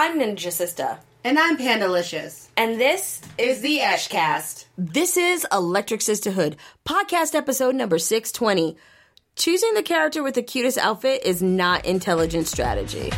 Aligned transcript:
I'm 0.00 0.20
Ninja 0.20 0.52
Sister. 0.52 0.96
And 1.24 1.40
I'm 1.40 1.56
Pandalicious. 1.56 2.50
And 2.56 2.80
this 2.80 3.20
is 3.36 3.62
the 3.62 3.80
Eshcast. 3.80 4.66
This 4.78 5.16
is 5.16 5.44
Electric 5.50 6.02
Sisterhood, 6.02 6.56
podcast 6.88 7.34
episode 7.34 7.74
number 7.74 7.98
620. 7.98 8.76
Choosing 9.34 9.74
the 9.74 9.82
character 9.82 10.22
with 10.22 10.36
the 10.36 10.42
cutest 10.44 10.78
outfit 10.78 11.24
is 11.24 11.42
not 11.42 11.84
intelligent 11.84 12.46
strategy. 12.46 13.10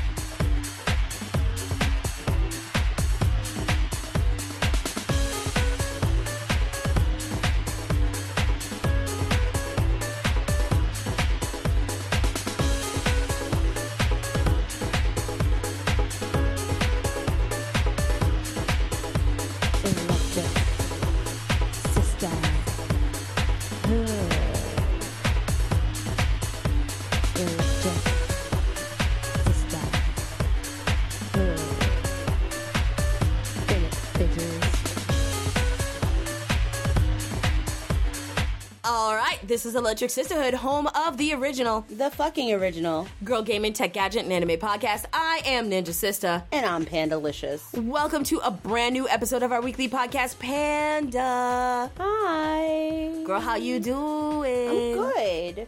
Electric 39.91 40.11
Sisterhood, 40.13 40.55
home 40.55 40.87
of 40.95 41.17
the 41.17 41.35
original, 41.35 41.85
the 41.91 42.11
fucking 42.11 42.53
original 42.53 43.09
girl 43.25 43.43
gaming, 43.43 43.73
tech 43.73 43.93
gadget, 43.93 44.23
and 44.23 44.33
anime 44.33 44.51
podcast. 44.51 45.05
I 45.13 45.43
am 45.45 45.69
Ninja 45.69 45.93
Sister, 45.93 46.45
and 46.53 46.65
I'm 46.65 46.85
Pandalicious. 46.85 47.73
Welcome 47.73 48.23
to 48.23 48.39
a 48.39 48.53
brand 48.53 48.93
new 48.93 49.09
episode 49.09 49.43
of 49.43 49.51
our 49.51 49.61
weekly 49.61 49.89
podcast, 49.89 50.39
Panda. 50.39 51.91
Hi, 51.99 53.11
girl. 53.25 53.41
How 53.41 53.57
you 53.57 53.81
doing? 53.81 54.97
I'm 54.97 55.13
good. 55.13 55.67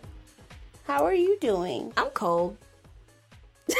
How 0.84 1.04
are 1.04 1.14
you 1.14 1.36
doing? 1.40 1.92
I'm 1.96 2.10
cold. 2.10 2.56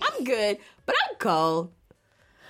I'm 0.00 0.22
good, 0.22 0.58
but 0.86 0.94
I'm 1.08 1.16
cold. 1.16 1.72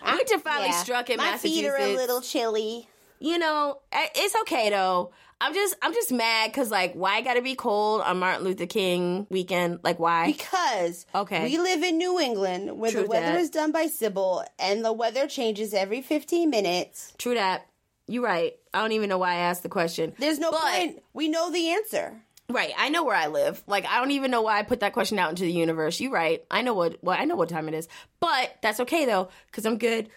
Winter 0.05 0.39
finally 0.39 0.69
yeah. 0.69 0.83
struck 0.83 1.09
in 1.09 1.17
My 1.17 1.31
Massachusetts. 1.31 1.65
My 1.65 1.79
feet 1.79 1.83
are 1.87 1.95
a 1.95 1.97
little 1.97 2.21
chilly. 2.21 2.89
You 3.21 3.39
know, 3.39 3.79
eh, 3.91 4.09
it's 4.17 4.37
okay 4.43 4.69
though. 4.69 5.13
I'm 5.45 5.53
just 5.53 5.75
I'm 5.83 5.93
just 5.93 6.11
mad 6.11 6.51
because 6.51 6.71
like 6.71 6.95
why 6.95 7.21
gotta 7.21 7.43
be 7.43 7.55
cold 7.55 8.01
on 8.01 8.19
Martin 8.19 8.45
Luther 8.45 8.65
King 8.65 9.27
weekend? 9.29 9.81
Like 9.83 9.99
why? 9.99 10.33
Because 10.33 11.05
okay, 11.15 11.45
we 11.45 11.59
live 11.59 11.83
in 11.83 11.99
New 11.99 12.19
England 12.19 12.79
where 12.79 12.91
True 12.91 13.03
the 13.03 13.09
weather 13.09 13.27
that. 13.27 13.41
is 13.41 13.51
done 13.51 13.71
by 13.71 13.89
Sybil 13.89 14.43
and 14.59 14.83
the 14.83 14.93
weather 14.93 15.27
changes 15.27 15.75
every 15.75 16.01
15 16.01 16.49
minutes. 16.49 17.13
True 17.19 17.35
that. 17.35 17.67
You're 18.07 18.25
right. 18.25 18.55
I 18.73 18.81
don't 18.81 18.93
even 18.93 19.11
know 19.11 19.19
why 19.19 19.33
I 19.33 19.37
asked 19.37 19.63
the 19.63 19.69
question. 19.69 20.15
There's 20.19 20.39
no 20.39 20.51
but, 20.51 20.63
point. 20.63 21.03
We 21.13 21.29
know 21.29 21.51
the 21.51 21.73
answer. 21.73 22.23
Right. 22.49 22.73
I 22.79 22.89
know 22.89 23.05
where 23.05 23.17
I 23.17 23.27
live. 23.27 23.63
Like 23.67 23.85
I 23.85 23.99
don't 24.01 24.13
even 24.13 24.31
know 24.31 24.41
why 24.41 24.59
I 24.59 24.63
put 24.63 24.81
that 24.81 24.95
question 24.95 25.19
out 25.19 25.29
into 25.29 25.45
the 25.45 25.53
universe. 25.53 26.01
You're 26.01 26.11
right. 26.11 26.43
I 26.51 26.63
know 26.63 26.73
what 26.73 27.05
well, 27.05 27.19
I 27.21 27.27
know 27.27 27.37
what 27.37 27.51
time 27.51 27.69
it 27.69 27.75
is. 27.75 27.87
But 28.19 28.57
that's 28.63 28.81
okay 28.81 29.05
though, 29.05 29.29
because 29.49 29.67
I'm 29.67 29.77
good. 29.77 30.09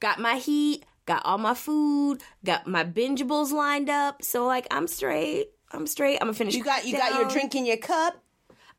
Got 0.00 0.20
my 0.20 0.36
heat 0.36 0.84
got 1.08 1.24
all 1.24 1.38
my 1.38 1.54
food, 1.54 2.22
got 2.44 2.68
my 2.68 2.84
bingeables 2.84 3.50
lined 3.50 3.90
up. 3.90 4.22
So 4.22 4.46
like 4.46 4.68
I'm 4.70 4.86
straight. 4.86 5.48
I'm 5.72 5.86
straight. 5.86 6.18
I'm 6.20 6.28
gonna 6.28 6.34
finish. 6.34 6.54
You 6.54 6.62
got 6.62 6.86
you 6.86 6.92
down. 6.92 7.10
got 7.10 7.20
your 7.20 7.28
drink 7.28 7.54
in 7.56 7.66
your 7.66 7.78
cup. 7.78 8.22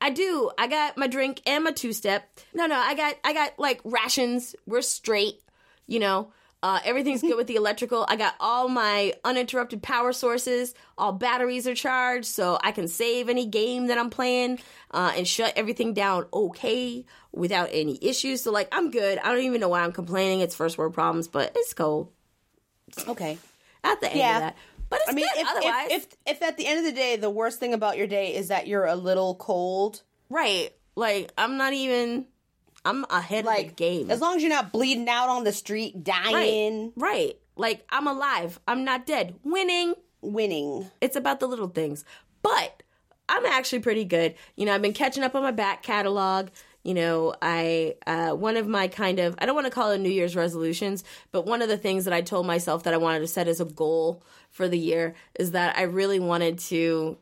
I 0.01 0.11
do. 0.11 0.49
I 0.57 0.67
got 0.67 0.97
my 0.97 1.07
drink 1.07 1.41
and 1.45 1.65
my 1.65 1.71
two 1.71 1.91
step. 1.91 2.29
No, 2.53 2.67
no, 2.67 2.75
I 2.75 2.93
got 2.95 3.15
I 3.23 3.33
got 3.33 3.59
like 3.59 3.81
rations. 3.83 4.55
We're 4.65 4.81
straight. 4.81 5.41
You 5.87 5.99
know, 5.99 6.31
uh, 6.61 6.79
everything's 6.85 7.21
good 7.21 7.35
with 7.35 7.47
the 7.47 7.55
electrical. 7.55 8.05
I 8.07 8.15
got 8.15 8.35
all 8.39 8.69
my 8.69 9.13
uninterrupted 9.23 9.81
power 9.81 10.13
sources. 10.13 10.73
All 10.97 11.11
batteries 11.11 11.67
are 11.67 11.75
charged, 11.75 12.27
so 12.27 12.59
I 12.63 12.71
can 12.71 12.87
save 12.87 13.27
any 13.27 13.47
game 13.47 13.87
that 13.87 13.97
I'm 13.97 14.09
playing 14.09 14.59
uh, 14.91 15.13
and 15.15 15.27
shut 15.27 15.53
everything 15.55 15.93
down 15.93 16.25
okay 16.31 17.05
without 17.31 17.69
any 17.71 17.97
issues. 18.01 18.43
So 18.43 18.51
like 18.51 18.67
I'm 18.71 18.91
good. 18.91 19.17
I 19.19 19.31
don't 19.31 19.43
even 19.43 19.61
know 19.61 19.69
why 19.69 19.81
I'm 19.81 19.91
complaining. 19.91 20.41
It's 20.41 20.55
first 20.55 20.77
world 20.77 20.93
problems, 20.93 21.27
but 21.27 21.51
it's 21.55 21.73
cold. 21.73 22.11
Okay. 23.07 23.37
At 23.83 24.01
the 24.01 24.07
end 24.07 24.19
yeah. 24.19 24.35
of 24.35 24.41
that. 24.41 24.57
But 24.89 25.01
I 25.07 25.13
mean, 25.13 25.25
if, 25.35 25.47
if, 25.63 25.91
if, 25.91 26.07
if 26.25 26.41
at 26.41 26.57
the 26.57 26.65
end 26.65 26.79
of 26.79 26.85
the 26.85 26.91
day 26.91 27.15
the 27.15 27.29
worst 27.29 27.59
thing 27.59 27.73
about 27.73 27.97
your 27.97 28.07
day 28.07 28.35
is 28.35 28.47
that 28.47 28.67
you're 28.67 28.85
a 28.85 28.95
little 28.95 29.35
cold, 29.35 30.01
right? 30.29 30.71
Like 30.95 31.31
I'm 31.37 31.57
not 31.57 31.73
even. 31.73 32.25
I'm 32.85 33.05
ahead 33.09 33.43
like, 33.43 33.59
of 33.59 33.67
the 33.69 33.75
game. 33.75 34.09
As 34.09 34.21
long 34.21 34.37
as 34.37 34.41
you're 34.41 34.49
not 34.49 34.71
bleeding 34.71 35.09
out 35.09 35.27
on 35.27 35.43
the 35.43 35.51
street, 35.51 36.01
dying. 36.01 36.93
Right. 36.95 37.11
right. 37.11 37.39
Like 37.57 37.85
I'm 37.89 38.07
alive. 38.07 38.59
I'm 38.67 38.83
not 38.85 39.05
dead. 39.05 39.35
Winning. 39.43 39.95
Winning. 40.21 40.89
It's 41.01 41.17
about 41.17 41.41
the 41.41 41.47
little 41.47 41.67
things. 41.67 42.05
But 42.41 42.81
I'm 43.27 43.45
actually 43.45 43.79
pretty 43.79 44.05
good. 44.05 44.35
You 44.55 44.65
know, 44.65 44.73
I've 44.73 44.81
been 44.81 44.93
catching 44.93 45.23
up 45.23 45.35
on 45.35 45.43
my 45.43 45.51
back 45.51 45.83
catalog 45.83 46.49
you 46.83 46.93
know, 46.93 47.33
I 47.41 47.95
uh, 48.07 48.31
one 48.31 48.57
of 48.57 48.67
my 48.67 48.87
kind 48.87 49.19
of 49.19 49.35
I 49.39 49.45
don't 49.45 49.55
want 49.55 49.67
to 49.67 49.71
call 49.71 49.91
it 49.91 49.99
New 49.99 50.09
Year's 50.09 50.35
resolutions, 50.35 51.03
but 51.31 51.45
one 51.45 51.61
of 51.61 51.69
the 51.69 51.77
things 51.77 52.05
that 52.05 52.13
I 52.13 52.21
told 52.21 52.45
myself 52.45 52.83
that 52.83 52.93
I 52.93 52.97
wanted 52.97 53.19
to 53.19 53.27
set 53.27 53.47
as 53.47 53.59
a 53.59 53.65
goal 53.65 54.23
for 54.49 54.67
the 54.67 54.79
year 54.79 55.15
is 55.39 55.51
that 55.51 55.77
I 55.77 55.83
really 55.83 56.19
wanted 56.19 56.59
to 56.59 57.17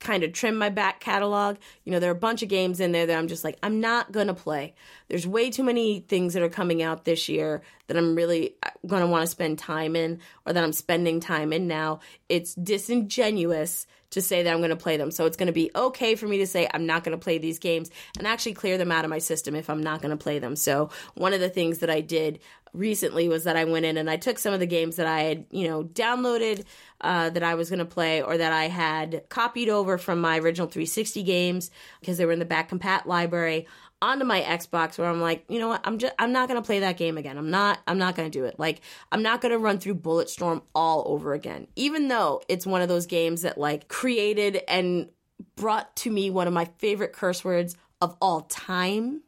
kind 0.00 0.22
of 0.22 0.32
trim 0.32 0.56
my 0.56 0.70
back 0.70 1.00
catalog. 1.00 1.56
You 1.84 1.92
know, 1.92 2.00
there 2.00 2.10
are 2.10 2.14
a 2.14 2.18
bunch 2.18 2.42
of 2.42 2.48
games 2.48 2.80
in 2.80 2.92
there 2.92 3.06
that 3.06 3.16
I'm 3.16 3.28
just 3.28 3.44
like, 3.44 3.58
I'm 3.62 3.80
not 3.80 4.12
going 4.12 4.26
to 4.26 4.34
play. 4.34 4.74
There's 5.08 5.26
way 5.26 5.50
too 5.50 5.62
many 5.62 6.00
things 6.00 6.34
that 6.34 6.42
are 6.42 6.48
coming 6.48 6.82
out 6.82 7.04
this 7.04 7.28
year 7.28 7.62
that 7.86 7.96
I'm 7.96 8.14
really 8.14 8.56
uh, 8.62 8.70
going 8.86 9.02
to 9.02 9.06
want 9.06 9.22
to 9.22 9.30
spend 9.30 9.58
time 9.58 9.96
in 9.96 10.20
or 10.46 10.52
that 10.52 10.64
I'm 10.64 10.72
spending 10.72 11.20
time 11.20 11.52
in 11.52 11.66
now. 11.68 12.00
It's 12.28 12.54
disingenuous 12.54 13.86
to 14.14 14.22
say 14.22 14.42
that 14.42 14.52
I'm 14.52 14.58
going 14.58 14.70
to 14.70 14.76
play 14.76 14.96
them. 14.96 15.10
So 15.10 15.26
it's 15.26 15.36
going 15.36 15.48
to 15.48 15.52
be 15.52 15.70
okay 15.74 16.14
for 16.14 16.26
me 16.26 16.38
to 16.38 16.46
say 16.46 16.68
I'm 16.72 16.86
not 16.86 17.04
going 17.04 17.16
to 17.16 17.22
play 17.22 17.38
these 17.38 17.58
games 17.58 17.90
and 18.18 18.26
actually 18.26 18.54
clear 18.54 18.78
them 18.78 18.90
out 18.90 19.04
of 19.04 19.10
my 19.10 19.18
system 19.18 19.54
if 19.54 19.68
I'm 19.68 19.82
not 19.82 20.00
going 20.00 20.10
to 20.10 20.22
play 20.22 20.38
them. 20.38 20.56
So 20.56 20.90
one 21.14 21.32
of 21.32 21.40
the 21.40 21.48
things 21.48 21.78
that 21.78 21.90
I 21.90 22.00
did 22.00 22.40
recently 22.72 23.28
was 23.28 23.44
that 23.44 23.56
I 23.56 23.64
went 23.64 23.86
in 23.86 23.96
and 23.96 24.10
I 24.10 24.16
took 24.16 24.38
some 24.38 24.52
of 24.52 24.60
the 24.60 24.66
games 24.66 24.96
that 24.96 25.06
I 25.06 25.20
had, 25.20 25.46
you 25.50 25.68
know, 25.68 25.84
downloaded 25.84 26.64
uh, 27.00 27.30
that 27.30 27.42
I 27.42 27.54
was 27.54 27.70
going 27.70 27.78
to 27.78 27.84
play 27.84 28.20
or 28.22 28.36
that 28.36 28.52
I 28.52 28.64
had 28.64 29.28
copied 29.28 29.68
over 29.68 29.96
from 29.96 30.20
my 30.20 30.38
original 30.38 30.66
360 30.66 31.22
games 31.22 31.70
because 32.00 32.18
they 32.18 32.26
were 32.26 32.32
in 32.32 32.38
the 32.40 32.44
back 32.44 32.70
compat 32.70 33.06
library 33.06 33.66
onto 34.04 34.24
my 34.24 34.40
Xbox 34.42 34.98
where 34.98 35.08
I'm 35.08 35.20
like, 35.20 35.44
you 35.48 35.58
know 35.58 35.68
what, 35.68 35.80
I'm 35.84 35.98
just 35.98 36.14
I'm 36.18 36.32
not 36.32 36.48
gonna 36.48 36.62
play 36.62 36.80
that 36.80 36.96
game 36.96 37.18
again. 37.18 37.38
I'm 37.38 37.50
not 37.50 37.80
I'm 37.86 37.98
not 37.98 38.14
gonna 38.14 38.30
do 38.30 38.44
it. 38.44 38.58
Like 38.58 38.80
I'm 39.10 39.22
not 39.22 39.40
gonna 39.40 39.58
run 39.58 39.78
through 39.78 39.96
Bulletstorm 39.96 40.62
all 40.74 41.04
over 41.06 41.32
again. 41.32 41.66
Even 41.74 42.08
though 42.08 42.42
it's 42.48 42.66
one 42.66 42.82
of 42.82 42.88
those 42.88 43.06
games 43.06 43.42
that 43.42 43.58
like 43.58 43.88
created 43.88 44.62
and 44.68 45.08
brought 45.56 45.94
to 45.96 46.10
me 46.10 46.30
one 46.30 46.46
of 46.46 46.52
my 46.52 46.66
favorite 46.78 47.12
curse 47.12 47.44
words 47.44 47.76
of 48.00 48.16
all 48.20 48.42
time. 48.42 49.22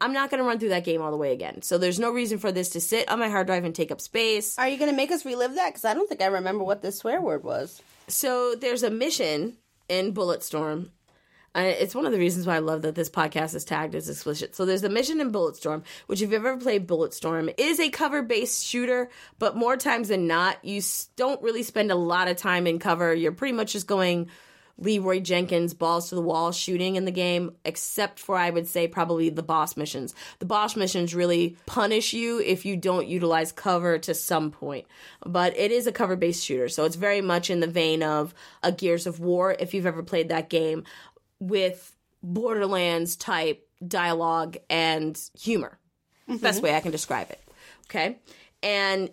I'm 0.00 0.12
not 0.12 0.30
going 0.30 0.42
to 0.42 0.44
run 0.44 0.58
through 0.58 0.70
that 0.70 0.84
game 0.84 1.00
all 1.00 1.12
the 1.12 1.16
way 1.16 1.32
again. 1.32 1.62
So 1.62 1.78
there's 1.78 2.00
no 2.00 2.10
reason 2.10 2.38
for 2.38 2.50
this 2.50 2.70
to 2.70 2.80
sit 2.80 3.08
on 3.08 3.20
my 3.20 3.28
hard 3.28 3.46
drive 3.46 3.64
and 3.64 3.72
take 3.72 3.92
up 3.92 4.00
space. 4.00 4.58
Are 4.58 4.68
you 4.68 4.76
going 4.76 4.90
to 4.90 4.96
make 4.96 5.12
us 5.12 5.24
relive 5.24 5.54
that? 5.54 5.68
Because 5.68 5.84
I 5.84 5.94
don't 5.94 6.08
think 6.08 6.20
I 6.20 6.26
remember 6.26 6.64
what 6.64 6.82
this 6.82 6.98
swear 6.98 7.20
word 7.20 7.44
was. 7.44 7.80
So 8.08 8.56
there's 8.56 8.82
a 8.82 8.90
mission 8.90 9.58
in 9.88 10.12
Bulletstorm 10.12 10.88
it's 11.54 11.94
one 11.94 12.06
of 12.06 12.12
the 12.12 12.18
reasons 12.18 12.46
why 12.46 12.56
I 12.56 12.60
love 12.60 12.82
that 12.82 12.94
this 12.94 13.10
podcast 13.10 13.54
is 13.54 13.64
tagged 13.64 13.94
as 13.94 14.08
explicit. 14.08 14.56
So 14.56 14.64
there's 14.64 14.82
the 14.82 14.88
mission 14.88 15.20
in 15.20 15.32
Bulletstorm, 15.32 15.82
which 16.06 16.22
if 16.22 16.30
you've 16.30 16.46
ever 16.46 16.56
played 16.56 16.86
Bulletstorm, 16.86 17.52
is 17.58 17.78
a 17.78 17.90
cover-based 17.90 18.64
shooter, 18.64 19.10
but 19.38 19.56
more 19.56 19.76
times 19.76 20.08
than 20.08 20.26
not, 20.26 20.64
you 20.64 20.80
don't 21.16 21.42
really 21.42 21.62
spend 21.62 21.90
a 21.90 21.96
lot 21.96 22.28
of 22.28 22.36
time 22.36 22.66
in 22.66 22.78
cover. 22.78 23.14
You're 23.14 23.32
pretty 23.32 23.52
much 23.52 23.72
just 23.72 23.86
going 23.86 24.28
Leroy 24.78 25.20
Jenkins 25.20 25.74
balls 25.74 26.08
to 26.08 26.14
the 26.14 26.22
wall 26.22 26.50
shooting 26.50 26.96
in 26.96 27.04
the 27.04 27.10
game, 27.10 27.54
except 27.64 28.18
for 28.18 28.36
I 28.36 28.50
would 28.50 28.66
say 28.66 28.88
probably 28.88 29.28
the 29.28 29.42
boss 29.42 29.76
missions. 29.76 30.14
The 30.38 30.46
boss 30.46 30.76
missions 30.76 31.14
really 31.14 31.56
punish 31.66 32.12
you 32.12 32.40
if 32.40 32.64
you 32.64 32.76
don't 32.76 33.06
utilize 33.06 33.52
cover 33.52 33.98
to 33.98 34.14
some 34.14 34.50
point. 34.50 34.86
But 35.24 35.56
it 35.56 35.70
is 35.70 35.86
a 35.86 35.92
cover 35.92 36.16
based 36.16 36.44
shooter, 36.44 36.68
so 36.68 36.84
it's 36.84 36.96
very 36.96 37.20
much 37.20 37.50
in 37.50 37.60
the 37.60 37.66
vein 37.66 38.02
of 38.02 38.34
a 38.62 38.72
Gears 38.72 39.06
of 39.06 39.20
War 39.20 39.54
if 39.58 39.74
you've 39.74 39.86
ever 39.86 40.02
played 40.02 40.30
that 40.30 40.48
game 40.48 40.84
with 41.42 41.96
Borderlands 42.22 43.16
type 43.16 43.68
dialogue 43.86 44.56
and 44.70 45.20
humor. 45.38 45.78
Mm-hmm. 46.28 46.36
Best 46.36 46.62
way 46.62 46.76
I 46.76 46.80
can 46.80 46.92
describe 46.92 47.30
it. 47.30 47.40
Okay. 47.86 48.18
And 48.62 49.10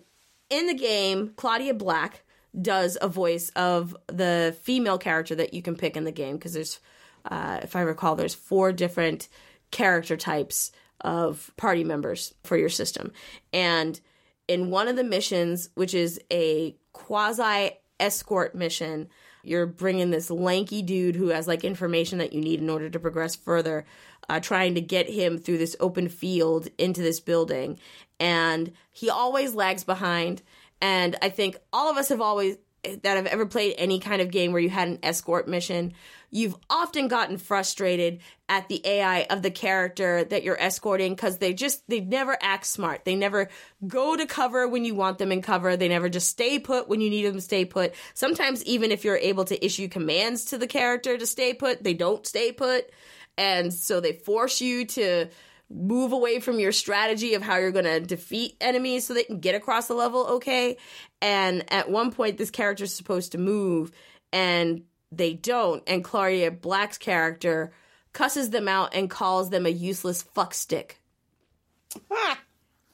in 0.48 0.68
the 0.68 0.74
game, 0.74 1.32
Claudia 1.34 1.74
Black 1.74 2.22
does 2.60 2.96
a 3.00 3.08
voice 3.08 3.50
of 3.50 3.96
the 4.06 4.56
female 4.62 4.96
character 4.96 5.34
that 5.34 5.54
you 5.54 5.60
can 5.60 5.74
pick 5.74 5.96
in 5.96 6.04
the 6.04 6.12
game 6.12 6.36
because 6.36 6.52
there's, 6.52 6.78
uh, 7.24 7.58
if 7.62 7.74
I 7.74 7.80
recall, 7.80 8.14
there's 8.14 8.34
four 8.34 8.72
different 8.72 9.28
character 9.72 10.16
types 10.16 10.70
of 11.00 11.50
party 11.56 11.82
members 11.82 12.32
for 12.44 12.56
your 12.56 12.68
system. 12.68 13.12
And 13.52 14.00
in 14.46 14.70
one 14.70 14.86
of 14.86 14.94
the 14.94 15.04
missions, 15.04 15.68
which 15.74 15.94
is 15.94 16.20
a 16.30 16.76
quasi 16.92 17.72
escort 17.98 18.54
mission, 18.54 19.08
you're 19.42 19.66
bringing 19.66 20.10
this 20.10 20.30
lanky 20.30 20.82
dude 20.82 21.16
who 21.16 21.28
has 21.28 21.48
like 21.48 21.64
information 21.64 22.18
that 22.18 22.32
you 22.32 22.40
need 22.40 22.60
in 22.60 22.70
order 22.70 22.90
to 22.90 22.98
progress 22.98 23.34
further 23.34 23.84
uh, 24.28 24.38
trying 24.40 24.74
to 24.76 24.80
get 24.80 25.08
him 25.10 25.38
through 25.38 25.58
this 25.58 25.76
open 25.80 26.08
field 26.08 26.68
into 26.78 27.02
this 27.02 27.18
building. 27.20 27.78
And 28.20 28.72
he 28.92 29.10
always 29.10 29.54
lags 29.54 29.82
behind. 29.82 30.42
And 30.80 31.16
I 31.20 31.30
think 31.30 31.56
all 31.72 31.90
of 31.90 31.96
us 31.96 32.10
have 32.10 32.20
always, 32.20 32.56
that 32.84 33.16
have 33.16 33.26
ever 33.26 33.46
played 33.46 33.74
any 33.76 33.98
kind 33.98 34.22
of 34.22 34.30
game 34.30 34.52
where 34.52 34.62
you 34.62 34.70
had 34.70 34.88
an 34.88 34.98
escort 35.02 35.48
mission, 35.48 35.94
you've 36.30 36.56
often 36.68 37.08
gotten 37.08 37.36
frustrated 37.38 38.20
at 38.48 38.68
the 38.68 38.80
AI 38.84 39.22
of 39.30 39.42
the 39.42 39.50
character 39.50 40.24
that 40.24 40.42
you're 40.42 40.60
escorting 40.60 41.14
because 41.14 41.38
they 41.38 41.52
just, 41.52 41.82
they 41.88 42.00
never 42.00 42.36
act 42.40 42.66
smart. 42.66 43.04
They 43.04 43.14
never 43.14 43.48
go 43.86 44.16
to 44.16 44.26
cover 44.26 44.68
when 44.68 44.84
you 44.84 44.94
want 44.94 45.18
them 45.18 45.32
in 45.32 45.42
cover. 45.42 45.76
They 45.76 45.88
never 45.88 46.08
just 46.08 46.28
stay 46.28 46.58
put 46.58 46.88
when 46.88 47.00
you 47.00 47.10
need 47.10 47.26
them 47.26 47.34
to 47.34 47.40
stay 47.40 47.64
put. 47.64 47.94
Sometimes, 48.14 48.64
even 48.64 48.92
if 48.92 49.04
you're 49.04 49.16
able 49.16 49.44
to 49.46 49.64
issue 49.64 49.88
commands 49.88 50.46
to 50.46 50.58
the 50.58 50.66
character 50.66 51.16
to 51.16 51.26
stay 51.26 51.54
put, 51.54 51.82
they 51.82 51.94
don't 51.94 52.26
stay 52.26 52.52
put. 52.52 52.90
And 53.36 53.72
so 53.72 54.00
they 54.00 54.12
force 54.12 54.60
you 54.60 54.84
to 54.86 55.26
move 55.70 56.12
away 56.12 56.40
from 56.40 56.58
your 56.58 56.72
strategy 56.72 57.34
of 57.34 57.42
how 57.42 57.56
you're 57.56 57.70
going 57.70 57.84
to 57.84 58.00
defeat 58.00 58.56
enemies 58.60 59.06
so 59.06 59.14
they 59.14 59.22
can 59.22 59.38
get 59.38 59.54
across 59.54 59.86
the 59.86 59.94
level 59.94 60.26
okay. 60.26 60.76
And 61.22 61.64
at 61.72 61.88
one 61.88 62.10
point, 62.10 62.38
this 62.38 62.50
character 62.50 62.84
is 62.84 62.94
supposed 62.94 63.32
to 63.32 63.38
move 63.38 63.92
and 64.32 64.82
they 65.12 65.34
don't. 65.34 65.82
And 65.86 66.04
Claudia 66.04 66.50
Black's 66.50 66.98
character 66.98 67.72
cusses 68.12 68.50
them 68.50 68.68
out 68.68 68.94
and 68.94 69.10
calls 69.10 69.50
them 69.50 69.66
a 69.66 69.70
useless 69.70 70.22
fuckstick. 70.22 70.92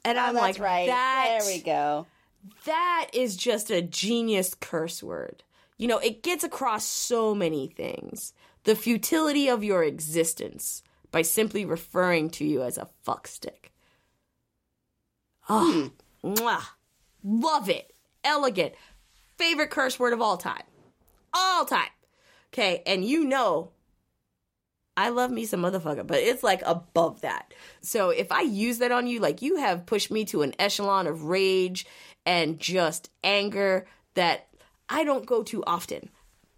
and 0.04 0.18
I'm 0.18 0.36
oh, 0.36 0.40
like, 0.40 0.58
right. 0.58 0.86
That, 0.86 1.38
there 1.40 1.52
we 1.54 1.60
go. 1.62 2.06
That 2.64 3.08
is 3.12 3.36
just 3.36 3.70
a 3.70 3.82
genius 3.82 4.54
curse 4.54 5.02
word. 5.02 5.42
You 5.78 5.88
know, 5.88 5.98
it 5.98 6.22
gets 6.22 6.44
across 6.44 6.84
so 6.84 7.34
many 7.34 7.68
things. 7.68 8.32
The 8.64 8.76
futility 8.76 9.48
of 9.48 9.62
your 9.62 9.84
existence 9.84 10.82
by 11.10 11.22
simply 11.22 11.64
referring 11.64 12.30
to 12.30 12.44
you 12.44 12.62
as 12.62 12.78
a 12.78 12.88
fuckstick. 13.06 13.70
Oh, 15.48 15.90
hmm. 16.22 16.32
mwah. 16.32 16.64
love 17.22 17.68
it. 17.68 17.92
Elegant. 18.24 18.74
Favorite 19.36 19.70
curse 19.70 19.98
word 19.98 20.12
of 20.12 20.20
all 20.20 20.36
time. 20.36 20.64
All 21.32 21.64
time. 21.64 21.88
Okay, 22.52 22.82
and 22.86 23.04
you 23.04 23.24
know 23.24 23.70
I 24.96 25.10
love 25.10 25.30
me 25.30 25.44
some 25.44 25.60
motherfucker, 25.60 26.06
but 26.06 26.18
it's 26.18 26.42
like 26.42 26.62
above 26.64 27.20
that. 27.20 27.52
So 27.82 28.10
if 28.10 28.32
I 28.32 28.40
use 28.40 28.78
that 28.78 28.92
on 28.92 29.06
you, 29.06 29.20
like 29.20 29.42
you 29.42 29.56
have 29.56 29.84
pushed 29.86 30.10
me 30.10 30.24
to 30.26 30.42
an 30.42 30.54
echelon 30.58 31.06
of 31.06 31.24
rage 31.24 31.86
and 32.24 32.58
just 32.58 33.10
anger 33.22 33.86
that 34.14 34.48
I 34.88 35.04
don't 35.04 35.26
go 35.26 35.42
to 35.44 35.62
often. 35.64 36.08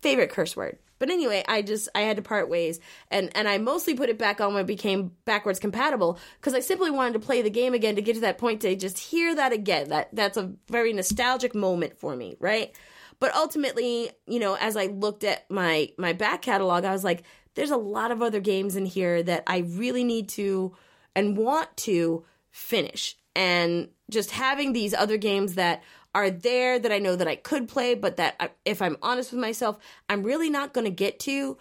Favorite 0.01 0.31
curse 0.31 0.57
word. 0.57 0.79
But 1.01 1.11
anyway, 1.11 1.45
I 1.49 1.63
just 1.63 1.89
I 1.95 2.03
had 2.03 2.17
to 2.17 2.23
part 2.23 2.49
ways, 2.49 2.81
and 3.11 3.31
and 3.37 3.49
I 3.49 3.59
mostly 3.59 3.95
put 3.95 4.09
it 4.09 4.19
back 4.19 4.41
on 4.41 4.55
when 4.55 4.65
it 4.65 4.69
became 4.69 5.13
backwards 5.25 5.61
compatible 5.61 6.19
because 6.41 6.55
I 6.55 6.61
simply 6.61 6.91
wanted 6.91 7.15
to 7.15 7.21
play 7.21 7.43
the 7.43 7.51
game 7.51 7.73
again 7.73 7.97
to 7.97 8.03
get 8.03 8.15
to 8.15 8.21
that 8.23 8.39
point 8.39 8.63
to 8.63 8.75
just 8.75 8.99
hear 8.99 9.35
that 9.35 9.53
again. 9.53 9.91
That 9.91 10.09
that's 10.13 10.37
a 10.37 10.53
very 10.69 10.93
nostalgic 10.93 11.55
moment 11.55 11.99
for 11.99 12.17
me, 12.17 12.37
right? 12.41 12.75
But 13.21 13.35
ultimately, 13.35 14.11
you 14.27 14.39
know, 14.39 14.57
as 14.57 14.77
I 14.77 14.87
looked 14.87 15.25
at 15.25 15.51
my 15.51 15.91
my 15.99 16.13
back 16.13 16.43
catalog, 16.43 16.85
I 16.85 16.93
was 16.93 17.05
like, 17.05 17.25
there's 17.55 17.71
a 17.71 17.77
lot 17.77 18.11
of 18.11 18.23
other 18.23 18.41
games 18.41 18.77
in 18.77 18.87
here 18.87 19.23
that 19.23 19.43
I 19.47 19.59
really 19.59 20.05
need 20.05 20.29
to 20.31 20.77
and 21.17 21.37
want 21.37 21.77
to 21.79 22.25
finish. 22.51 23.17
And 23.35 23.89
just 24.11 24.31
having 24.31 24.73
these 24.73 24.95
other 24.95 25.17
games 25.17 25.55
that 25.55 25.83
are 26.15 26.31
there 26.31 26.79
that 26.79 26.93
I 26.93 26.99
know 26.99 27.17
that 27.17 27.29
I 27.29 27.37
could 27.37 27.69
play, 27.69 27.95
but 27.95 28.17
that 28.17 28.37
I, 28.41 28.51
if 28.65 28.81
I'm 28.81 28.97
honest 29.03 29.33
with 29.33 29.41
myself, 29.41 29.79
I'm 30.09 30.23
really 30.23 30.51
not 30.51 30.73
going 30.73 30.85
to 30.85 30.91
get 30.91 31.21
to. 31.21 31.59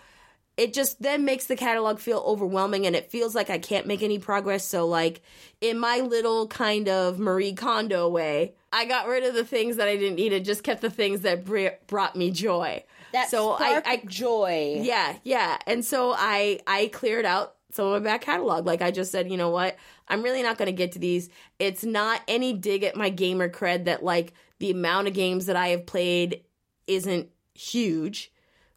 It 0.56 0.74
just 0.74 1.01
then 1.01 1.25
makes 1.25 1.45
the 1.45 1.56
catalog 1.56 2.00
feel 2.00 2.24
overwhelming 2.25 2.88
and 2.88 2.95
it 2.95 3.12
feels 3.12 3.36
like 3.36 3.50
I 3.50 3.60
can't 3.60 3.86
make 3.86 4.01
any 4.01 4.18
progress. 4.18 4.65
So, 4.65 4.88
like, 4.88 5.21
in 5.62 5.77
my 5.77 6.00
little 6.00 6.48
kind 6.48 6.89
of 6.89 7.19
Marie 7.19 7.53
Kondo 7.53 8.10
way, 8.10 8.56
I 8.71 8.85
got 8.85 9.07
rid 9.07 9.23
of 9.23 9.33
the 9.33 9.45
things 9.45 9.77
that 9.77 9.87
I 9.87 9.95
didn't 9.95 10.15
need 10.15 10.33
and 10.33 10.45
just 10.45 10.63
kept 10.63 10.81
the 10.81 10.89
things 10.89 11.21
that 11.21 11.45
br- 11.45 11.67
brought 11.87 12.15
me 12.15 12.31
joy. 12.31 12.83
That 13.13 13.29
so 13.29 13.51
I, 13.51 13.81
I 13.85 14.01
joy. 14.05 14.79
Yeah, 14.81 15.15
yeah. 15.23 15.57
And 15.65 15.83
so 15.83 16.13
I 16.15 16.59
I 16.67 16.87
cleared 16.87 17.25
out 17.25 17.55
some 17.71 17.87
of 17.87 18.03
my 18.03 18.09
back 18.09 18.21
catalog. 18.21 18.65
Like 18.65 18.81
I 18.81 18.91
just 18.91 19.11
said, 19.11 19.31
you 19.31 19.37
know 19.37 19.49
what? 19.49 19.77
I'm 20.07 20.23
really 20.23 20.43
not 20.43 20.57
going 20.57 20.67
to 20.67 20.73
get 20.73 20.93
to 20.93 20.99
these. 20.99 21.29
It's 21.59 21.83
not 21.83 22.21
any 22.27 22.53
dig 22.53 22.83
at 22.83 22.95
my 22.95 23.09
gamer 23.09 23.49
cred 23.49 23.85
that 23.85 24.03
like 24.03 24.33
the 24.59 24.71
amount 24.71 25.07
of 25.07 25.13
games 25.13 25.45
that 25.45 25.55
I 25.55 25.69
have 25.69 25.85
played 25.85 26.43
isn't 26.87 27.29
huge. 27.53 28.31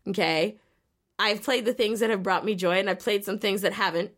Okay. 0.07 0.59
I've 1.19 1.43
played 1.43 1.65
the 1.65 1.75
things 1.75 2.01
that 2.01 2.11
have 2.11 2.23
brought 2.23 2.45
me 2.45 2.55
joy 2.55 2.79
and 2.79 2.89
I've 2.89 2.99
played 2.99 3.25
some 3.25 3.39
things 3.39 3.63
that 3.63 3.73
haven't. 3.73 4.13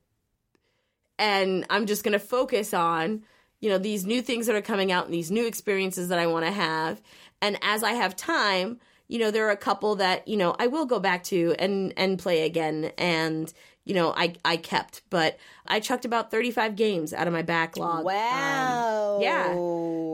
And 1.19 1.67
I'm 1.69 1.87
just 1.87 2.05
going 2.05 2.13
to 2.13 2.19
focus 2.19 2.73
on, 2.73 3.23
you 3.63 3.71
know, 3.71 3.79
these 3.79 4.05
new 4.05 4.21
things 4.21 4.47
that 4.47 4.57
are 4.57 4.61
coming 4.61 4.93
out 4.93 5.07
and 5.07 5.15
these 5.15 5.31
new 5.31 5.47
experiences 5.47 6.09
that 6.09 6.19
I 6.19 6.27
want 6.27 6.45
to 6.45 6.53
have. 6.53 7.01
And 7.41 7.57
as 7.63 7.83
I 7.83 7.93
have 7.93 8.15
time, 8.17 8.81
you 9.09 9.19
know, 9.19 9.31
there 9.31 9.47
are 9.47 9.53
a 9.53 9.57
couple 9.57 9.97
that, 9.97 10.27
you 10.27 10.37
know, 10.37 10.55
I 10.59 10.67
will 10.67 10.85
go 10.85 10.99
back 10.99 11.23
to 11.25 11.55
and 11.59 11.95
and 11.97 12.19
play 12.19 12.43
again 12.45 12.93
and 12.99 13.51
you 13.85 13.95
know, 13.95 14.13
I 14.17 14.35
I 14.45 14.57
kept, 14.57 15.03
but 15.11 15.39
I 15.67 15.81
chucked 15.81 16.05
about 16.05 16.31
35 16.31 16.77
games 16.77 17.13
out 17.13 17.27
of 17.27 17.33
my 17.33 17.43
backlog. 17.43 18.05
Wow. 18.05 19.17
Um, 19.17 19.23
yeah. 19.23 19.55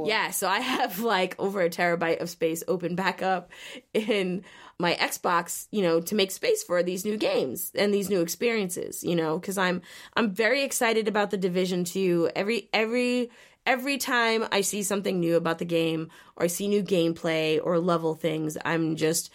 Yeah, 0.06 0.30
so 0.30 0.48
I 0.48 0.60
have 0.60 1.00
like 1.00 1.34
over 1.38 1.62
a 1.62 1.70
terabyte 1.70 2.20
of 2.20 2.30
space 2.30 2.62
open 2.68 2.94
back 2.94 3.22
up 3.22 3.50
in 3.94 4.44
my 4.78 4.94
Xbox, 4.94 5.66
you 5.70 5.82
know, 5.82 6.00
to 6.00 6.14
make 6.14 6.30
space 6.30 6.62
for 6.62 6.82
these 6.82 7.04
new 7.04 7.16
games 7.16 7.72
and 7.74 7.92
these 7.92 8.08
new 8.08 8.20
experiences, 8.20 9.02
you 9.02 9.16
know, 9.16 9.38
cuz 9.40 9.58
I'm 9.58 9.82
I'm 10.16 10.30
very 10.30 10.62
excited 10.62 11.08
about 11.08 11.30
the 11.30 11.36
Division 11.36 11.84
2. 11.84 12.30
Every 12.36 12.68
every 12.72 13.30
every 13.66 13.98
time 13.98 14.46
I 14.52 14.60
see 14.62 14.82
something 14.82 15.20
new 15.20 15.36
about 15.36 15.58
the 15.58 15.64
game 15.64 16.10
or 16.36 16.44
I 16.44 16.46
see 16.46 16.68
new 16.68 16.82
gameplay 16.82 17.60
or 17.62 17.78
level 17.78 18.14
things, 18.14 18.56
I'm 18.64 18.96
just 18.96 19.30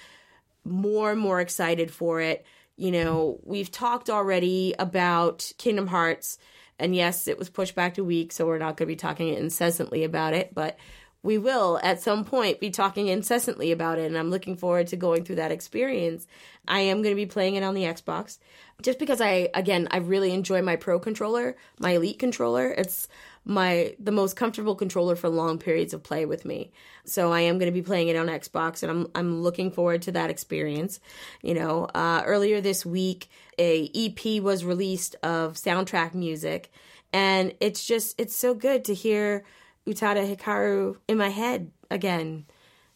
more 0.66 1.12
and 1.12 1.20
more 1.20 1.42
excited 1.42 1.92
for 1.92 2.22
it 2.22 2.46
you 2.76 2.92
know, 2.92 3.40
we've 3.44 3.72
talked 3.72 4.10
already 4.10 4.74
about 4.80 5.52
Kingdom 5.58 5.88
Hearts, 5.88 6.38
and 6.80 6.96
yes, 6.96 7.28
it 7.28 7.38
was 7.38 7.50
pushed 7.50 7.76
back 7.76 7.96
to 7.96 8.04
week, 8.04 8.32
so 8.32 8.48
we're 8.48 8.58
not 8.58 8.78
going 8.78 8.88
to 8.88 8.92
be 8.92 8.96
talking 8.96 9.34
incessantly 9.34 10.04
about 10.04 10.34
it, 10.34 10.54
but 10.54 10.78
we 11.24 11.38
will 11.38 11.80
at 11.82 12.02
some 12.02 12.26
point 12.26 12.60
be 12.60 12.70
talking 12.70 13.08
incessantly 13.08 13.72
about 13.72 13.98
it, 13.98 14.06
and 14.06 14.18
I'm 14.18 14.30
looking 14.30 14.58
forward 14.58 14.88
to 14.88 14.98
going 14.98 15.24
through 15.24 15.38
that 15.38 15.52
experience. 15.52 16.28
I 16.68 16.82
am 16.82 17.02
going 17.02 17.16
to 17.16 17.22
be 17.22 17.26
playing 17.26 17.56
it 17.56 17.64
on 17.64 17.74
the 17.74 17.84
Xbox 17.84 18.38
just 18.82 19.00
because 19.00 19.22
I, 19.22 19.50
again, 19.54 19.88
I 19.90 19.98
really 19.98 20.34
enjoy 20.34 20.62
my 20.62 20.76
Pro 20.76 21.00
controller, 21.00 21.56
my 21.80 21.92
Elite 21.92 22.20
controller. 22.20 22.70
It's 22.70 23.08
my 23.46 23.96
the 24.00 24.12
most 24.12 24.36
comfortable 24.36 24.76
controller 24.76 25.16
for 25.16 25.30
long 25.30 25.58
periods 25.58 25.94
of 25.94 26.04
play 26.04 26.26
with 26.26 26.46
me. 26.46 26.72
So 27.06 27.32
I 27.32 27.42
am 27.42 27.58
going 27.58 27.72
to 27.72 27.78
be 27.78 27.82
playing 27.82 28.10
it 28.10 28.16
on 28.16 28.28
Xbox, 28.28 28.84
and 28.84 28.92
I'm 28.92 29.08
I'm 29.16 29.42
looking 29.42 29.72
forward 29.72 30.02
to 30.04 30.12
that 30.14 30.30
experience. 30.30 31.00
You 31.42 31.54
know, 31.54 31.86
uh, 31.86 32.24
earlier 32.26 32.60
this 32.60 32.86
week, 32.86 33.30
a 33.58 33.90
EP 33.96 34.42
was 34.44 34.66
released 34.66 35.16
of 35.24 35.54
soundtrack 35.54 36.14
music, 36.14 36.72
and 37.14 37.54
it's 37.62 37.86
just 37.86 38.20
it's 38.20 38.36
so 38.36 38.54
good 38.54 38.86
to 38.86 38.94
hear 38.94 39.46
Utada 39.88 40.36
Hikaru 40.36 40.98
in 41.08 41.18
my 41.18 41.30
head 41.30 41.72
again. 41.90 42.46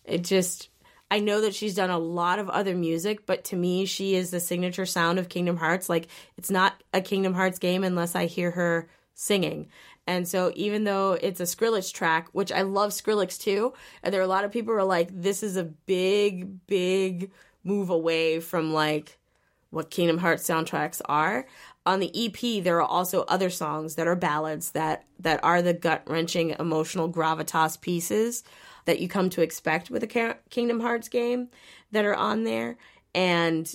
It 0.05 0.23
just 0.23 0.69
I 1.09 1.19
know 1.19 1.41
that 1.41 1.55
she's 1.55 1.75
done 1.75 1.89
a 1.89 1.97
lot 1.97 2.39
of 2.39 2.49
other 2.49 2.75
music, 2.75 3.25
but 3.25 3.45
to 3.45 3.55
me, 3.55 3.85
she 3.85 4.15
is 4.15 4.29
the 4.29 4.41
signature 4.41 4.85
sound 4.85 5.19
of 5.19 5.29
Kingdom 5.29 5.55
Hearts. 5.55 5.87
Like, 5.87 6.07
it's 6.37 6.51
not 6.51 6.83
a 6.93 7.01
Kingdom 7.01 7.33
Hearts 7.33 7.59
game 7.59 7.83
unless 7.85 8.13
I 8.13 8.25
hear 8.25 8.51
her 8.51 8.89
singing. 9.13 9.69
And 10.05 10.27
so 10.27 10.51
even 10.55 10.83
though 10.83 11.13
it's 11.13 11.39
a 11.39 11.43
Skrillex 11.43 11.93
track, 11.93 12.29
which 12.31 12.51
I 12.51 12.61
love 12.61 12.91
Skrillex 12.91 13.39
too, 13.39 13.73
and 14.03 14.13
there 14.13 14.21
are 14.21 14.25
a 14.25 14.27
lot 14.27 14.45
of 14.45 14.51
people 14.51 14.73
who 14.73 14.79
are 14.79 14.85
like, 14.85 15.09
this 15.11 15.43
is 15.43 15.57
a 15.57 15.63
big, 15.63 16.65
big 16.67 17.31
move 17.63 17.89
away 17.89 18.39
from 18.39 18.73
like 18.73 19.17
what 19.69 19.89
Kingdom 19.89 20.17
Hearts 20.17 20.47
soundtracks 20.47 21.01
are. 21.05 21.45
On 21.87 22.01
the 22.01 22.11
EP, 22.13 22.61
there 22.61 22.81
are 22.81 22.87
also 22.87 23.21
other 23.29 23.49
songs 23.49 23.95
that 23.95 24.07
are 24.07 24.15
ballads 24.17 24.71
that 24.71 25.05
that 25.19 25.41
are 25.41 25.61
the 25.61 25.73
gut 25.73 26.03
wrenching 26.05 26.53
emotional 26.59 27.09
gravitas 27.09 27.79
pieces 27.79 28.43
that 28.83 28.99
you 28.99 29.07
come 29.07 29.29
to 29.29 29.41
expect 29.41 29.89
with 29.89 30.03
a 30.03 30.35
Kingdom 30.49 30.81
Hearts 30.81 31.07
game 31.07 31.47
that 31.93 32.03
are 32.03 32.13
on 32.13 32.43
there. 32.43 32.75
And 33.15 33.73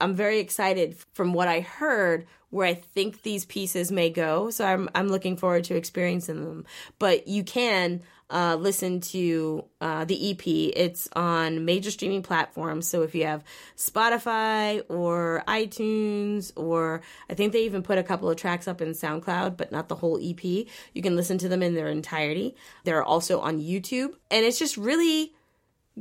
I'm 0.00 0.14
very 0.14 0.40
excited 0.40 0.96
from 1.12 1.32
what 1.32 1.46
I 1.46 1.60
heard 1.60 2.26
where 2.50 2.66
I 2.66 2.74
think 2.74 3.22
these 3.22 3.44
pieces 3.44 3.92
may 3.92 4.10
go. 4.10 4.50
So 4.50 4.64
I'm 4.64 4.88
I'm 4.92 5.06
looking 5.06 5.36
forward 5.36 5.62
to 5.64 5.76
experiencing 5.76 6.44
them. 6.44 6.64
But 6.98 7.28
you 7.28 7.44
can 7.44 8.02
uh, 8.28 8.56
listen 8.58 9.00
to 9.00 9.64
uh, 9.80 10.04
the 10.04 10.30
EP. 10.30 10.46
It's 10.46 11.08
on 11.14 11.64
major 11.64 11.90
streaming 11.90 12.22
platforms. 12.22 12.88
So 12.88 13.02
if 13.02 13.14
you 13.14 13.24
have 13.24 13.44
Spotify 13.76 14.82
or 14.88 15.44
iTunes, 15.46 16.52
or 16.56 17.02
I 17.30 17.34
think 17.34 17.52
they 17.52 17.64
even 17.64 17.82
put 17.82 17.98
a 17.98 18.02
couple 18.02 18.28
of 18.28 18.36
tracks 18.36 18.66
up 18.66 18.80
in 18.80 18.88
SoundCloud, 18.90 19.56
but 19.56 19.70
not 19.70 19.88
the 19.88 19.94
whole 19.94 20.18
EP, 20.22 20.42
you 20.44 21.02
can 21.02 21.16
listen 21.16 21.38
to 21.38 21.48
them 21.48 21.62
in 21.62 21.74
their 21.74 21.88
entirety. 21.88 22.56
They're 22.84 23.04
also 23.04 23.40
on 23.40 23.60
YouTube, 23.60 24.14
and 24.30 24.44
it's 24.44 24.58
just 24.58 24.76
really 24.76 25.32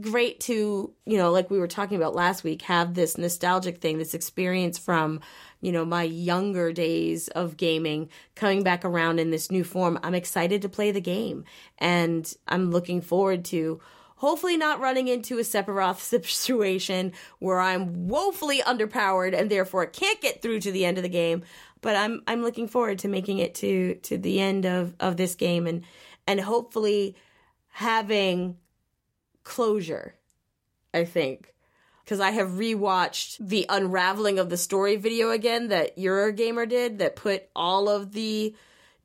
great 0.02 0.42
to, 0.42 0.94
you 1.06 1.18
know, 1.18 1.32
like 1.32 1.50
we 1.50 1.60
were 1.60 1.68
talking 1.68 1.96
about 1.96 2.16
last 2.16 2.44
week, 2.44 2.64
have 2.64 2.94
this 2.94 3.18
nostalgic 3.18 3.80
thing, 3.80 3.98
this 3.98 4.14
experience 4.14 4.78
from, 4.78 5.22
you 5.66 5.72
know, 5.72 5.84
my 5.84 6.04
younger 6.04 6.72
days 6.72 7.28
of 7.30 7.58
gaming 7.58 8.08
coming 8.36 8.62
back 8.62 8.86
around 8.86 9.20
in 9.20 9.32
this 9.32 9.50
new 9.50 9.64
form. 9.64 9.98
I'm 10.04 10.14
excited 10.14 10.62
to 10.62 10.70
play 10.70 10.92
the 10.92 11.02
game 11.02 11.44
and 11.80 12.32
I'm 12.48 12.70
looking 12.70 13.02
forward 13.02 13.44
to 13.46 13.82
hopefully 14.18 14.58
not 14.58 14.80
running 14.80 15.08
into 15.08 15.40
a 15.40 15.42
Sephiroth 15.42 16.00
situation 16.02 17.14
where 17.40 17.60
I'm 17.60 18.08
woefully 18.08 18.62
underpowered 18.62 19.36
and 19.36 19.50
therefore 19.50 19.88
can't 19.88 20.22
get 20.22 20.44
through 20.44 20.60
to 20.60 20.72
the 20.72 20.86
end 20.86 20.98
of 20.98 21.04
the 21.04 21.10
game. 21.10 21.42
But 21.82 21.96
I'm 21.96 22.22
I'm 22.28 22.44
looking 22.44 22.68
forward 22.68 23.00
to 23.00 23.08
making 23.08 23.40
it 23.40 23.56
to 23.56 23.96
to 24.04 24.20
the 24.20 24.40
end 24.40 24.66
of 24.68 24.94
of 25.00 25.18
this 25.18 25.34
game 25.34 25.66
and 25.66 25.84
and 26.28 26.42
hopefully 26.42 27.16
having 27.70 28.58
closure. 29.44 30.14
I 30.94 31.06
think 31.06 31.55
because 32.06 32.20
I 32.20 32.30
have 32.32 32.50
rewatched 32.50 33.38
the 33.40 33.66
unraveling 33.68 34.38
of 34.38 34.52
the 34.52 34.58
story 34.58 34.96
video 34.96 35.32
again 35.32 35.70
that 35.70 35.98
Eurogamer 35.98 36.70
did 36.70 37.00
that 37.00 37.16
put 37.16 37.50
all 37.56 37.90
of 37.90 38.12
the 38.12 38.56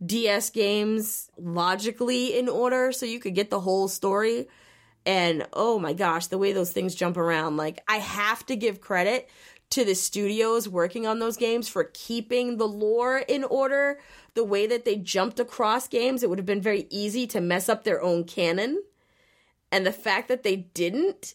DS 0.05 0.51
games 0.51 1.31
logically 1.39 2.39
in 2.39 2.47
order 2.49 2.93
so 2.93 3.07
you 3.07 3.19
could 3.19 3.35
get 3.35 3.49
the 3.49 3.61
whole 3.61 3.89
story. 3.89 4.49
And 5.07 5.47
oh 5.55 5.79
my 5.79 5.95
gosh, 5.95 6.27
the 6.27 6.37
way 6.37 6.53
those 6.53 6.73
things 6.73 6.95
jump 6.95 7.17
around. 7.17 7.57
Like, 7.57 7.83
I 7.89 7.97
have 7.97 8.45
to 8.47 8.57
give 8.57 8.83
credit 8.83 9.31
to 9.71 9.85
the 9.85 9.95
studios 9.95 10.69
working 10.69 11.07
on 11.07 11.21
those 11.21 11.39
games 11.39 11.69
for 11.69 11.91
keeping 11.95 12.59
the 12.59 12.69
lore 12.69 13.19
in 13.19 13.45
order. 13.45 13.99
The 14.35 14.45
way 14.45 14.67
that 14.67 14.85
they 14.85 14.97
jumped 14.97 15.41
across 15.41 15.89
games, 15.89 16.23
it 16.23 16.29
would 16.29 16.39
have 16.39 16.47
been 16.47 16.61
very 16.61 16.87
easy 16.91 17.27
to 17.29 17.41
mess 17.41 17.71
up 17.71 17.85
their 17.85 18.03
own 18.03 18.25
canon. 18.25 18.83
And 19.73 19.87
the 19.87 19.93
fact 19.93 20.29
that 20.29 20.43
they 20.43 20.57
didn't, 20.57 21.35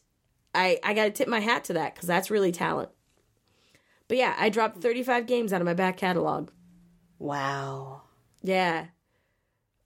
I, 0.56 0.80
I 0.84 0.94
got 0.94 1.06
to 1.06 1.12
tip 1.12 1.28
my 1.28 1.40
hat 1.40 1.66
to 1.66 1.74
that 1.74 1.96
because 1.96 2.08
that's 2.08 2.32
really 2.32 2.52
talent. 2.52 2.90
But 4.08 4.18
yeah, 4.18 4.36
I 4.38 4.50
dropped 4.50 4.82
35 4.82 5.26
games 5.26 5.52
out 5.52 5.62
of 5.62 5.66
my 5.66 5.74
back 5.74 5.98
catalog. 5.98 6.50
Wow. 7.20 8.04
Yeah 8.44 8.88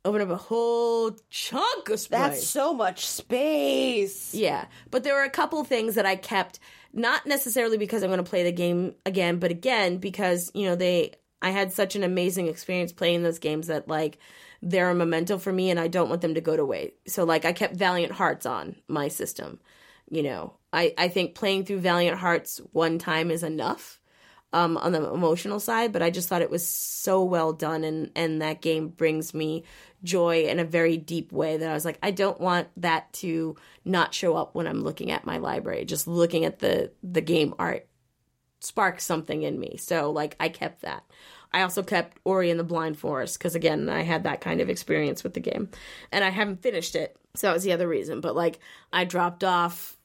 open 0.05 0.21
up 0.21 0.29
a 0.29 0.37
whole 0.37 1.15
chunk 1.29 1.89
of 1.89 1.99
space. 1.99 2.19
That's 2.19 2.47
so 2.47 2.73
much 2.73 3.05
space. 3.05 4.33
Yeah. 4.33 4.65
But 4.91 5.03
there 5.03 5.13
were 5.13 5.23
a 5.23 5.29
couple 5.29 5.63
things 5.63 5.95
that 5.95 6.05
I 6.05 6.15
kept, 6.15 6.59
not 6.93 7.25
necessarily 7.25 7.77
because 7.77 8.03
I'm 8.03 8.09
going 8.09 8.23
to 8.23 8.29
play 8.29 8.43
the 8.43 8.51
game 8.51 8.95
again, 9.05 9.37
but 9.37 9.51
again, 9.51 9.97
because, 9.97 10.51
you 10.53 10.65
know, 10.65 10.75
they, 10.75 11.13
I 11.41 11.51
had 11.51 11.73
such 11.73 11.95
an 11.95 12.03
amazing 12.03 12.47
experience 12.47 12.91
playing 12.91 13.23
those 13.23 13.39
games 13.39 13.67
that, 13.67 13.87
like, 13.87 14.17
they're 14.61 14.89
a 14.89 14.95
memento 14.95 15.37
for 15.37 15.53
me 15.53 15.69
and 15.69 15.79
I 15.79 15.87
don't 15.87 16.09
want 16.09 16.21
them 16.21 16.33
to 16.33 16.41
go 16.41 16.55
to 16.55 16.65
waste. 16.65 16.93
So, 17.07 17.23
like, 17.23 17.45
I 17.45 17.53
kept 17.53 17.75
Valiant 17.75 18.13
Hearts 18.13 18.45
on 18.45 18.75
my 18.87 19.07
system. 19.07 19.59
You 20.09 20.23
know, 20.23 20.53
I, 20.73 20.93
I 20.97 21.07
think 21.07 21.35
playing 21.35 21.65
through 21.65 21.79
Valiant 21.79 22.17
Hearts 22.17 22.59
one 22.71 22.97
time 22.97 23.31
is 23.31 23.43
enough 23.43 23.99
um, 24.51 24.77
on 24.77 24.91
the 24.91 25.11
emotional 25.11 25.59
side, 25.59 25.91
but 25.93 26.01
I 26.01 26.09
just 26.09 26.27
thought 26.27 26.41
it 26.41 26.49
was 26.49 26.65
so 26.65 27.23
well 27.23 27.53
done, 27.53 27.83
and 27.83 28.11
and 28.15 28.41
that 28.41 28.61
game 28.61 28.89
brings 28.89 29.33
me 29.33 29.63
joy 30.03 30.45
in 30.45 30.59
a 30.59 30.65
very 30.65 30.97
deep 30.97 31.31
way 31.31 31.57
that 31.57 31.69
I 31.69 31.73
was 31.73 31.85
like, 31.85 31.99
I 32.01 32.11
don't 32.11 32.39
want 32.39 32.67
that 32.77 33.11
to 33.13 33.55
not 33.85 34.13
show 34.13 34.35
up 34.35 34.55
when 34.55 34.65
I'm 34.67 34.81
looking 34.83 35.11
at 35.11 35.25
my 35.25 35.37
library. 35.37 35.85
Just 35.85 36.07
looking 36.07 36.45
at 36.45 36.59
the 36.59 36.91
the 37.03 37.21
game 37.21 37.53
art 37.59 37.87
sparks 38.59 39.05
something 39.05 39.43
in 39.43 39.59
me. 39.59 39.77
So 39.77 40.11
like 40.11 40.35
I 40.39 40.49
kept 40.49 40.81
that. 40.81 41.03
I 41.51 41.61
also 41.61 41.81
kept 41.81 42.19
Ori 42.25 42.51
and 42.51 42.59
the 42.59 42.63
Blind 42.63 42.97
Forest 42.97 43.39
because 43.39 43.55
again, 43.55 43.89
I 43.89 44.01
had 44.03 44.23
that 44.23 44.41
kind 44.41 44.61
of 44.61 44.69
experience 44.69 45.23
with 45.23 45.35
the 45.35 45.39
game, 45.39 45.69
and 46.11 46.23
I 46.23 46.29
haven't 46.29 46.63
finished 46.63 46.95
it. 46.95 47.15
So 47.35 47.47
that 47.47 47.53
was 47.53 47.63
the 47.63 47.73
other 47.73 47.87
reason. 47.87 48.19
But 48.19 48.35
like 48.35 48.59
I 48.91 49.05
dropped 49.05 49.43
off 49.43 49.98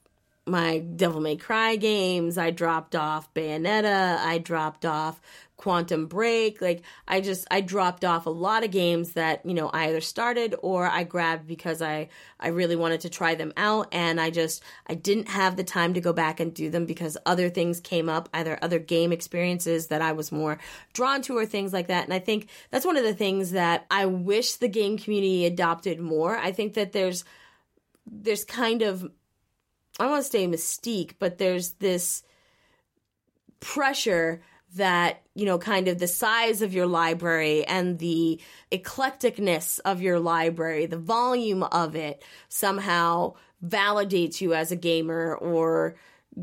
my 0.45 0.79
Devil 0.79 1.21
May 1.21 1.37
Cry 1.37 1.75
games. 1.75 2.37
I 2.37 2.51
dropped 2.51 2.95
off 2.95 3.33
Bayonetta. 3.33 4.17
I 4.17 4.37
dropped 4.37 4.85
off 4.85 5.19
Quantum 5.57 6.05
Break. 6.07 6.61
Like 6.61 6.83
I 7.07 7.21
just 7.21 7.47
I 7.49 7.61
dropped 7.61 8.05
off 8.05 8.25
a 8.25 8.31
lot 8.31 8.63
of 8.63 8.71
games 8.71 9.13
that, 9.13 9.45
you 9.45 9.53
know, 9.53 9.69
I 9.69 9.87
either 9.87 10.01
started 10.01 10.55
or 10.61 10.85
I 10.85 11.03
grabbed 11.03 11.47
because 11.47 11.81
I 11.81 12.09
I 12.39 12.49
really 12.49 12.75
wanted 12.75 13.01
to 13.01 13.09
try 13.09 13.35
them 13.35 13.53
out 13.57 13.87
and 13.91 14.19
I 14.19 14.29
just 14.29 14.61
I 14.87 14.93
didn't 14.93 15.29
have 15.29 15.55
the 15.55 15.63
time 15.63 15.93
to 15.93 16.01
go 16.01 16.13
back 16.13 16.39
and 16.39 16.53
do 16.53 16.69
them 16.69 16.85
because 16.85 17.17
other 17.25 17.49
things 17.49 17.79
came 17.79 18.09
up, 18.09 18.29
either 18.33 18.59
other 18.61 18.79
game 18.79 19.11
experiences 19.11 19.87
that 19.87 20.01
I 20.01 20.11
was 20.11 20.31
more 20.31 20.59
drawn 20.93 21.21
to 21.23 21.37
or 21.37 21.45
things 21.45 21.73
like 21.73 21.87
that. 21.87 22.03
And 22.03 22.13
I 22.13 22.19
think 22.19 22.49
that's 22.69 22.85
one 22.85 22.97
of 22.97 23.03
the 23.03 23.15
things 23.15 23.51
that 23.51 23.85
I 23.89 24.05
wish 24.05 24.55
the 24.55 24.67
game 24.67 24.97
community 24.97 25.45
adopted 25.45 25.99
more. 25.99 26.37
I 26.37 26.51
think 26.51 26.73
that 26.75 26.91
there's 26.91 27.23
there's 28.05 28.43
kind 28.43 28.81
of 28.81 29.09
I 29.99 30.07
want 30.07 30.23
to 30.25 30.29
say 30.29 30.47
mystique, 30.47 31.13
but 31.19 31.37
there's 31.37 31.73
this 31.73 32.23
pressure 33.59 34.41
that, 34.75 35.21
you 35.33 35.45
know, 35.45 35.57
kind 35.57 35.87
of 35.87 35.99
the 35.99 36.07
size 36.07 36.61
of 36.61 36.73
your 36.73 36.85
library 36.85 37.65
and 37.65 37.97
the 37.99 38.41
eclecticness 38.71 39.79
of 39.85 40.01
your 40.01 40.19
library, 40.19 40.85
the 40.85 40.97
volume 40.97 41.63
of 41.63 41.95
it 41.95 42.23
somehow 42.49 43.33
validates 43.65 44.41
you 44.41 44.53
as 44.53 44.71
a 44.71 44.75
gamer 44.75 45.35
or 45.35 45.95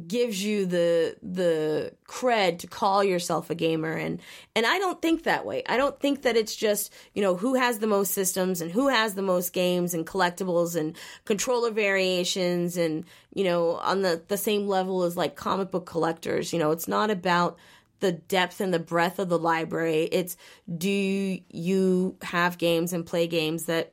gives 0.06 0.42
you 0.42 0.64
the 0.64 1.16
the 1.22 1.92
cred 2.08 2.58
to 2.58 2.66
call 2.66 3.04
yourself 3.04 3.50
a 3.50 3.54
gamer 3.54 3.92
and 3.92 4.20
and 4.56 4.64
I 4.64 4.78
don't 4.78 5.02
think 5.02 5.24
that 5.24 5.44
way. 5.44 5.62
I 5.68 5.76
don't 5.76 5.98
think 6.00 6.22
that 6.22 6.36
it's 6.36 6.56
just, 6.56 6.92
you 7.14 7.22
know, 7.22 7.36
who 7.36 7.54
has 7.54 7.78
the 7.78 7.86
most 7.86 8.12
systems 8.12 8.60
and 8.60 8.70
who 8.70 8.88
has 8.88 9.14
the 9.14 9.22
most 9.22 9.52
games 9.52 9.92
and 9.92 10.06
collectibles 10.06 10.76
and 10.76 10.96
controller 11.24 11.70
variations 11.70 12.76
and, 12.76 13.04
you 13.34 13.44
know, 13.44 13.76
on 13.76 14.02
the 14.02 14.22
the 14.28 14.38
same 14.38 14.66
level 14.66 15.02
as 15.02 15.16
like 15.16 15.36
comic 15.36 15.70
book 15.70 15.84
collectors, 15.84 16.52
you 16.52 16.58
know, 16.58 16.70
it's 16.70 16.88
not 16.88 17.10
about 17.10 17.58
the 18.00 18.12
depth 18.12 18.60
and 18.60 18.72
the 18.72 18.78
breadth 18.78 19.18
of 19.18 19.28
the 19.28 19.38
library. 19.38 20.08
It's 20.10 20.36
do 20.74 20.90
you 20.90 22.16
have 22.22 22.56
games 22.56 22.92
and 22.94 23.04
play 23.04 23.26
games 23.26 23.66
that 23.66 23.92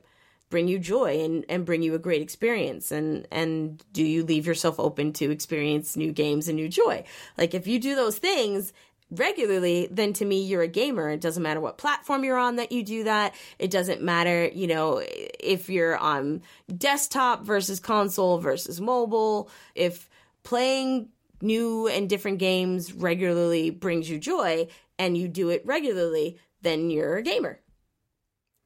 bring 0.50 0.66
you 0.68 0.78
joy 0.78 1.20
and, 1.20 1.44
and 1.48 1.64
bring 1.64 1.82
you 1.82 1.94
a 1.94 1.98
great 1.98 2.20
experience. 2.20 2.92
And 2.92 3.26
and 3.30 3.82
do 3.92 4.04
you 4.04 4.24
leave 4.24 4.46
yourself 4.46 4.78
open 4.78 5.12
to 5.14 5.30
experience 5.30 5.96
new 5.96 6.12
games 6.12 6.48
and 6.48 6.56
new 6.56 6.68
joy? 6.68 7.04
Like 7.38 7.54
if 7.54 7.66
you 7.66 7.78
do 7.78 7.94
those 7.94 8.18
things 8.18 8.72
regularly 9.12 9.88
then 9.90 10.12
to 10.12 10.24
me 10.24 10.42
you're 10.42 10.62
a 10.62 10.68
gamer. 10.68 11.08
It 11.10 11.20
doesn't 11.20 11.42
matter 11.42 11.60
what 11.60 11.78
platform 11.78 12.22
you're 12.22 12.38
on 12.38 12.56
that 12.56 12.72
you 12.72 12.82
do 12.82 13.04
that. 13.04 13.34
It 13.58 13.70
doesn't 13.70 14.02
matter 14.02 14.48
you 14.52 14.66
know 14.66 15.02
if 15.04 15.70
you're 15.70 15.96
on 15.96 16.42
desktop 16.76 17.44
versus 17.44 17.80
console 17.80 18.38
versus 18.38 18.80
mobile. 18.80 19.48
If 19.74 20.08
playing 20.42 21.08
new 21.40 21.86
and 21.88 22.08
different 22.08 22.38
games 22.38 22.92
regularly 22.92 23.70
brings 23.70 24.10
you 24.10 24.18
joy 24.18 24.68
and 24.98 25.16
you 25.16 25.28
do 25.28 25.48
it 25.48 25.64
regularly 25.64 26.38
then 26.62 26.90
you're 26.90 27.16
a 27.16 27.22
gamer. 27.22 27.58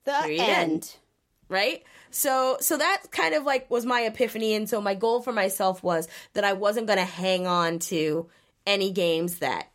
The 0.04 0.38
end 0.38 0.96
right? 1.48 1.82
So 2.10 2.56
so 2.60 2.76
that 2.76 3.02
kind 3.10 3.34
of 3.34 3.44
like 3.44 3.70
was 3.70 3.84
my 3.84 4.02
epiphany 4.02 4.54
and 4.54 4.68
so 4.68 4.80
my 4.80 4.94
goal 4.94 5.20
for 5.22 5.32
myself 5.32 5.82
was 5.82 6.08
that 6.34 6.44
I 6.44 6.52
wasn't 6.52 6.86
going 6.86 6.98
to 6.98 7.04
hang 7.04 7.46
on 7.46 7.78
to 7.80 8.28
any 8.66 8.92
games 8.92 9.40
that 9.40 9.70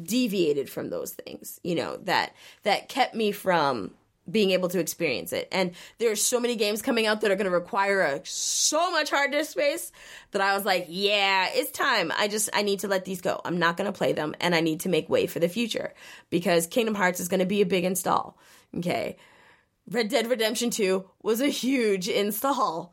deviated 0.00 0.68
from 0.68 0.90
those 0.90 1.12
things, 1.12 1.60
you 1.62 1.74
know, 1.74 1.96
that 2.04 2.34
that 2.62 2.88
kept 2.88 3.14
me 3.14 3.32
from 3.32 3.92
being 4.30 4.50
able 4.50 4.68
to 4.68 4.78
experience 4.78 5.32
it. 5.32 5.48
And 5.52 5.72
there's 5.98 6.22
so 6.22 6.38
many 6.40 6.56
games 6.56 6.82
coming 6.82 7.06
out 7.06 7.20
that 7.20 7.30
are 7.30 7.36
going 7.36 7.46
to 7.46 7.50
require 7.50 8.02
a, 8.02 8.20
so 8.24 8.90
much 8.90 9.10
hard 9.10 9.30
disk 9.30 9.52
space 9.52 9.90
that 10.32 10.42
I 10.42 10.54
was 10.54 10.64
like, 10.64 10.86
yeah, 10.88 11.48
it's 11.50 11.70
time. 11.70 12.12
I 12.16 12.28
just 12.28 12.50
I 12.52 12.62
need 12.62 12.80
to 12.80 12.88
let 12.88 13.04
these 13.04 13.20
go. 13.20 13.40
I'm 13.44 13.58
not 13.58 13.76
going 13.76 13.90
to 13.90 13.96
play 13.96 14.12
them 14.12 14.34
and 14.40 14.54
I 14.54 14.60
need 14.60 14.80
to 14.80 14.88
make 14.88 15.08
way 15.08 15.26
for 15.26 15.38
the 15.38 15.48
future 15.48 15.94
because 16.30 16.66
Kingdom 16.66 16.94
Hearts 16.94 17.20
is 17.20 17.28
going 17.28 17.40
to 17.40 17.46
be 17.46 17.62
a 17.62 17.66
big 17.66 17.84
install. 17.84 18.38
Okay. 18.76 19.16
Red 19.90 20.08
Dead 20.08 20.28
Redemption 20.28 20.70
2 20.70 21.08
was 21.22 21.40
a 21.40 21.48
huge 21.48 22.08
install, 22.08 22.92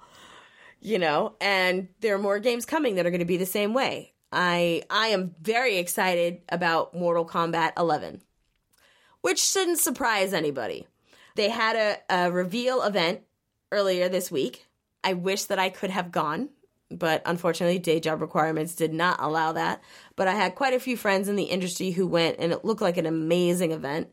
you 0.79 0.97
know, 0.97 1.35
and 1.41 1.89
there 1.99 2.15
are 2.15 2.19
more 2.19 2.39
games 2.39 2.65
coming 2.65 2.95
that 2.95 3.05
are 3.05 3.09
going 3.09 3.19
to 3.19 3.25
be 3.25 3.37
the 3.37 3.45
same 3.45 3.73
way. 3.73 4.13
I 4.31 4.83
I 4.89 5.07
am 5.07 5.35
very 5.41 5.77
excited 5.77 6.41
about 6.49 6.93
Mortal 6.95 7.25
Kombat 7.25 7.73
11, 7.77 8.21
which 9.21 9.41
shouldn't 9.41 9.79
surprise 9.79 10.33
anybody. 10.33 10.87
They 11.35 11.49
had 11.49 11.75
a, 11.75 12.25
a 12.27 12.31
reveal 12.31 12.81
event 12.81 13.21
earlier 13.71 14.07
this 14.07 14.31
week. 14.31 14.67
I 15.03 15.13
wish 15.13 15.45
that 15.45 15.59
I 15.59 15.69
could 15.69 15.89
have 15.89 16.11
gone, 16.11 16.49
but 16.89 17.21
unfortunately, 17.25 17.79
day 17.79 17.99
job 17.99 18.21
requirements 18.21 18.75
did 18.75 18.93
not 18.93 19.17
allow 19.19 19.51
that. 19.51 19.81
But 20.15 20.27
I 20.27 20.33
had 20.33 20.55
quite 20.55 20.73
a 20.73 20.79
few 20.79 20.97
friends 20.97 21.27
in 21.27 21.35
the 21.35 21.43
industry 21.43 21.91
who 21.91 22.07
went, 22.07 22.37
and 22.39 22.51
it 22.51 22.63
looked 22.63 22.81
like 22.81 22.97
an 22.97 23.05
amazing 23.05 23.71
event. 23.71 24.11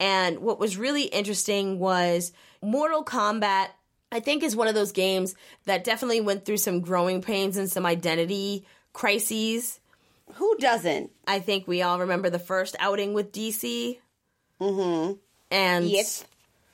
And 0.00 0.40
what 0.40 0.58
was 0.58 0.76
really 0.76 1.04
interesting 1.04 1.78
was 1.78 2.32
Mortal 2.62 3.04
Kombat, 3.04 3.68
I 4.10 4.20
think, 4.20 4.42
is 4.42 4.56
one 4.56 4.68
of 4.68 4.74
those 4.74 4.92
games 4.92 5.34
that 5.66 5.84
definitely 5.84 6.20
went 6.20 6.44
through 6.44 6.56
some 6.58 6.80
growing 6.80 7.22
pains 7.22 7.56
and 7.56 7.70
some 7.70 7.86
identity 7.86 8.66
crises. 8.92 9.80
Who 10.34 10.56
doesn't? 10.58 11.10
I 11.26 11.38
think 11.38 11.68
we 11.68 11.82
all 11.82 12.00
remember 12.00 12.30
the 12.30 12.38
first 12.38 12.76
outing 12.78 13.14
with 13.14 13.32
DC. 13.32 13.98
Mm-hmm. 14.60 15.12
And 15.50 15.88
yes. 15.88 16.24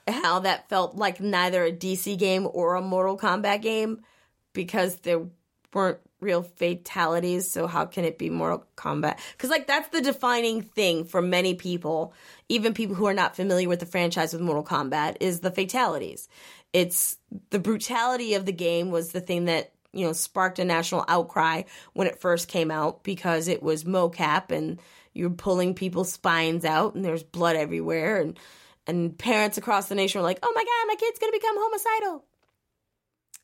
how 0.07 0.41
that 0.41 0.69
felt 0.69 0.97
like 0.97 1.21
neither 1.21 1.65
a 1.65 1.73
DC 1.73 2.19
game 2.19 2.49
or 2.51 2.77
a 2.77 2.81
Mortal 2.81 3.19
Kombat 3.19 3.63
game 3.63 4.03
because 4.53 4.97
there 4.97 5.27
weren't 5.73 5.99
real 6.21 6.43
fatalities, 6.43 7.51
so 7.51 7.67
how 7.67 7.85
can 7.85 8.05
it 8.05 8.19
be 8.19 8.31
Mortal 8.31 8.65
Kombat? 8.77 9.19
Because 9.33 9.51
like 9.51 9.67
that's 9.67 9.89
the 9.89 10.01
defining 10.01 10.63
thing 10.63 11.05
for 11.05 11.23
many 11.23 11.55
people, 11.55 12.13
even 12.49 12.75
people 12.75 12.95
who 12.95 13.07
are 13.07 13.15
not 13.15 13.37
familiar 13.37 13.69
with 13.69 13.81
the 13.81 13.87
franchise 13.87 14.33
with 14.33 14.43
Mortal 14.43 14.65
Kombat, 14.65 15.17
is 15.21 15.41
the 15.41 15.51
fatalities. 15.51 16.29
It's 16.73 17.17
the 17.51 17.59
brutality 17.59 18.35
of 18.35 18.47
the 18.47 18.53
game 18.53 18.91
was 18.91 19.13
the 19.13 19.21
thing 19.21 19.47
that 19.47 19.73
you 19.93 20.07
know 20.07 20.13
sparked 20.13 20.59
a 20.59 20.65
national 20.65 21.05
outcry 21.09 21.63
when 21.95 22.07
it 22.07 22.21
first 22.21 22.49
came 22.49 22.71
out 22.71 23.03
because 23.03 23.49
it 23.49 23.63
was 23.63 23.85
mocap 23.85 24.51
and 24.51 24.81
you're 25.13 25.31
pulling 25.31 25.75
people's 25.75 26.13
spines 26.13 26.65
out 26.65 26.95
and 26.95 27.05
there's 27.05 27.25
blood 27.25 27.57
everywhere 27.57 28.21
and 28.21 28.39
and 28.87 29.17
parents 29.17 29.59
across 29.59 29.89
the 29.89 29.95
nation 29.95 30.21
were 30.21 30.27
like, 30.27 30.39
"Oh 30.43 30.53
my 30.55 30.63
god, 30.65 30.89
my 30.89 30.97
kid's 30.97 31.19
to 31.19 31.31
become 31.33 31.57
homicidal." 31.57 32.25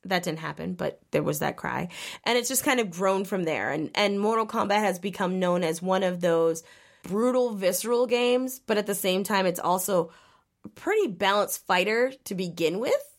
That 0.08 0.22
didn't 0.22 0.40
happen, 0.40 0.74
but 0.74 1.00
there 1.10 1.22
was 1.22 1.40
that 1.40 1.56
cry. 1.56 1.88
And 2.24 2.38
it's 2.38 2.48
just 2.48 2.64
kind 2.64 2.80
of 2.80 2.90
grown 2.90 3.24
from 3.24 3.44
there. 3.44 3.70
And 3.70 3.90
and 3.94 4.20
Mortal 4.20 4.46
Kombat 4.46 4.80
has 4.80 4.98
become 4.98 5.38
known 5.38 5.62
as 5.62 5.82
one 5.82 6.02
of 6.02 6.20
those 6.20 6.62
brutal 7.02 7.54
visceral 7.54 8.06
games, 8.06 8.60
but 8.66 8.78
at 8.78 8.86
the 8.86 8.94
same 8.94 9.24
time 9.24 9.46
it's 9.46 9.60
also 9.60 10.10
a 10.64 10.68
pretty 10.68 11.08
balanced 11.08 11.66
fighter 11.66 12.12
to 12.24 12.34
begin 12.34 12.80
with. 12.80 13.18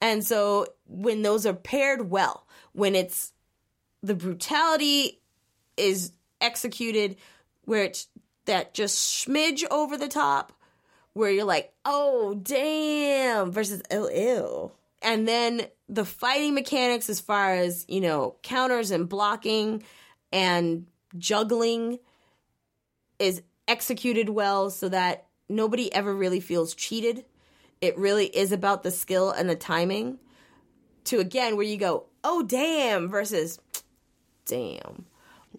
And 0.00 0.24
so 0.24 0.66
when 0.86 1.22
those 1.22 1.46
are 1.46 1.54
paired 1.54 2.10
well, 2.10 2.46
when 2.72 2.94
it's 2.94 3.32
the 4.02 4.14
brutality 4.14 5.20
is 5.76 6.12
executed 6.40 7.16
where 7.64 7.84
it's 7.84 8.08
that 8.44 8.74
just 8.74 9.26
smidge 9.26 9.64
over 9.70 9.96
the 9.96 10.08
top, 10.08 10.52
where 11.12 11.30
you're 11.30 11.44
like, 11.44 11.72
oh, 11.84 12.34
damn, 12.34 13.52
versus, 13.52 13.82
oh, 13.90 14.08
ew. 14.10 14.72
And 15.02 15.26
then 15.26 15.66
the 15.88 16.04
fighting 16.04 16.54
mechanics, 16.54 17.10
as 17.10 17.20
far 17.20 17.54
as, 17.54 17.84
you 17.88 18.00
know, 18.00 18.36
counters 18.42 18.90
and 18.90 19.08
blocking 19.08 19.82
and 20.32 20.86
juggling, 21.18 21.98
is 23.18 23.42
executed 23.68 24.28
well 24.28 24.70
so 24.70 24.88
that 24.88 25.26
nobody 25.48 25.92
ever 25.92 26.14
really 26.14 26.40
feels 26.40 26.74
cheated. 26.74 27.24
It 27.80 27.98
really 27.98 28.26
is 28.26 28.52
about 28.52 28.82
the 28.82 28.90
skill 28.90 29.30
and 29.30 29.48
the 29.48 29.56
timing. 29.56 30.18
To 31.06 31.18
again, 31.18 31.56
where 31.56 31.66
you 31.66 31.76
go, 31.76 32.06
oh, 32.22 32.42
damn, 32.44 33.08
versus, 33.08 33.58
damn. 34.46 35.06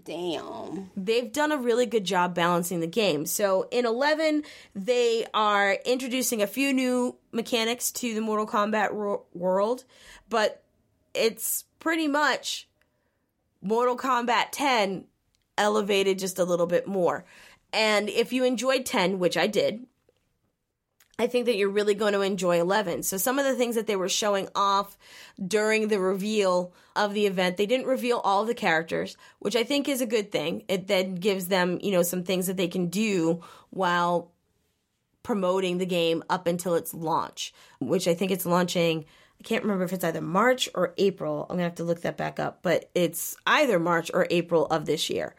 Damn. 0.06 0.92
They've 0.98 1.32
done 1.32 1.52
a 1.52 1.58
really 1.58 1.86
good 1.86 2.04
job 2.04 2.36
balancing 2.36 2.80
the 2.80 2.88
game. 2.88 3.26
So 3.26 3.68
in 3.72 3.86
11, 3.86 4.44
they 4.76 5.26
are 5.34 5.78
introducing 5.86 6.42
a 6.42 6.48
few 6.48 6.74
new 6.74 7.16
mechanics 7.32 7.92
to 7.94 8.14
the 8.14 8.22
Mortal 8.22 8.48
Kombat 8.48 8.92
ro- 8.92 9.24
world, 9.34 9.86
but 10.30 10.64
it's 11.14 11.66
pretty 11.80 12.08
much 12.08 12.68
Mortal 13.62 13.98
Kombat 13.98 14.48
10 14.52 15.06
elevated 15.58 16.20
just 16.20 16.40
a 16.40 16.44
little 16.44 16.68
bit 16.68 16.88
more. 16.88 17.26
And 17.72 18.10
if 18.10 18.34
you 18.34 18.44
enjoyed 18.44 18.86
10, 18.86 19.20
which 19.20 19.38
I 19.38 19.48
did, 19.48 19.86
I 21.24 21.28
think 21.28 21.46
that 21.46 21.56
you're 21.56 21.70
really 21.70 21.94
going 21.94 22.12
to 22.12 22.20
enjoy 22.20 22.60
11. 22.60 23.04
So 23.04 23.16
some 23.16 23.40
of 23.40 23.46
the 23.46 23.56
things 23.56 23.76
that 23.76 23.88
they 23.88 23.96
were 23.96 24.10
showing 24.10 24.50
off 24.56 24.98
during 25.42 25.88
the 25.88 25.98
reveal 25.98 26.74
of 26.98 27.14
the 27.14 27.28
event, 27.28 27.56
they 27.56 27.66
didn't 27.66 27.88
reveal 27.88 28.18
all 28.18 28.44
the 28.44 28.54
characters, 28.54 29.16
which 29.40 29.56
I 29.56 29.64
think 29.64 29.88
is 29.88 30.02
a 30.02 30.06
good 30.06 30.34
thing. 30.34 30.64
It 30.68 30.88
then 30.88 31.16
gives 31.16 31.48
them, 31.48 31.80
you 31.82 31.94
know, 31.94 32.04
some 32.04 32.24
things 32.24 32.48
that 32.48 32.58
they 32.58 32.68
can 32.68 32.88
do 32.88 33.42
while 33.70 34.34
promoting 35.24 35.78
the 35.78 35.86
game 35.86 36.26
up 36.30 36.46
until 36.46 36.76
its 36.76 36.94
launch, 36.94 37.54
which 37.80 38.06
I 38.06 38.16
think 38.16 38.32
it's 38.32 38.46
launching 38.46 39.06
I 39.40 39.44
can't 39.46 39.64
remember 39.64 39.84
if 39.84 39.92
it's 39.92 40.06
either 40.06 40.22
March 40.22 40.70
or 40.74 40.94
April. 40.98 41.42
I'm 41.44 41.58
going 41.58 41.60
to 41.60 41.64
have 41.64 41.76
to 41.76 41.84
look 41.84 42.02
that 42.02 42.16
back 42.16 42.40
up, 42.40 42.60
but 42.62 42.90
it's 42.96 43.36
either 43.46 43.78
March 43.78 44.10
or 44.14 44.26
April 44.30 44.66
of 44.68 44.86
this 44.86 45.10
year. 45.10 45.36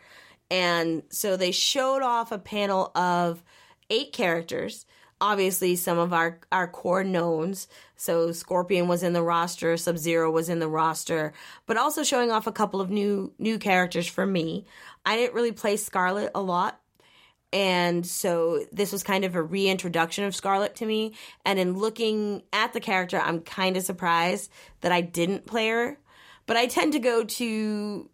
And 0.51 1.05
so 1.09 1.39
they 1.39 1.53
showed 1.53 2.03
off 2.03 2.31
a 2.31 2.39
panel 2.39 2.91
of 2.95 3.43
eight 3.89 4.13
characters 4.13 4.85
obviously 5.25 5.75
some 5.75 5.99
of 5.99 6.13
our 6.13 6.39
our 6.53 6.69
core 6.69 7.03
knowns. 7.03 7.67
So 7.97 8.31
Scorpion 8.31 8.89
was 8.89 9.03
in 9.03 9.15
the 9.15 9.23
roster, 9.23 9.77
Sub 9.79 9.97
Zero 9.97 10.31
was 10.31 10.51
in 10.51 10.59
the 10.59 10.69
roster, 10.69 11.33
but 11.67 11.79
also 11.79 12.03
showing 12.03 12.31
off 12.31 12.47
a 12.47 12.53
couple 12.53 12.81
of 12.81 12.91
new 12.91 13.33
new 13.39 13.59
characters 13.59 14.07
for 14.07 14.27
me. 14.27 14.67
I 15.07 15.17
didn't 15.17 15.35
really 15.35 15.53
play 15.53 15.79
Scarlet 15.79 16.31
a 16.35 16.43
lot. 16.43 16.79
And 17.55 18.05
so 18.05 18.67
this 18.73 18.93
was 18.93 19.03
kind 19.03 19.25
of 19.25 19.35
a 19.37 19.43
reintroduction 19.43 20.25
of 20.25 20.35
Scarlet 20.35 20.75
to 20.77 20.87
me. 20.87 21.15
And 21.47 21.59
in 21.59 21.79
looking 21.79 22.43
at 22.53 22.73
the 22.73 22.81
character, 22.81 23.19
I'm 23.19 23.41
kind 23.41 23.77
of 23.77 23.85
surprised 23.85 24.51
that 24.81 24.93
I 24.93 25.01
didn't 25.01 25.47
play 25.47 25.69
her. 25.69 25.99
But 26.47 26.57
I 26.57 26.67
tend 26.67 26.93
to 26.93 26.99
go 26.99 27.25
to 27.25 28.11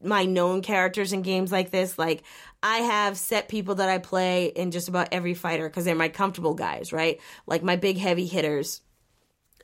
my 0.00 0.24
known 0.24 0.62
characters 0.62 1.12
in 1.12 1.22
games 1.22 1.50
like 1.50 1.70
this. 1.70 1.98
Like 1.98 2.22
I 2.64 2.78
have 2.78 3.18
set 3.18 3.48
people 3.48 3.74
that 3.74 3.90
I 3.90 3.98
play 3.98 4.46
in 4.46 4.70
just 4.70 4.88
about 4.88 5.08
every 5.12 5.34
fighter 5.34 5.68
because 5.68 5.84
they're 5.84 5.94
my 5.94 6.08
comfortable 6.08 6.54
guys, 6.54 6.94
right? 6.94 7.20
Like 7.46 7.62
my 7.62 7.76
big 7.76 7.98
heavy 7.98 8.24
hitters. 8.24 8.80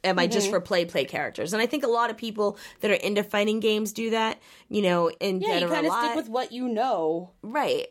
Am 0.04 0.18
I 0.18 0.26
mm-hmm. 0.26 0.32
just 0.32 0.50
for 0.50 0.60
play 0.60 0.84
play 0.84 1.06
characters? 1.06 1.54
And 1.54 1.62
I 1.62 1.66
think 1.66 1.82
a 1.82 1.88
lot 1.88 2.10
of 2.10 2.18
people 2.18 2.58
that 2.80 2.90
are 2.90 2.94
into 2.94 3.24
fighting 3.24 3.60
games 3.60 3.94
do 3.94 4.10
that. 4.10 4.38
You 4.68 4.82
know, 4.82 5.08
in 5.08 5.40
yeah, 5.40 5.60
you 5.60 5.68
kind 5.68 5.86
of 5.86 5.92
stick 5.94 6.14
with 6.14 6.28
what 6.28 6.52
you 6.52 6.68
know, 6.68 7.30
right? 7.40 7.86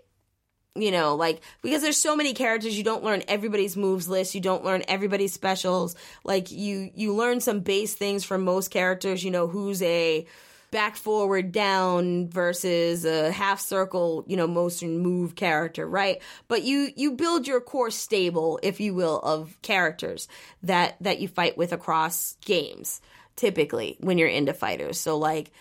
You 0.75 0.91
know, 0.91 1.15
like 1.15 1.41
because 1.63 1.81
there's 1.81 1.97
so 1.97 2.15
many 2.15 2.33
characters, 2.33 2.77
you 2.77 2.83
don't 2.83 3.03
learn 3.03 3.23
everybody's 3.27 3.75
moves 3.75 4.07
list, 4.07 4.35
you 4.35 4.41
don't 4.41 4.63
learn 4.63 4.83
everybody's 4.87 5.33
specials. 5.33 5.95
Like 6.23 6.51
you, 6.51 6.91
you 6.93 7.15
learn 7.15 7.41
some 7.41 7.61
base 7.61 7.95
things 7.95 8.23
from 8.23 8.43
most 8.43 8.69
characters. 8.69 9.23
You 9.23 9.31
know, 9.31 9.47
who's 9.47 9.81
a 9.81 10.27
back 10.71 10.95
forward 10.95 11.51
down 11.51 12.29
versus 12.29 13.05
a 13.05 13.31
half 13.31 13.59
circle 13.59 14.23
you 14.27 14.37
know 14.37 14.47
motion 14.47 14.99
move 14.99 15.35
character 15.35 15.87
right? 15.87 16.21
But 16.47 16.63
you 16.63 16.89
you 16.95 17.13
build 17.13 17.47
your 17.47 17.61
core 17.61 17.91
stable 17.91 18.59
if 18.63 18.79
you 18.79 18.93
will 18.93 19.19
of 19.19 19.59
characters 19.61 20.27
that 20.63 20.95
that 21.01 21.19
you 21.19 21.27
fight 21.27 21.57
with 21.57 21.73
across 21.73 22.37
games 22.45 23.01
typically 23.35 23.97
when 24.01 24.17
you're 24.17 24.27
into 24.27 24.53
fighters. 24.53 24.99
So 24.99 25.17
like 25.17 25.51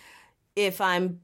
if 0.55 0.81
i'm 0.81 1.21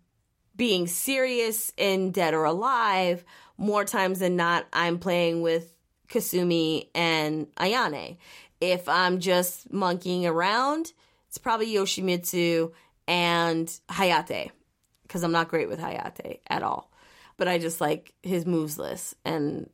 being 0.56 0.88
serious 0.88 1.72
in 1.76 2.12
dead 2.12 2.34
or 2.34 2.46
alive 2.46 3.24
more 3.58 3.84
times 3.84 4.20
than 4.20 4.36
not 4.36 4.66
i'm 4.72 4.98
playing 5.00 5.42
with 5.42 5.74
kasumi 6.08 6.90
and 6.96 7.48
ayane. 7.56 8.18
If 8.62 8.88
i'm 8.88 9.20
just 9.20 9.72
monkeying 9.72 10.26
around 10.26 10.94
it's 11.28 11.38
probably 11.38 11.74
yoshimitsu 11.74 12.72
and 13.08 13.68
Hayate 13.90 14.52
because 15.04 15.24
I'm 15.24 15.32
not 15.32 15.48
great 15.48 15.70
with 15.70 15.80
Hayate 15.80 16.40
at 16.48 16.64
all. 16.64 16.92
But 17.38 17.48
I 17.48 17.58
just 17.58 17.82
like 17.82 18.14
his 18.24 18.46
moves 18.46 18.78
list 18.78 19.16
and 19.26 19.70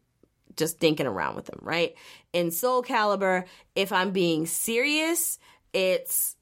just 0.57 0.79
dinking 0.79 1.05
around 1.05 1.35
with 1.35 1.49
him, 1.49 1.59
right? 1.61 1.95
In 2.33 2.51
Soul 2.51 2.83
Calibur, 2.83 3.45
if 3.75 3.91
I'm 3.91 4.11
being 4.11 4.45
serious, 4.45 5.39
it's 5.73 6.35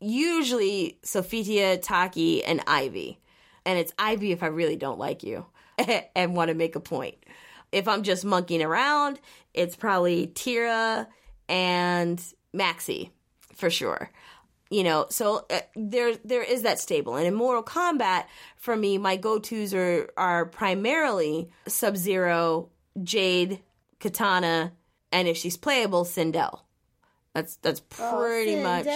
usually 0.00 0.98
Sophitia, 1.02 1.80
Taki, 1.80 2.44
and 2.44 2.62
Ivy. 2.66 3.20
And 3.64 3.78
it's 3.78 3.92
Ivy 3.98 4.32
if 4.32 4.42
I 4.42 4.46
really 4.46 4.76
don't 4.76 4.98
like 4.98 5.22
you 5.22 5.46
and 6.16 6.34
want 6.34 6.48
to 6.48 6.54
make 6.54 6.76
a 6.76 6.80
point. 6.80 7.16
If 7.72 7.88
I'm 7.88 8.02
just 8.02 8.24
monkeying 8.24 8.62
around, 8.62 9.20
it's 9.52 9.76
probably 9.76 10.28
Tira 10.28 11.08
and 11.48 12.22
Maxi 12.54 13.10
for 13.54 13.70
sure 13.70 14.10
you 14.74 14.82
know 14.82 15.06
so 15.08 15.46
uh, 15.50 15.60
there 15.76 16.16
there 16.24 16.42
is 16.42 16.62
that 16.62 16.80
stable. 16.80 17.14
And 17.14 17.26
in 17.28 17.34
mortal 17.34 17.62
kombat 17.62 18.24
for 18.56 18.76
me 18.76 18.98
my 18.98 19.16
go-to's 19.16 19.72
are 19.72 20.10
are 20.16 20.46
primarily 20.46 21.48
sub-zero 21.68 22.70
jade 23.00 23.60
katana 24.00 24.72
and 25.12 25.28
if 25.28 25.36
she's 25.36 25.56
playable 25.56 26.04
sindel. 26.04 26.62
That's 27.34 27.54
that's 27.56 27.82
oh, 28.00 28.16
pretty 28.18 28.56
oh, 28.56 28.62
much 28.62 28.86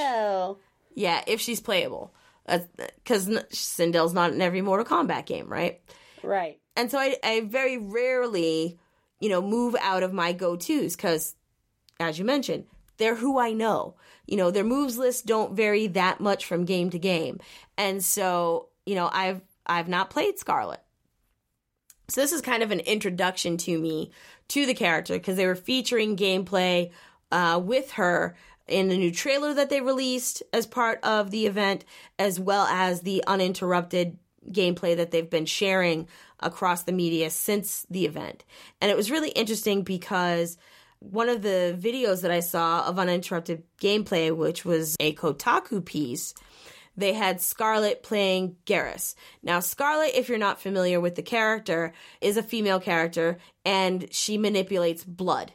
yeah 0.94 1.22
if 1.28 1.40
she's 1.40 1.60
playable. 1.60 2.12
Because 2.44 3.28
sindel's 3.52 4.14
not 4.14 4.32
in 4.32 4.42
every 4.42 4.62
mortal 4.62 4.84
kombat 4.84 5.26
game 5.26 5.48
right? 5.48 5.80
Right. 6.24 6.58
And 6.74 6.90
so 6.90 6.98
I, 6.98 7.16
I 7.22 7.42
very 7.42 7.78
rarely 7.78 8.80
you 9.20 9.28
know 9.28 9.40
move 9.40 9.76
out 9.80 10.02
of 10.02 10.12
my 10.12 10.32
go-to's 10.32 10.96
because 10.96 11.36
as 12.00 12.18
you 12.18 12.24
mentioned 12.24 12.64
they're 12.98 13.16
who 13.16 13.38
i 13.38 13.52
know 13.52 13.94
you 14.28 14.36
know, 14.36 14.50
their 14.50 14.62
moves 14.62 14.98
lists 14.98 15.22
don't 15.22 15.56
vary 15.56 15.86
that 15.88 16.20
much 16.20 16.44
from 16.44 16.66
game 16.66 16.90
to 16.90 16.98
game. 16.98 17.40
And 17.78 18.04
so, 18.04 18.68
you 18.84 18.94
know, 18.94 19.08
I've 19.10 19.40
I've 19.66 19.88
not 19.88 20.10
played 20.10 20.38
Scarlet. 20.38 20.80
So 22.08 22.20
this 22.20 22.32
is 22.32 22.42
kind 22.42 22.62
of 22.62 22.70
an 22.70 22.80
introduction 22.80 23.56
to 23.58 23.78
me 23.78 24.12
to 24.48 24.66
the 24.66 24.74
character 24.74 25.14
because 25.14 25.36
they 25.36 25.46
were 25.46 25.56
featuring 25.56 26.16
gameplay 26.16 26.90
uh, 27.32 27.60
with 27.62 27.92
her 27.92 28.36
in 28.66 28.88
the 28.88 28.98
new 28.98 29.10
trailer 29.10 29.54
that 29.54 29.70
they 29.70 29.80
released 29.80 30.42
as 30.52 30.66
part 30.66 31.00
of 31.02 31.30
the 31.30 31.46
event, 31.46 31.86
as 32.18 32.38
well 32.38 32.66
as 32.66 33.00
the 33.00 33.24
uninterrupted 33.26 34.18
gameplay 34.50 34.94
that 34.94 35.10
they've 35.10 35.30
been 35.30 35.46
sharing 35.46 36.06
across 36.40 36.82
the 36.82 36.92
media 36.92 37.30
since 37.30 37.86
the 37.90 38.04
event. 38.04 38.44
And 38.80 38.90
it 38.90 38.96
was 38.96 39.10
really 39.10 39.30
interesting 39.30 39.82
because 39.82 40.58
one 41.00 41.28
of 41.28 41.42
the 41.42 41.78
videos 41.80 42.22
that 42.22 42.30
I 42.30 42.40
saw 42.40 42.86
of 42.86 42.98
uninterrupted 42.98 43.62
gameplay, 43.80 44.34
which 44.34 44.64
was 44.64 44.96
a 45.00 45.14
Kotaku 45.14 45.84
piece, 45.84 46.34
they 46.96 47.12
had 47.12 47.40
Scarlet 47.40 48.02
playing 48.02 48.56
Geras. 48.66 49.14
Now, 49.42 49.60
Scarlet, 49.60 50.10
if 50.14 50.28
you're 50.28 50.36
not 50.36 50.60
familiar 50.60 51.00
with 51.00 51.14
the 51.14 51.22
character, 51.22 51.92
is 52.20 52.36
a 52.36 52.42
female 52.42 52.80
character 52.80 53.38
and 53.64 54.12
she 54.12 54.36
manipulates 54.36 55.04
blood. 55.04 55.52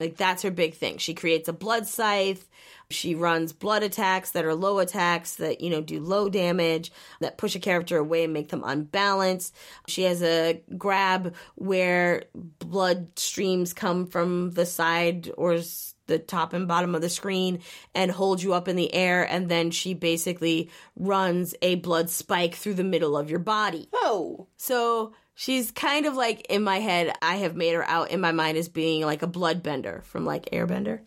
Like 0.00 0.16
that's 0.16 0.42
her 0.42 0.50
big 0.50 0.74
thing. 0.74 0.98
She 0.98 1.14
creates 1.14 1.48
a 1.48 1.52
blood 1.52 1.86
scythe. 1.86 2.48
She 2.90 3.14
runs 3.14 3.52
blood 3.52 3.82
attacks 3.82 4.30
that 4.30 4.44
are 4.44 4.54
low 4.54 4.78
attacks 4.78 5.36
that, 5.36 5.60
you 5.60 5.70
know, 5.70 5.82
do 5.82 6.00
low 6.00 6.28
damage, 6.28 6.90
that 7.20 7.36
push 7.36 7.54
a 7.54 7.60
character 7.60 7.98
away 7.98 8.24
and 8.24 8.32
make 8.32 8.48
them 8.48 8.62
unbalanced. 8.64 9.54
She 9.86 10.04
has 10.04 10.22
a 10.22 10.62
grab 10.76 11.34
where 11.56 12.24
blood 12.34 13.18
streams 13.18 13.72
come 13.74 14.06
from 14.06 14.52
the 14.52 14.66
side 14.66 15.30
or 15.36 15.58
the 16.06 16.18
top 16.18 16.54
and 16.54 16.66
bottom 16.66 16.94
of 16.94 17.02
the 17.02 17.10
screen 17.10 17.60
and 17.94 18.10
hold 18.10 18.42
you 18.42 18.54
up 18.54 18.68
in 18.68 18.76
the 18.76 18.92
air. 18.94 19.24
And 19.24 19.48
then 19.48 19.70
she 19.70 19.92
basically 19.94 20.70
runs 20.96 21.54
a 21.60 21.74
blood 21.74 22.08
spike 22.08 22.54
through 22.54 22.74
the 22.74 22.84
middle 22.84 23.16
of 23.16 23.30
your 23.30 23.40
body. 23.40 23.88
Oh. 23.92 24.46
So 24.56 25.12
she's 25.38 25.70
kind 25.70 26.04
of 26.04 26.16
like 26.16 26.46
in 26.50 26.64
my 26.64 26.80
head, 26.80 27.14
I 27.22 27.36
have 27.36 27.54
made 27.54 27.72
her 27.72 27.84
out 27.84 28.10
in 28.10 28.20
my 28.20 28.32
mind 28.32 28.58
as 28.58 28.68
being 28.68 29.02
like 29.02 29.22
a 29.22 29.28
bloodbender 29.28 30.02
from 30.02 30.24
like 30.24 30.46
Airbender. 30.46 30.98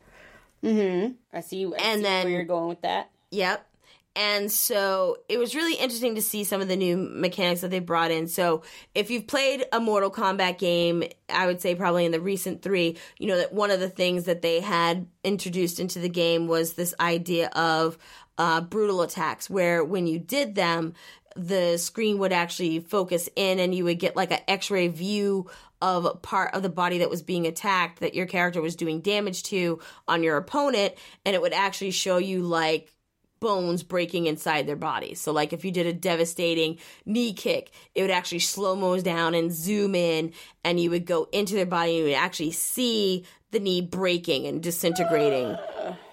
Mm-hmm. 0.64 1.14
I 1.34 1.42
see. 1.42 1.66
I 1.66 1.70
and 1.70 2.00
see 2.00 2.04
then 2.04 2.26
where 2.26 2.34
you're 2.34 2.46
going 2.46 2.70
with 2.70 2.82
that. 2.82 3.12
Yep. 3.32 3.68
And 4.16 4.50
so 4.50 5.18
it 5.28 5.38
was 5.38 5.54
really 5.54 5.74
interesting 5.74 6.16
to 6.16 6.22
see 6.22 6.46
some 6.46 6.62
of 6.62 6.70
the 6.70 6.76
new 6.78 6.96
mechanics 6.96 7.62
that 7.62 7.72
they 7.72 7.80
brought 7.80 8.12
in. 8.12 8.28
So 8.28 8.64
if 8.96 9.10
you've 9.10 9.28
played 9.28 9.66
a 9.74 9.82
Mortal 9.82 10.12
Kombat 10.12 10.58
game, 10.58 11.04
I 11.30 11.46
would 11.46 11.62
say 11.62 11.76
probably 11.76 12.06
in 12.06 12.12
the 12.12 12.20
recent 12.22 12.62
three, 12.62 12.98
you 13.18 13.28
know, 13.28 13.38
that 13.38 13.54
one 13.54 13.72
of 13.72 13.82
the 13.82 13.90
things 13.90 14.26
that 14.26 14.42
they 14.42 14.62
had 14.62 15.08
introduced 15.26 15.80
into 15.80 16.00
the 16.00 16.10
game 16.10 16.48
was 16.48 16.74
this 16.74 16.94
idea 17.00 17.48
of 17.50 17.98
uh, 18.38 18.62
brutal 18.62 19.02
attacks, 19.02 19.50
where 19.50 19.84
when 19.84 20.08
you 20.08 20.20
did 20.20 20.56
them, 20.56 20.94
the 21.36 21.78
screen 21.78 22.18
would 22.20 22.34
actually 22.34 22.80
focus 22.80 23.30
in 23.36 23.60
and 23.60 23.74
you 23.74 23.84
would 23.84 24.00
get 24.00 24.16
like 24.16 24.32
an 24.32 24.40
x-ray 24.48 24.88
view 24.88 25.50
of 25.82 26.22
part 26.22 26.54
of 26.54 26.62
the 26.62 26.70
body 26.70 27.00
that 27.00 27.10
was 27.10 27.22
being 27.22 27.48
attacked 27.48 28.00
that 28.00 28.14
your 28.14 28.26
character 28.26 28.62
was 28.62 28.76
doing 28.76 29.02
damage 29.02 29.44
to 29.44 29.80
on 30.08 30.24
your 30.24 30.38
opponent 30.38 30.94
and 31.26 31.36
it 31.36 31.42
would 31.42 31.54
actually 31.54 31.92
show 31.92 32.18
you 32.18 32.42
like 32.42 32.92
bones 33.40 33.82
breaking 33.82 34.28
inside 34.28 34.68
their 34.68 34.76
body. 34.76 35.16
So 35.16 35.32
like 35.32 35.52
if 35.52 35.66
you 35.66 35.72
did 35.72 35.88
a 35.88 35.94
devastating 35.94 36.78
knee 37.06 37.34
kick, 37.34 37.72
it 37.96 38.04
would 38.04 38.12
actually 38.12 38.40
slow 38.40 38.76
mo 38.76 39.00
down 39.00 39.34
and 39.34 39.52
zoom 39.52 39.96
in 39.96 40.34
and 40.64 40.80
you 40.80 40.92
would 40.92 41.06
go 41.06 41.28
into 41.32 41.56
their 41.56 41.66
body 41.66 41.92
and 41.92 41.98
you 42.00 42.04
would 42.06 42.14
actually 42.14 42.52
see 42.52 43.26
the 43.50 43.60
knee 43.60 43.82
breaking 43.82 44.46
and 44.46 44.62
disintegrating. 44.62 45.58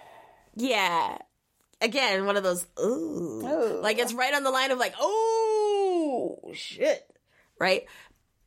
yeah 0.55 1.19
again 1.81 2.27
one 2.27 2.37
of 2.37 2.43
those 2.43 2.67
ooh, 2.81 3.43
oh. 3.45 3.81
like 3.83 3.99
it's 3.99 4.15
right 4.15 4.35
on 4.35 4.43
the 4.43 4.51
line 4.51 4.71
of 4.71 4.79
like 4.79 4.95
oh 5.01 6.39
shit 6.53 7.09
right 7.59 7.85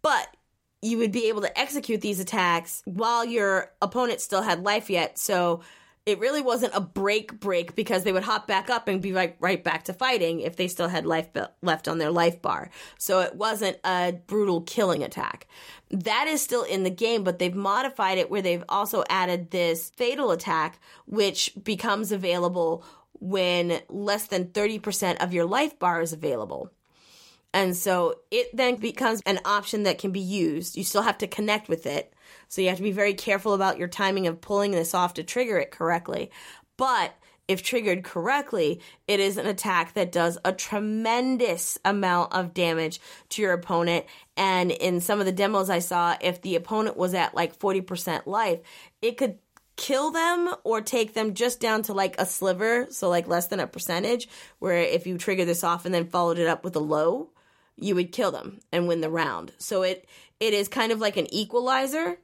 but 0.01 0.35
you 0.81 0.97
would 0.97 1.11
be 1.11 1.27
able 1.27 1.41
to 1.41 1.59
execute 1.59 2.01
these 2.01 2.19
attacks 2.19 2.81
while 2.85 3.23
your 3.23 3.71
opponent 3.81 4.19
still 4.19 4.41
had 4.41 4.63
life 4.63 4.89
yet 4.89 5.17
so 5.17 5.61
it 6.05 6.19
really 6.19 6.41
wasn't 6.41 6.73
a 6.73 6.81
break 6.81 7.39
break 7.39 7.75
because 7.75 8.03
they 8.03 8.11
would 8.11 8.23
hop 8.23 8.47
back 8.47 8.69
up 8.69 8.87
and 8.87 9.01
be 9.01 9.13
right 9.13 9.35
right 9.39 9.63
back 9.63 9.83
to 9.83 9.93
fighting 9.93 10.39
if 10.39 10.55
they 10.55 10.67
still 10.67 10.87
had 10.87 11.05
life 11.05 11.27
left 11.61 11.87
on 11.87 11.99
their 11.99 12.09
life 12.09 12.41
bar. 12.41 12.71
So 12.97 13.19
it 13.19 13.35
wasn't 13.35 13.77
a 13.83 14.13
brutal 14.25 14.61
killing 14.61 15.03
attack. 15.03 15.47
That 15.91 16.27
is 16.27 16.41
still 16.41 16.63
in 16.63 16.83
the 16.83 16.89
game, 16.89 17.23
but 17.23 17.37
they've 17.37 17.53
modified 17.53 18.17
it 18.17 18.31
where 18.31 18.41
they've 18.41 18.63
also 18.67 19.03
added 19.09 19.51
this 19.51 19.91
fatal 19.91 20.31
attack, 20.31 20.79
which 21.05 21.51
becomes 21.63 22.11
available 22.11 22.83
when 23.21 23.79
less 23.87 24.27
than 24.27 24.47
30% 24.47 25.23
of 25.23 25.33
your 25.33 25.45
life 25.45 25.79
bar 25.79 26.01
is 26.01 26.11
available. 26.11 26.71
And 27.53 27.75
so 27.75 28.15
it 28.31 28.55
then 28.55 28.75
becomes 28.75 29.21
an 29.25 29.39
option 29.45 29.83
that 29.83 29.99
can 29.99 30.11
be 30.11 30.19
used. 30.19 30.75
You 30.75 30.83
still 30.83 31.03
have 31.03 31.17
to 31.19 31.27
connect 31.27 31.69
with 31.69 31.85
it. 31.85 32.13
So 32.47 32.61
you 32.61 32.69
have 32.69 32.77
to 32.77 32.83
be 32.83 32.91
very 32.91 33.13
careful 33.13 33.53
about 33.53 33.77
your 33.77 33.87
timing 33.87 34.27
of 34.27 34.41
pulling 34.41 34.71
this 34.71 34.93
off 34.93 35.13
to 35.15 35.23
trigger 35.23 35.57
it 35.57 35.71
correctly. 35.71 36.31
But 36.77 37.13
if 37.47 37.61
triggered 37.61 38.03
correctly, 38.03 38.79
it 39.07 39.19
is 39.19 39.37
an 39.37 39.45
attack 39.45 39.93
that 39.93 40.11
does 40.11 40.37
a 40.45 40.53
tremendous 40.53 41.77
amount 41.83 42.33
of 42.33 42.53
damage 42.53 43.01
to 43.29 43.41
your 43.41 43.53
opponent. 43.53 44.05
And 44.37 44.71
in 44.71 45.01
some 45.01 45.19
of 45.19 45.25
the 45.25 45.31
demos 45.31 45.69
I 45.69 45.79
saw, 45.79 46.15
if 46.21 46.41
the 46.41 46.55
opponent 46.55 46.95
was 46.95 47.13
at 47.13 47.35
like 47.35 47.57
40% 47.59 48.25
life, 48.25 48.59
it 49.01 49.17
could 49.17 49.37
kill 49.81 50.11
them 50.11 50.53
or 50.63 50.79
take 50.79 51.15
them 51.15 51.33
just 51.33 51.59
down 51.59 51.81
to 51.81 51.93
like 51.93 52.15
a 52.19 52.25
sliver, 52.25 52.85
so 52.91 53.09
like 53.09 53.27
less 53.27 53.47
than 53.47 53.59
a 53.59 53.65
percentage, 53.65 54.29
where 54.59 54.77
if 54.77 55.07
you 55.07 55.17
trigger 55.17 55.43
this 55.43 55.63
off 55.63 55.85
and 55.85 55.93
then 55.93 56.05
followed 56.05 56.37
it 56.37 56.47
up 56.47 56.63
with 56.63 56.75
a 56.75 56.79
low, 56.79 57.31
you 57.77 57.95
would 57.95 58.11
kill 58.11 58.31
them 58.31 58.59
and 58.71 58.87
win 58.87 59.01
the 59.01 59.09
round. 59.09 59.51
So 59.57 59.81
it 59.81 60.07
it 60.39 60.53
is 60.53 60.67
kind 60.67 60.91
of 60.91 60.99
like 60.99 61.17
an 61.17 61.33
equalizer 61.33 62.19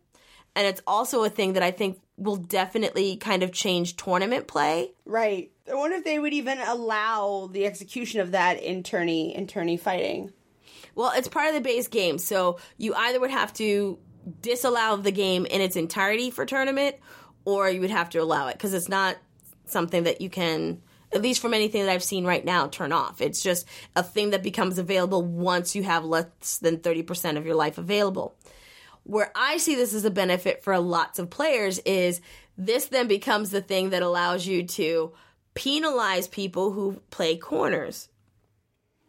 and 0.55 0.67
it's 0.67 0.81
also 0.85 1.23
a 1.23 1.29
thing 1.29 1.53
that 1.53 1.63
I 1.63 1.71
think 1.71 1.99
will 2.15 2.35
definitely 2.35 3.17
kind 3.17 3.41
of 3.41 3.51
change 3.51 3.95
tournament 3.95 4.47
play. 4.47 4.91
Right. 5.05 5.51
I 5.69 5.73
wonder 5.73 5.97
if 5.97 6.03
they 6.03 6.19
would 6.19 6.33
even 6.33 6.59
allow 6.59 7.49
the 7.51 7.65
execution 7.65 8.21
of 8.21 8.31
that 8.31 8.61
in 8.61 8.83
tourney 8.83 9.35
in 9.35 9.47
tourney 9.47 9.77
fighting. 9.77 10.31
Well, 10.93 11.11
it's 11.15 11.27
part 11.27 11.47
of 11.47 11.55
the 11.55 11.61
base 11.61 11.87
game, 11.87 12.19
so 12.19 12.59
you 12.77 12.93
either 12.93 13.19
would 13.19 13.31
have 13.31 13.51
to 13.53 13.97
disallow 14.41 14.97
the 14.97 15.11
game 15.11 15.45
in 15.45 15.61
its 15.61 15.75
entirety 15.75 16.29
for 16.29 16.45
tournament 16.45 16.97
or 17.47 17.69
you 17.69 17.79
would 17.79 17.89
have 17.89 18.09
to 18.09 18.17
allow 18.17 18.49
it 18.49 18.53
because 18.57 18.73
it's 18.73 18.89
not 18.89 19.15
something 19.67 20.03
that 20.03 20.19
you 20.19 20.29
can 20.29 20.81
at 21.13 21.21
least 21.21 21.41
from 21.41 21.53
anything 21.53 21.85
that 21.85 21.91
I've 21.93 22.03
seen 22.03 22.25
right 22.25 22.43
now, 22.43 22.67
turn 22.67 22.91
off. 22.91 23.21
It's 23.21 23.41
just 23.41 23.65
a 23.95 24.03
thing 24.03 24.31
that 24.31 24.43
becomes 24.43 24.77
available 24.77 25.23
once 25.23 25.73
you 25.73 25.83
have 25.83 26.03
less 26.03 26.57
than 26.57 26.79
30% 26.79 27.37
of 27.37 27.45
your 27.45 27.55
life 27.55 27.77
available. 27.77 28.35
Where 29.03 29.31
I 29.33 29.55
see 29.55 29.75
this 29.75 29.93
as 29.93 30.03
a 30.03 30.11
benefit 30.11 30.61
for 30.61 30.77
lots 30.77 31.19
of 31.19 31.29
players 31.29 31.79
is 31.85 32.19
this 32.57 32.87
then 32.87 33.07
becomes 33.07 33.51
the 33.51 33.61
thing 33.61 33.91
that 33.91 34.03
allows 34.03 34.45
you 34.45 34.63
to 34.63 35.13
penalize 35.53 36.27
people 36.27 36.73
who 36.73 37.01
play 37.11 37.37
corners. 37.37 38.09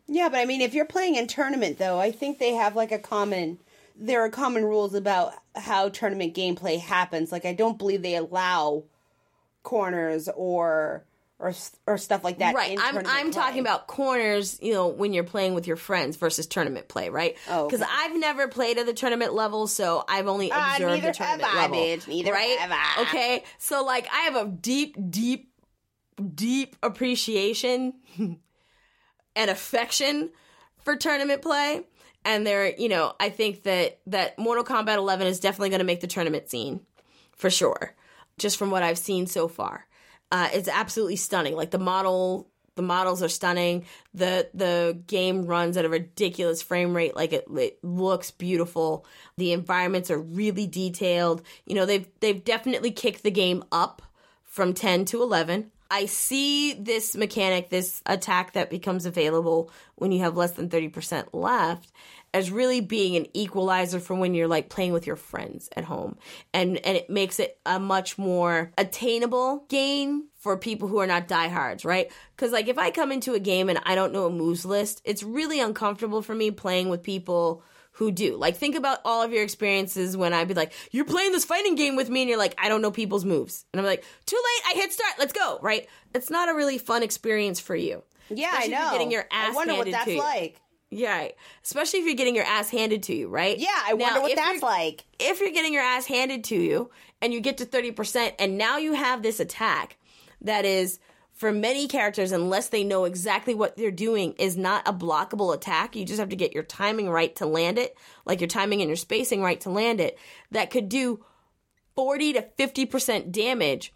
Yeah, 0.06 0.28
but 0.28 0.38
I 0.38 0.44
mean, 0.44 0.60
if 0.60 0.74
you're 0.74 0.84
playing 0.84 1.16
in 1.16 1.26
tournament, 1.26 1.78
though, 1.78 1.98
I 1.98 2.12
think 2.12 2.38
they 2.38 2.52
have 2.52 2.76
like 2.76 2.92
a 2.92 3.00
common 3.00 3.58
there 3.98 4.24
are 4.24 4.30
common 4.30 4.64
rules 4.64 4.94
about 4.94 5.34
how 5.56 5.88
tournament 5.88 6.34
gameplay 6.34 6.78
happens. 6.78 7.32
Like 7.32 7.44
I 7.44 7.52
don't 7.52 7.78
believe 7.78 8.02
they 8.02 8.14
allow 8.14 8.84
corners 9.62 10.28
or 10.34 11.04
or 11.38 11.52
or 11.86 11.98
stuff 11.98 12.24
like 12.24 12.38
that. 12.38 12.54
Right. 12.54 12.78
I'm 12.80 12.98
I'm 12.98 13.04
play. 13.04 13.42
talking 13.42 13.60
about 13.60 13.86
corners. 13.86 14.58
You 14.62 14.72
know, 14.72 14.88
when 14.88 15.12
you're 15.12 15.24
playing 15.24 15.54
with 15.54 15.66
your 15.66 15.76
friends 15.76 16.16
versus 16.16 16.46
tournament 16.46 16.88
play, 16.88 17.10
right? 17.10 17.36
Oh, 17.48 17.66
because 17.66 17.82
okay. 17.82 17.90
I've 17.92 18.16
never 18.16 18.48
played 18.48 18.78
at 18.78 18.86
the 18.86 18.94
tournament 18.94 19.34
level, 19.34 19.66
so 19.66 20.04
I've 20.08 20.28
only 20.28 20.50
uh, 20.50 20.72
observed 20.72 21.02
the 21.02 21.12
tournament 21.12 21.54
level. 21.54 21.76
Bitch. 21.76 22.08
Neither 22.08 22.32
right? 22.32 22.96
Okay. 23.00 23.44
So 23.58 23.84
like, 23.84 24.08
I 24.12 24.20
have 24.22 24.36
a 24.36 24.46
deep, 24.48 24.96
deep, 25.10 25.52
deep 26.34 26.76
appreciation 26.82 27.94
and 29.36 29.50
affection 29.50 30.30
for 30.78 30.96
tournament 30.96 31.42
play 31.42 31.82
and 32.28 32.46
they're 32.46 32.76
you 32.76 32.88
know 32.88 33.14
i 33.18 33.28
think 33.28 33.64
that 33.64 33.98
that 34.06 34.38
mortal 34.38 34.62
kombat 34.62 34.96
11 34.96 35.26
is 35.26 35.40
definitely 35.40 35.70
going 35.70 35.80
to 35.80 35.84
make 35.84 36.00
the 36.00 36.06
tournament 36.06 36.48
scene 36.48 36.80
for 37.34 37.50
sure 37.50 37.94
just 38.38 38.56
from 38.56 38.70
what 38.70 38.84
i've 38.84 38.98
seen 38.98 39.26
so 39.26 39.48
far. 39.48 39.88
Uh, 40.30 40.48
it's 40.52 40.68
absolutely 40.68 41.16
stunning. 41.16 41.56
Like 41.56 41.70
the 41.70 41.78
model 41.78 42.48
the 42.74 42.82
models 42.82 43.22
are 43.22 43.28
stunning. 43.28 43.86
The 44.14 44.48
the 44.54 45.00
game 45.06 45.46
runs 45.46 45.76
at 45.76 45.84
a 45.84 45.88
ridiculous 45.88 46.62
frame 46.62 46.94
rate. 46.94 47.16
Like 47.16 47.32
it, 47.32 47.46
it 47.56 47.82
looks 47.82 48.30
beautiful. 48.30 49.04
The 49.36 49.52
environments 49.52 50.10
are 50.10 50.18
really 50.18 50.66
detailed. 50.66 51.42
You 51.66 51.74
know 51.74 51.86
they've 51.86 52.06
they've 52.20 52.44
definitely 52.44 52.90
kicked 52.90 53.22
the 53.22 53.30
game 53.30 53.64
up 53.72 54.02
from 54.44 54.74
10 54.74 55.04
to 55.06 55.22
11 55.22 55.70
I 55.90 56.04
see 56.04 56.74
this 56.74 57.16
mechanic, 57.16 57.70
this 57.70 58.02
attack 58.04 58.52
that 58.52 58.68
becomes 58.68 59.06
available 59.06 59.70
when 59.94 60.12
you 60.12 60.20
have 60.20 60.36
less 60.36 60.52
than 60.52 60.68
30% 60.68 61.28
left 61.32 61.90
as 62.34 62.50
really 62.50 62.80
being 62.80 63.16
an 63.16 63.26
equalizer 63.34 64.00
for 64.00 64.14
when 64.14 64.34
you're 64.34 64.48
like 64.48 64.68
playing 64.68 64.92
with 64.92 65.06
your 65.06 65.16
friends 65.16 65.68
at 65.76 65.84
home. 65.84 66.16
And 66.52 66.76
and 66.78 66.96
it 66.96 67.10
makes 67.10 67.40
it 67.40 67.58
a 67.64 67.78
much 67.78 68.18
more 68.18 68.72
attainable 68.76 69.64
game 69.68 70.24
for 70.36 70.56
people 70.56 70.88
who 70.88 70.98
are 70.98 71.06
not 71.06 71.28
diehards, 71.28 71.84
right? 71.84 72.10
Cuz 72.36 72.52
like 72.52 72.68
if 72.68 72.78
I 72.78 72.90
come 72.90 73.12
into 73.12 73.34
a 73.34 73.40
game 73.40 73.68
and 73.68 73.80
I 73.84 73.94
don't 73.94 74.12
know 74.12 74.26
a 74.26 74.30
moves 74.30 74.64
list, 74.64 75.00
it's 75.04 75.22
really 75.22 75.60
uncomfortable 75.60 76.22
for 76.22 76.34
me 76.34 76.50
playing 76.50 76.88
with 76.88 77.02
people 77.02 77.62
who 77.92 78.12
do. 78.12 78.36
Like, 78.36 78.56
think 78.56 78.76
about 78.76 79.00
all 79.04 79.22
of 79.22 79.32
your 79.32 79.42
experiences 79.42 80.16
when 80.16 80.32
I'd 80.32 80.46
be 80.46 80.54
like, 80.54 80.72
you're 80.92 81.04
playing 81.04 81.32
this 81.32 81.44
fighting 81.44 81.74
game 81.74 81.96
with 81.96 82.08
me, 82.08 82.22
and 82.22 82.28
you're 82.28 82.38
like, 82.38 82.54
I 82.56 82.68
don't 82.68 82.80
know 82.80 82.92
people's 82.92 83.24
moves. 83.24 83.64
And 83.72 83.80
I'm 83.80 83.86
like, 83.86 84.04
too 84.24 84.36
late, 84.36 84.76
I 84.76 84.80
hit 84.80 84.92
start, 84.92 85.14
let's 85.18 85.32
go, 85.32 85.58
right? 85.62 85.88
It's 86.14 86.30
not 86.30 86.48
a 86.48 86.54
really 86.54 86.78
fun 86.78 87.02
experience 87.02 87.58
for 87.58 87.74
you. 87.74 88.04
Yeah, 88.30 88.50
Especially 88.50 88.74
I 88.76 88.84
know. 88.84 88.92
getting 88.92 89.10
your 89.10 89.24
ass 89.32 89.52
I 89.52 89.56
wonder 89.56 89.74
what 89.74 89.90
that's 89.90 90.06
like. 90.06 90.60
Yeah, 90.90 91.28
especially 91.62 92.00
if 92.00 92.06
you're 92.06 92.14
getting 92.14 92.34
your 92.34 92.44
ass 92.44 92.70
handed 92.70 93.02
to 93.04 93.14
you, 93.14 93.28
right? 93.28 93.58
Yeah, 93.58 93.68
I 93.72 93.92
now, 93.92 94.04
wonder 94.04 94.20
what 94.22 94.36
that's 94.36 94.62
like. 94.62 95.04
If 95.18 95.40
you're 95.40 95.50
getting 95.50 95.74
your 95.74 95.82
ass 95.82 96.06
handed 96.06 96.44
to 96.44 96.56
you 96.56 96.90
and 97.20 97.32
you 97.32 97.40
get 97.40 97.58
to 97.58 97.66
30% 97.66 98.32
and 98.38 98.56
now 98.56 98.78
you 98.78 98.94
have 98.94 99.22
this 99.22 99.38
attack 99.38 99.98
that 100.40 100.64
is 100.64 100.98
for 101.34 101.52
many 101.52 101.86
characters, 101.88 102.32
unless 102.32 102.70
they 102.70 102.82
know 102.82 103.04
exactly 103.04 103.54
what 103.54 103.76
they're 103.76 103.90
doing, 103.90 104.32
is 104.38 104.56
not 104.56 104.88
a 104.88 104.92
blockable 104.92 105.54
attack. 105.54 105.94
You 105.94 106.04
just 106.04 106.18
have 106.18 106.30
to 106.30 106.36
get 106.36 106.52
your 106.52 106.64
timing 106.64 107.08
right 107.08 107.34
to 107.36 107.46
land 107.46 107.78
it, 107.78 107.96
like 108.24 108.40
your 108.40 108.48
timing 108.48 108.80
and 108.80 108.88
your 108.88 108.96
spacing 108.96 109.42
right 109.42 109.60
to 109.60 109.70
land 109.70 110.00
it. 110.00 110.18
That 110.50 110.70
could 110.70 110.88
do 110.88 111.24
40 111.94 112.32
to 112.32 112.42
50% 112.58 113.30
damage. 113.30 113.92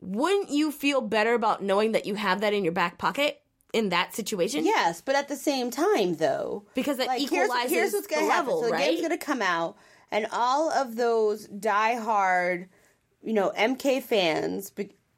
Wouldn't 0.00 0.50
you 0.50 0.72
feel 0.72 1.00
better 1.02 1.34
about 1.34 1.62
knowing 1.62 1.92
that 1.92 2.06
you 2.06 2.14
have 2.16 2.40
that 2.40 2.52
in 2.52 2.64
your 2.64 2.72
back 2.72 2.98
pocket? 2.98 3.40
In 3.74 3.88
that 3.88 4.14
situation. 4.14 4.64
Yes, 4.64 5.00
but 5.00 5.16
at 5.16 5.26
the 5.28 5.36
same 5.36 5.70
time, 5.70 6.14
though, 6.14 6.64
because 6.74 6.96
that 6.98 7.08
like, 7.08 7.20
equalizes 7.20 7.70
here's, 7.70 7.70
here's 7.70 7.92
what's 7.92 8.06
going 8.06 8.24
to 8.24 8.30
happen. 8.30 8.46
Level, 8.46 8.62
so 8.62 8.66
the 8.68 8.72
right? 8.72 8.86
game's 8.86 9.00
going 9.00 9.10
to 9.10 9.18
come 9.18 9.42
out, 9.42 9.76
and 10.12 10.26
all 10.32 10.70
of 10.70 10.94
those 10.94 11.46
die-hard, 11.48 12.68
you 13.22 13.32
know, 13.32 13.52
MK 13.58 14.02
fans, 14.02 14.70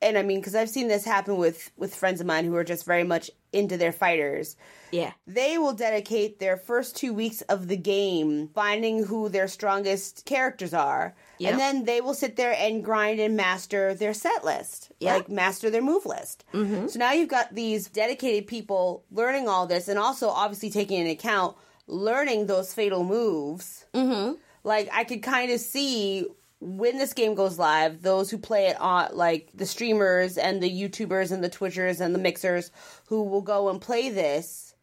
and 0.03 0.19
I 0.19 0.23
mean, 0.23 0.41
because 0.41 0.55
I've 0.55 0.71
seen 0.71 0.89
this 0.89 1.05
happen 1.05 1.37
with 1.37 1.71
with 1.77 1.95
friends 1.95 2.21
of 2.21 2.27
mine 2.27 2.45
who 2.45 2.55
are 2.57 2.65
just 2.65 2.85
very 2.85 3.05
much 3.05 3.31
into 3.53 3.77
their 3.77 3.93
fighters. 3.93 4.57
Yeah, 4.93 5.13
they 5.27 5.59
will 5.59 5.73
dedicate 5.73 6.39
their 6.39 6.57
first 6.57 6.97
two 6.97 7.13
weeks 7.15 7.41
of 7.43 7.69
the 7.69 7.77
game 7.77 8.49
finding 8.55 9.05
who 9.05 9.29
their 9.29 9.49
strongest 9.49 10.25
characters 10.27 10.75
are. 10.75 11.15
And 11.39 11.59
then 11.59 11.85
they 11.85 12.01
will 12.01 12.15
sit 12.15 12.37
there 12.37 12.55
and 12.59 12.83
grind 12.83 13.21
and 13.21 13.37
master 13.37 13.93
their 13.95 14.15
set 14.15 14.43
list, 14.45 14.91
like 15.01 15.29
master 15.29 15.69
their 15.69 15.83
move 15.83 16.07
list. 16.07 16.45
Mm-hmm. 16.55 16.89
So 16.89 16.99
now 16.99 17.13
you've 17.13 17.29
got 17.29 17.55
these 17.55 17.89
dedicated 17.89 18.47
people 18.47 19.05
learning 19.11 19.47
all 19.47 19.67
this 19.67 19.89
and 19.89 19.99
also 19.99 20.29
obviously 20.29 20.71
taking 20.71 21.01
into 21.01 21.13
account 21.13 21.57
learning 21.87 22.47
those 22.47 22.75
fatal 22.75 23.05
moves. 23.05 23.85
Mm-hmm. 23.95 24.35
Like 24.65 24.89
I 24.93 25.05
could 25.05 25.23
kind 25.23 25.53
of 25.53 25.61
see 25.61 26.27
when 26.61 26.99
this 26.99 27.13
game 27.13 27.35
goes 27.35 27.59
live, 27.59 28.03
those 28.03 28.31
who 28.31 28.39
play 28.39 28.69
it 28.69 28.81
on 28.81 29.15
like 29.15 29.51
the 29.55 29.67
streamers 29.67 30.39
and 30.39 30.63
the 30.63 30.71
YouTubers 30.71 31.31
and 31.31 31.45
the 31.45 31.51
Twitchers 31.51 32.01
and 32.01 32.15
the 32.15 32.19
mixers 32.19 32.71
who 33.07 33.23
will 33.23 33.43
go 33.43 33.69
and 33.69 33.81
play 33.81 34.09
this 34.09 34.75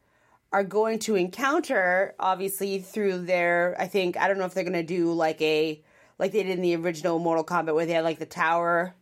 are 0.51 0.63
going 0.63 0.99
to 0.99 1.15
encounter 1.15 2.13
obviously 2.19 2.79
through 2.79 3.19
their 3.25 3.75
I 3.79 3.87
think 3.87 4.17
I 4.17 4.27
don't 4.27 4.37
know 4.37 4.45
if 4.45 4.53
they're 4.53 4.63
going 4.63 4.73
to 4.73 4.83
do 4.83 5.11
like 5.13 5.41
a 5.41 5.81
like 6.19 6.31
they 6.31 6.43
did 6.43 6.51
in 6.51 6.61
the 6.61 6.75
original 6.75 7.17
Mortal 7.17 7.43
Kombat 7.43 7.73
where 7.73 7.87
they 7.87 7.93
had 7.93 8.03
like 8.03 8.19
the 8.19 8.25
tower 8.27 8.93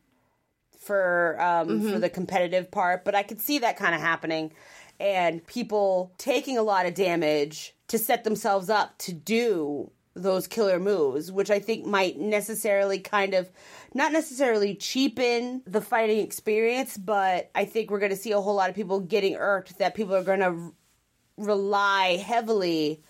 for 0.79 1.37
um 1.41 1.67
mm-hmm. 1.67 1.91
for 1.91 1.99
the 1.99 2.09
competitive 2.09 2.71
part, 2.71 3.03
but 3.03 3.15
I 3.15 3.23
could 3.23 3.41
see 3.41 3.59
that 3.59 3.75
kind 3.75 3.93
of 3.93 3.99
happening 3.99 4.53
and 4.99 5.45
people 5.45 6.13
taking 6.17 6.57
a 6.57 6.63
lot 6.63 6.85
of 6.85 6.93
damage 6.93 7.75
to 7.87 7.97
set 7.97 8.23
themselves 8.23 8.69
up 8.69 8.97
to 8.99 9.11
do 9.11 9.91
those 10.13 10.47
killer 10.47 10.79
moves, 10.79 11.31
which 11.31 11.49
I 11.49 11.59
think 11.59 11.85
might 11.85 12.19
necessarily 12.19 12.99
kind 12.99 13.33
of 13.33 13.49
not 13.93 14.11
necessarily 14.11 14.75
cheapen 14.75 15.61
the 15.65 15.81
fighting 15.81 16.19
experience, 16.19 16.97
but 16.97 17.49
I 17.55 17.65
think 17.65 17.89
we're 17.89 17.99
going 17.99 18.11
to 18.11 18.17
see 18.17 18.31
a 18.31 18.41
whole 18.41 18.55
lot 18.55 18.69
of 18.69 18.75
people 18.75 18.99
getting 18.99 19.35
irked 19.35 19.79
that 19.79 19.95
people 19.95 20.15
are 20.15 20.23
going 20.23 20.39
to 20.39 20.73
rely 21.37 22.17
heavily 22.17 23.01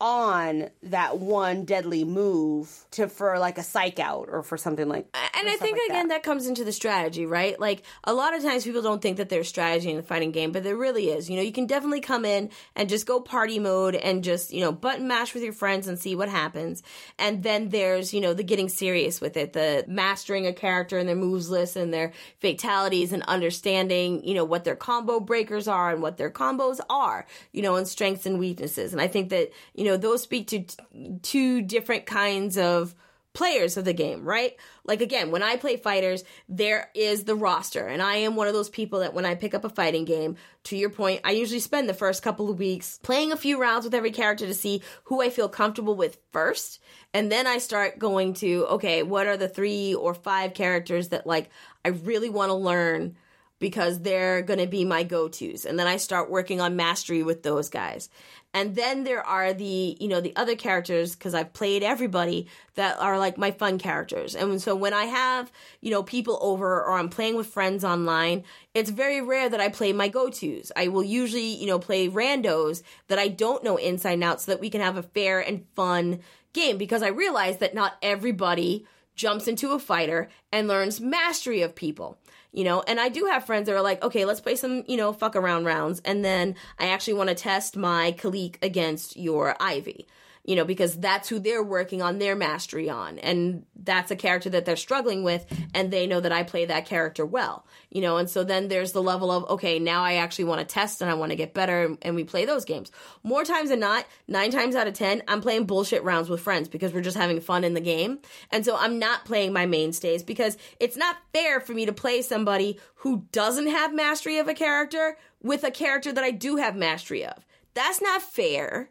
on 0.00 0.70
that 0.84 1.18
one 1.18 1.64
deadly 1.64 2.04
move 2.04 2.86
to 2.92 3.08
for 3.08 3.36
like 3.40 3.58
a 3.58 3.64
psych 3.64 3.98
out 3.98 4.28
or 4.30 4.44
for 4.44 4.56
something 4.56 4.88
like 4.88 5.08
and 5.34 5.48
i 5.48 5.56
think 5.56 5.76
like 5.76 5.88
again 5.88 6.08
that. 6.08 6.16
that. 6.18 6.22
comes 6.22 6.46
into 6.46 6.62
the 6.62 6.70
strategy 6.70 7.26
right 7.26 7.58
like 7.58 7.82
a 8.04 8.14
lot 8.14 8.32
of 8.32 8.40
times 8.40 8.62
people 8.62 8.80
don't 8.80 9.02
think 9.02 9.16
that 9.16 9.28
there's 9.28 9.48
strategy 9.48 9.90
in 9.90 9.96
the 9.96 10.02
fighting 10.02 10.30
game 10.30 10.52
but 10.52 10.62
there 10.62 10.76
really 10.76 11.10
is 11.10 11.28
you 11.28 11.34
know 11.34 11.42
you 11.42 11.50
can 11.50 11.66
definitely 11.66 12.00
come 12.00 12.24
in 12.24 12.48
and 12.76 12.88
just 12.88 13.06
go 13.06 13.20
party 13.20 13.58
mode 13.58 13.96
and 13.96 14.22
just 14.22 14.52
you 14.52 14.60
know 14.60 14.70
button 14.70 15.08
mash 15.08 15.34
with 15.34 15.42
your 15.42 15.52
friends 15.52 15.88
and 15.88 15.98
see 15.98 16.14
what 16.14 16.28
happens 16.28 16.84
and 17.18 17.42
then 17.42 17.70
there's 17.70 18.14
you 18.14 18.20
know 18.20 18.32
the 18.32 18.44
getting 18.44 18.68
serious 18.68 19.20
with 19.20 19.36
it 19.36 19.52
the 19.52 19.84
mastering 19.88 20.46
a 20.46 20.52
character 20.52 20.96
and 20.96 21.08
their 21.08 21.16
moves 21.16 21.50
list 21.50 21.74
and 21.74 21.92
their 21.92 22.12
fatalities 22.40 23.12
and 23.12 23.24
understanding 23.24 24.22
you 24.22 24.34
know 24.34 24.44
what 24.44 24.62
their 24.62 24.76
combo 24.76 25.18
breakers 25.18 25.66
are 25.66 25.90
and 25.90 26.02
what 26.02 26.18
their 26.18 26.30
combos 26.30 26.78
are 26.88 27.26
you 27.50 27.62
know 27.62 27.74
and 27.74 27.88
strengths 27.88 28.26
and 28.26 28.38
weaknesses 28.38 28.92
and 28.92 29.02
i 29.02 29.08
think 29.08 29.30
that 29.30 29.50
you 29.74 29.84
know 29.84 29.87
know, 29.90 29.96
those 29.96 30.22
speak 30.22 30.48
to 30.48 30.62
t- 30.62 31.18
two 31.22 31.62
different 31.62 32.06
kinds 32.06 32.56
of 32.56 32.94
players 33.38 33.76
of 33.76 33.84
the 33.84 33.92
game, 33.92 34.24
right? 34.24 34.56
Like 34.84 35.00
again, 35.00 35.30
when 35.30 35.42
I 35.42 35.56
play 35.56 35.76
fighters, 35.76 36.24
there 36.48 36.90
is 36.94 37.22
the 37.22 37.36
roster, 37.36 37.86
and 37.86 38.02
I 38.02 38.16
am 38.16 38.34
one 38.34 38.48
of 38.48 38.54
those 38.54 38.68
people 38.68 39.00
that 39.00 39.14
when 39.14 39.24
I 39.24 39.36
pick 39.36 39.54
up 39.54 39.64
a 39.64 39.68
fighting 39.68 40.04
game, 40.04 40.36
to 40.64 40.76
your 40.76 40.90
point, 40.90 41.20
I 41.24 41.30
usually 41.32 41.60
spend 41.60 41.88
the 41.88 41.94
first 41.94 42.22
couple 42.22 42.50
of 42.50 42.58
weeks 42.58 42.98
playing 43.02 43.30
a 43.30 43.36
few 43.36 43.60
rounds 43.60 43.84
with 43.84 43.94
every 43.94 44.10
character 44.10 44.46
to 44.46 44.54
see 44.54 44.82
who 45.04 45.22
I 45.22 45.30
feel 45.30 45.48
comfortable 45.48 45.94
with 45.94 46.18
first, 46.32 46.80
and 47.14 47.30
then 47.30 47.46
I 47.46 47.58
start 47.58 48.00
going 48.00 48.34
to, 48.34 48.66
okay, 48.70 49.02
what 49.02 49.26
are 49.28 49.36
the 49.36 49.48
3 49.48 49.94
or 49.94 50.14
5 50.14 50.54
characters 50.54 51.10
that 51.10 51.26
like 51.26 51.50
I 51.84 51.90
really 51.90 52.30
want 52.30 52.50
to 52.50 52.54
learn 52.54 53.16
because 53.58 54.00
they're 54.00 54.42
going 54.42 54.60
to 54.60 54.66
be 54.66 54.84
my 54.84 55.02
go-tos 55.02 55.64
and 55.64 55.78
then 55.78 55.86
I 55.86 55.96
start 55.96 56.30
working 56.30 56.60
on 56.60 56.76
mastery 56.76 57.22
with 57.22 57.42
those 57.42 57.68
guys. 57.68 58.08
And 58.54 58.74
then 58.74 59.04
there 59.04 59.24
are 59.24 59.52
the, 59.52 59.96
you 60.00 60.08
know, 60.08 60.20
the 60.20 60.34
other 60.34 60.56
characters 60.56 61.14
because 61.14 61.34
I've 61.34 61.52
played 61.52 61.82
everybody 61.82 62.48
that 62.76 62.98
are 62.98 63.18
like 63.18 63.36
my 63.36 63.50
fun 63.50 63.78
characters. 63.78 64.34
And 64.34 64.60
so 64.60 64.74
when 64.74 64.94
I 64.94 65.04
have, 65.04 65.52
you 65.80 65.90
know, 65.90 66.02
people 66.02 66.38
over 66.40 66.82
or 66.82 66.92
I'm 66.92 67.10
playing 67.10 67.36
with 67.36 67.48
friends 67.48 67.84
online, 67.84 68.44
it's 68.74 68.90
very 68.90 69.20
rare 69.20 69.48
that 69.48 69.60
I 69.60 69.68
play 69.68 69.92
my 69.92 70.08
go-tos. 70.08 70.72
I 70.74 70.88
will 70.88 71.04
usually, 71.04 71.54
you 71.54 71.66
know, 71.66 71.78
play 71.78 72.08
randos 72.08 72.82
that 73.08 73.18
I 73.18 73.28
don't 73.28 73.62
know 73.64 73.76
inside 73.76 74.12
and 74.12 74.24
out 74.24 74.40
so 74.40 74.52
that 74.52 74.60
we 74.60 74.70
can 74.70 74.80
have 74.80 74.96
a 74.96 75.02
fair 75.02 75.40
and 75.40 75.66
fun 75.76 76.20
game 76.54 76.78
because 76.78 77.02
I 77.02 77.08
realize 77.08 77.58
that 77.58 77.74
not 77.74 77.98
everybody 78.00 78.86
jumps 79.14 79.48
into 79.48 79.72
a 79.72 79.78
fighter 79.78 80.30
and 80.52 80.68
learns 80.68 81.00
mastery 81.00 81.60
of 81.60 81.74
people 81.74 82.18
you 82.52 82.64
know? 82.64 82.82
And 82.86 82.98
i 83.00 83.08
do 83.08 83.26
have 83.26 83.44
friends 83.44 83.66
that 83.66 83.76
are 83.76 83.82
like 83.82 84.02
okay 84.02 84.24
let's 84.24 84.40
play 84.40 84.56
some 84.56 84.84
you 84.86 84.96
know 84.96 85.12
fuck 85.12 85.36
around 85.36 85.64
rounds. 85.64 86.00
And 86.04 86.24
then 86.24 86.54
i 86.78 86.88
actually 86.88 87.14
want 87.14 87.28
to 87.28 87.34
test 87.34 87.76
my 87.76 88.12
Kilik 88.12 88.56
against 88.62 89.16
your 89.16 89.56
ivy 89.60 90.06
you 90.48 90.56
know, 90.56 90.64
because 90.64 90.96
that's 90.96 91.28
who 91.28 91.38
they're 91.38 91.62
working 91.62 92.00
on 92.00 92.18
their 92.18 92.34
mastery 92.34 92.88
on. 92.88 93.18
And 93.18 93.66
that's 93.76 94.10
a 94.10 94.16
character 94.16 94.48
that 94.48 94.64
they're 94.64 94.76
struggling 94.76 95.22
with, 95.22 95.44
and 95.74 95.90
they 95.90 96.06
know 96.06 96.20
that 96.20 96.32
I 96.32 96.42
play 96.42 96.64
that 96.64 96.86
character 96.86 97.26
well, 97.26 97.66
you 97.90 98.00
know, 98.00 98.16
and 98.16 98.30
so 98.30 98.44
then 98.44 98.68
there's 98.68 98.92
the 98.92 99.02
level 99.02 99.30
of, 99.30 99.44
okay, 99.50 99.78
now 99.78 100.02
I 100.02 100.14
actually 100.14 100.46
want 100.46 100.60
to 100.60 100.64
test 100.64 101.02
and 101.02 101.10
I 101.10 101.14
want 101.14 101.32
to 101.32 101.36
get 101.36 101.52
better, 101.52 101.94
and 102.00 102.14
we 102.14 102.24
play 102.24 102.46
those 102.46 102.64
games. 102.64 102.90
More 103.22 103.44
times 103.44 103.68
than 103.68 103.80
not, 103.80 104.06
nine 104.26 104.50
times 104.50 104.74
out 104.74 104.86
of 104.86 104.94
ten, 104.94 105.22
I'm 105.28 105.42
playing 105.42 105.66
bullshit 105.66 106.02
rounds 106.02 106.30
with 106.30 106.40
friends 106.40 106.66
because 106.66 106.94
we're 106.94 107.02
just 107.02 107.18
having 107.18 107.42
fun 107.42 107.62
in 107.62 107.74
the 107.74 107.80
game. 107.82 108.20
And 108.50 108.64
so 108.64 108.74
I'm 108.74 108.98
not 108.98 109.26
playing 109.26 109.52
my 109.52 109.66
mainstays 109.66 110.22
because 110.22 110.56
it's 110.80 110.96
not 110.96 111.18
fair 111.34 111.60
for 111.60 111.74
me 111.74 111.84
to 111.84 111.92
play 111.92 112.22
somebody 112.22 112.80
who 112.94 113.26
doesn't 113.32 113.68
have 113.68 113.92
mastery 113.92 114.38
of 114.38 114.48
a 114.48 114.54
character 114.54 115.18
with 115.42 115.62
a 115.62 115.70
character 115.70 116.10
that 116.10 116.24
I 116.24 116.30
do 116.30 116.56
have 116.56 116.74
mastery 116.74 117.26
of. 117.26 117.44
That's 117.74 118.00
not 118.00 118.22
fair 118.22 118.88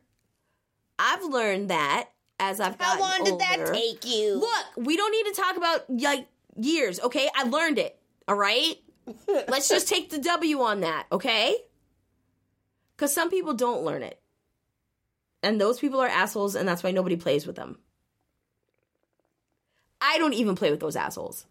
I've 0.99 1.23
learned 1.23 1.69
that 1.69 2.10
as 2.39 2.60
I've 2.60 2.77
gotten 2.77 3.01
How 3.03 3.10
long 3.12 3.23
did 3.23 3.33
older. 3.33 3.45
that 3.45 3.73
take 3.73 4.05
you? 4.05 4.36
Look, 4.36 4.65
we 4.86 4.95
don't 4.97 5.12
need 5.12 5.33
to 5.33 5.41
talk 5.41 5.57
about 5.57 5.89
like 5.89 6.27
years, 6.55 6.99
okay? 6.99 7.29
I 7.36 7.43
learned 7.43 7.79
it. 7.79 7.99
All 8.27 8.36
right? 8.36 8.75
Let's 9.27 9.69
just 9.69 9.88
take 9.88 10.10
the 10.10 10.19
W 10.19 10.62
on 10.62 10.81
that, 10.81 11.07
okay? 11.12 11.55
Cuz 12.97 13.13
some 13.13 13.29
people 13.29 13.53
don't 13.53 13.83
learn 13.83 14.03
it. 14.03 14.19
And 15.43 15.62
those 15.62 15.79
people 15.79 15.99
are 16.01 16.07
assholes 16.07 16.55
and 16.55 16.67
that's 16.67 16.83
why 16.83 16.91
nobody 16.91 17.15
plays 17.15 17.45
with 17.45 17.55
them. 17.55 17.79
I 20.01 20.17
don't 20.17 20.33
even 20.33 20.55
play 20.55 20.71
with 20.71 20.79
those 20.79 20.95
assholes. 20.95 21.45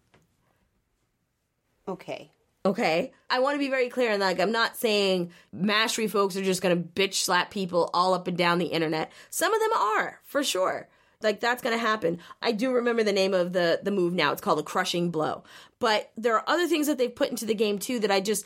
Okay. 1.88 2.30
Okay. 2.66 3.12
I 3.30 3.38
want 3.38 3.54
to 3.54 3.58
be 3.58 3.68
very 3.68 3.88
clear 3.88 4.12
on 4.12 4.20
that. 4.20 4.26
Like, 4.26 4.40
I'm 4.40 4.52
not 4.52 4.76
saying 4.76 5.30
mastery 5.52 6.08
folks 6.08 6.36
are 6.36 6.42
just 6.42 6.62
going 6.62 6.76
to 6.76 6.88
bitch 6.88 7.14
slap 7.14 7.50
people 7.50 7.90
all 7.94 8.14
up 8.14 8.26
and 8.28 8.36
down 8.36 8.58
the 8.58 8.66
internet. 8.66 9.12
Some 9.30 9.54
of 9.54 9.60
them 9.60 9.72
are, 9.72 10.20
for 10.24 10.42
sure. 10.42 10.88
Like 11.22 11.40
that's 11.40 11.62
going 11.62 11.74
to 11.74 11.80
happen. 11.80 12.18
I 12.42 12.52
do 12.52 12.72
remember 12.72 13.02
the 13.02 13.12
name 13.12 13.32
of 13.32 13.52
the 13.52 13.80
the 13.82 13.90
move 13.90 14.12
now. 14.12 14.32
It's 14.32 14.42
called 14.42 14.58
a 14.58 14.62
crushing 14.62 15.10
blow. 15.10 15.44
But 15.78 16.10
there 16.16 16.34
are 16.34 16.44
other 16.46 16.66
things 16.66 16.86
that 16.86 16.98
they've 16.98 17.14
put 17.14 17.30
into 17.30 17.46
the 17.46 17.54
game 17.54 17.78
too 17.78 17.98
that 18.00 18.10
I 18.10 18.20
just 18.20 18.44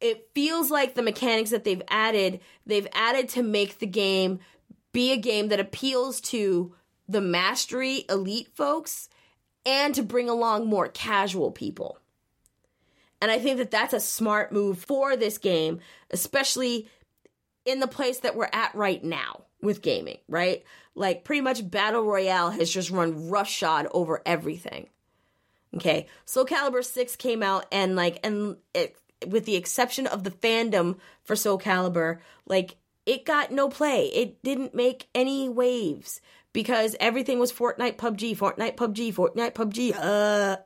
it 0.00 0.28
feels 0.34 0.70
like 0.70 0.94
the 0.94 1.02
mechanics 1.02 1.50
that 1.50 1.64
they've 1.64 1.82
added, 1.88 2.40
they've 2.66 2.88
added 2.92 3.28
to 3.30 3.42
make 3.42 3.78
the 3.78 3.86
game 3.86 4.40
be 4.92 5.12
a 5.12 5.16
game 5.16 5.48
that 5.48 5.60
appeals 5.60 6.20
to 6.20 6.74
the 7.08 7.20
mastery 7.20 8.04
elite 8.08 8.48
folks 8.54 9.08
and 9.64 9.94
to 9.94 10.02
bring 10.02 10.28
along 10.28 10.66
more 10.66 10.88
casual 10.88 11.50
people. 11.50 11.98
And 13.24 13.30
I 13.30 13.38
think 13.38 13.56
that 13.56 13.70
that's 13.70 13.94
a 13.94 14.00
smart 14.00 14.52
move 14.52 14.80
for 14.80 15.16
this 15.16 15.38
game, 15.38 15.80
especially 16.10 16.90
in 17.64 17.80
the 17.80 17.86
place 17.86 18.18
that 18.18 18.36
we're 18.36 18.50
at 18.52 18.74
right 18.74 19.02
now 19.02 19.44
with 19.62 19.80
gaming, 19.80 20.18
right? 20.28 20.62
Like 20.94 21.24
pretty 21.24 21.40
much 21.40 21.70
Battle 21.70 22.02
Royale 22.02 22.50
has 22.50 22.70
just 22.70 22.90
run 22.90 23.30
roughshod 23.30 23.88
over 23.92 24.20
everything. 24.26 24.90
Okay. 25.74 26.06
Soul 26.26 26.44
Calibur 26.44 26.84
6 26.84 27.16
came 27.16 27.42
out 27.42 27.64
and 27.72 27.96
like 27.96 28.20
and 28.22 28.58
it, 28.74 28.94
with 29.26 29.46
the 29.46 29.56
exception 29.56 30.06
of 30.06 30.22
the 30.22 30.30
fandom 30.30 30.98
for 31.22 31.34
Soul 31.34 31.58
Calibur, 31.58 32.18
like 32.44 32.76
it 33.06 33.24
got 33.24 33.50
no 33.50 33.70
play. 33.70 34.08
It 34.08 34.42
didn't 34.42 34.74
make 34.74 35.08
any 35.14 35.48
waves 35.48 36.20
because 36.52 36.94
everything 37.00 37.38
was 37.38 37.50
Fortnite 37.50 37.96
PUBG, 37.96 38.36
Fortnite 38.36 38.76
PUBG, 38.76 39.14
Fortnite 39.14 39.54
PUBG. 39.54 39.94
Uh 39.98 40.58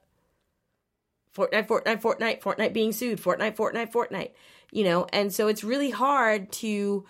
Fortnite, 1.38 1.66
Fortnite, 1.66 2.02
Fortnite, 2.02 2.40
Fortnite 2.42 2.72
being 2.72 2.92
sued, 2.92 3.20
Fortnite, 3.20 3.56
Fortnite, 3.56 3.92
Fortnite. 3.92 4.32
You 4.70 4.84
know, 4.84 5.06
and 5.12 5.32
so 5.32 5.48
it's 5.48 5.64
really 5.64 5.90
hard 5.90 6.52
to 6.52 7.06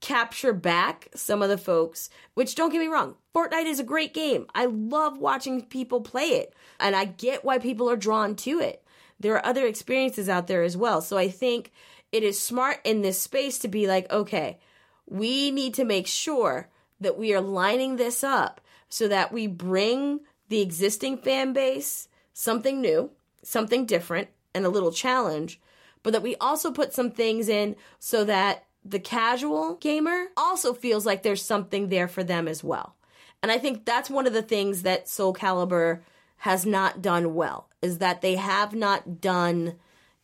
capture 0.00 0.52
back 0.52 1.08
some 1.14 1.42
of 1.42 1.48
the 1.48 1.58
folks, 1.58 2.10
which 2.34 2.54
don't 2.54 2.70
get 2.70 2.80
me 2.80 2.88
wrong, 2.88 3.14
Fortnite 3.34 3.66
is 3.66 3.80
a 3.80 3.84
great 3.84 4.14
game. 4.14 4.46
I 4.54 4.66
love 4.66 5.18
watching 5.18 5.62
people 5.62 6.00
play 6.00 6.28
it, 6.28 6.54
and 6.80 6.96
I 6.96 7.04
get 7.04 7.44
why 7.44 7.58
people 7.58 7.90
are 7.90 7.96
drawn 7.96 8.34
to 8.36 8.60
it. 8.60 8.82
There 9.20 9.34
are 9.34 9.46
other 9.46 9.66
experiences 9.66 10.28
out 10.28 10.46
there 10.46 10.62
as 10.62 10.76
well. 10.76 11.00
So 11.00 11.16
I 11.16 11.28
think 11.28 11.72
it 12.12 12.22
is 12.22 12.40
smart 12.40 12.80
in 12.84 13.02
this 13.02 13.20
space 13.20 13.58
to 13.60 13.68
be 13.68 13.86
like, 13.86 14.10
okay, 14.10 14.58
we 15.06 15.50
need 15.50 15.74
to 15.74 15.84
make 15.84 16.06
sure 16.06 16.68
that 17.00 17.18
we 17.18 17.34
are 17.34 17.40
lining 17.40 17.96
this 17.96 18.24
up 18.24 18.60
so 18.88 19.08
that 19.08 19.32
we 19.32 19.46
bring 19.46 20.20
the 20.48 20.60
existing 20.60 21.18
fan 21.18 21.52
base 21.52 22.08
something 22.32 22.80
new, 22.80 23.10
something 23.46 23.86
different, 23.86 24.28
and 24.54 24.64
a 24.64 24.70
little 24.70 24.90
challenge, 24.90 25.60
but 26.02 26.12
that 26.12 26.22
we 26.22 26.34
also 26.36 26.72
put 26.72 26.94
some 26.94 27.10
things 27.10 27.48
in 27.48 27.76
so 27.98 28.24
that 28.24 28.64
the 28.84 28.98
casual 28.98 29.74
gamer 29.74 30.28
also 30.36 30.72
feels 30.72 31.04
like 31.04 31.22
there's 31.22 31.42
something 31.42 31.88
there 31.88 32.08
for 32.08 32.24
them 32.24 32.48
as 32.48 32.64
well. 32.64 32.96
And 33.42 33.52
I 33.52 33.58
think 33.58 33.84
that's 33.84 34.08
one 34.08 34.26
of 34.26 34.32
the 34.32 34.42
things 34.42 34.82
that 34.82 35.08
Soul 35.08 35.34
Calibur 35.34 36.00
has 36.38 36.64
not 36.64 37.02
done 37.02 37.34
well 37.34 37.68
is 37.82 37.98
that 37.98 38.22
they 38.22 38.36
have 38.36 38.74
not 38.74 39.20
done 39.20 39.74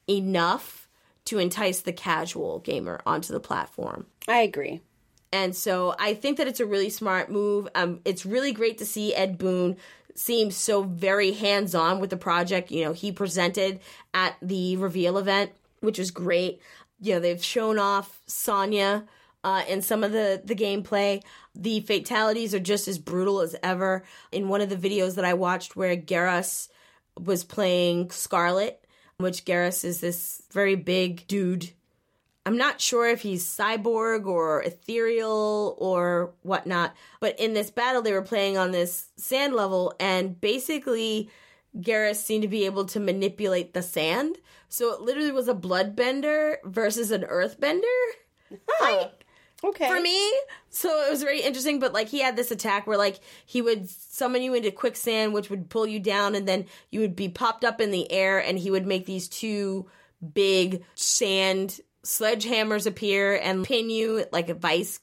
enough 0.08 0.88
to 1.26 1.38
entice 1.38 1.80
the 1.80 1.92
casual 1.92 2.58
gamer 2.60 3.00
onto 3.04 3.32
the 3.32 3.40
platform. 3.40 4.06
I 4.26 4.40
agree. 4.40 4.80
And 5.32 5.56
so 5.56 5.94
I 5.98 6.14
think 6.14 6.36
that 6.36 6.46
it's 6.46 6.60
a 6.60 6.66
really 6.66 6.90
smart 6.90 7.30
move. 7.30 7.68
Um, 7.74 8.00
it's 8.04 8.26
really 8.26 8.52
great 8.52 8.78
to 8.78 8.86
see 8.86 9.14
Ed 9.14 9.38
Boon 9.38 9.76
seem 10.14 10.50
so 10.50 10.82
very 10.82 11.32
hands 11.32 11.74
on 11.74 12.00
with 12.00 12.10
the 12.10 12.16
project. 12.16 12.70
You 12.70 12.84
know, 12.84 12.92
he 12.92 13.12
presented 13.12 13.80
at 14.14 14.36
the 14.42 14.76
reveal 14.76 15.18
event, 15.18 15.52
which 15.80 15.98
was 15.98 16.10
great. 16.10 16.60
You 17.00 17.14
know, 17.14 17.20
they've 17.20 17.44
shown 17.44 17.78
off 17.78 18.20
Sonya 18.26 19.04
uh, 19.44 19.62
in 19.68 19.82
some 19.82 20.04
of 20.04 20.12
the, 20.12 20.40
the 20.44 20.54
gameplay. 20.54 21.22
The 21.54 21.80
fatalities 21.80 22.54
are 22.54 22.60
just 22.60 22.88
as 22.88 22.98
brutal 22.98 23.40
as 23.40 23.56
ever. 23.62 24.04
In 24.30 24.48
one 24.48 24.60
of 24.60 24.68
the 24.68 24.76
videos 24.76 25.16
that 25.16 25.24
I 25.24 25.34
watched 25.34 25.76
where 25.76 25.96
Geras 25.96 26.68
was 27.18 27.44
playing 27.44 28.08
Skarlet, 28.08 28.76
which 29.18 29.44
Geras 29.44 29.84
is 29.84 30.00
this 30.00 30.42
very 30.52 30.74
big 30.74 31.26
dude 31.26 31.72
I'm 32.44 32.56
not 32.56 32.80
sure 32.80 33.08
if 33.08 33.22
he's 33.22 33.46
cyborg 33.46 34.26
or 34.26 34.62
ethereal 34.62 35.76
or 35.78 36.32
whatnot, 36.42 36.94
but 37.20 37.38
in 37.38 37.54
this 37.54 37.70
battle, 37.70 38.02
they 38.02 38.12
were 38.12 38.22
playing 38.22 38.56
on 38.58 38.72
this 38.72 39.06
sand 39.16 39.54
level, 39.54 39.94
and 40.00 40.40
basically, 40.40 41.30
Geras 41.76 42.16
seemed 42.16 42.42
to 42.42 42.48
be 42.48 42.66
able 42.66 42.84
to 42.86 43.00
manipulate 43.00 43.74
the 43.74 43.82
sand. 43.82 44.38
So 44.68 44.92
it 44.92 45.02
literally 45.02 45.32
was 45.32 45.48
a 45.48 45.54
bloodbender 45.54 46.56
versus 46.64 47.10
an 47.10 47.22
earthbender. 47.22 47.82
Huh. 48.68 49.08
okay. 49.64 49.86
For 49.86 50.00
me, 50.00 50.32
so 50.68 50.88
it 51.06 51.10
was 51.10 51.22
very 51.22 51.42
interesting. 51.42 51.78
But 51.78 51.92
like 51.92 52.08
he 52.08 52.20
had 52.20 52.36
this 52.36 52.50
attack 52.50 52.86
where 52.86 52.98
like 52.98 53.20
he 53.46 53.62
would 53.62 53.88
summon 53.88 54.42
you 54.42 54.54
into 54.54 54.70
quicksand, 54.70 55.32
which 55.32 55.48
would 55.48 55.70
pull 55.70 55.86
you 55.86 56.00
down, 56.00 56.34
and 56.34 56.48
then 56.48 56.66
you 56.90 57.00
would 57.00 57.14
be 57.14 57.28
popped 57.28 57.64
up 57.64 57.80
in 57.80 57.90
the 57.90 58.10
air, 58.10 58.38
and 58.38 58.58
he 58.58 58.70
would 58.70 58.86
make 58.86 59.06
these 59.06 59.28
two 59.28 59.86
big 60.34 60.84
sand 60.94 61.80
sledgehammers 62.04 62.86
appear 62.86 63.36
and 63.36 63.64
pin 63.64 63.90
you 63.90 64.24
like 64.32 64.48
a 64.48 64.54
vice 64.54 65.00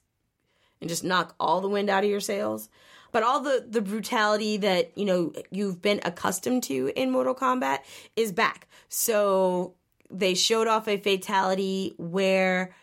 and 0.81 0.89
just 0.89 1.03
knock 1.03 1.35
all 1.39 1.61
the 1.61 1.69
wind 1.69 1.89
out 1.89 2.03
of 2.03 2.09
your 2.09 2.19
sails. 2.19 2.69
But 3.11 3.23
all 3.23 3.41
the, 3.41 3.65
the 3.67 3.81
brutality 3.81 4.57
that, 4.57 4.97
you 4.97 5.05
know, 5.05 5.33
you've 5.49 5.81
been 5.81 5.99
accustomed 6.03 6.63
to 6.63 6.91
in 6.95 7.11
Mortal 7.11 7.33
Kombat 7.33 7.79
is 8.15 8.31
back. 8.31 8.67
So 8.87 9.73
they 10.11 10.35
showed 10.35 10.67
off 10.67 10.87
a 10.87 10.97
fatality 10.97 11.93
where 11.97 12.75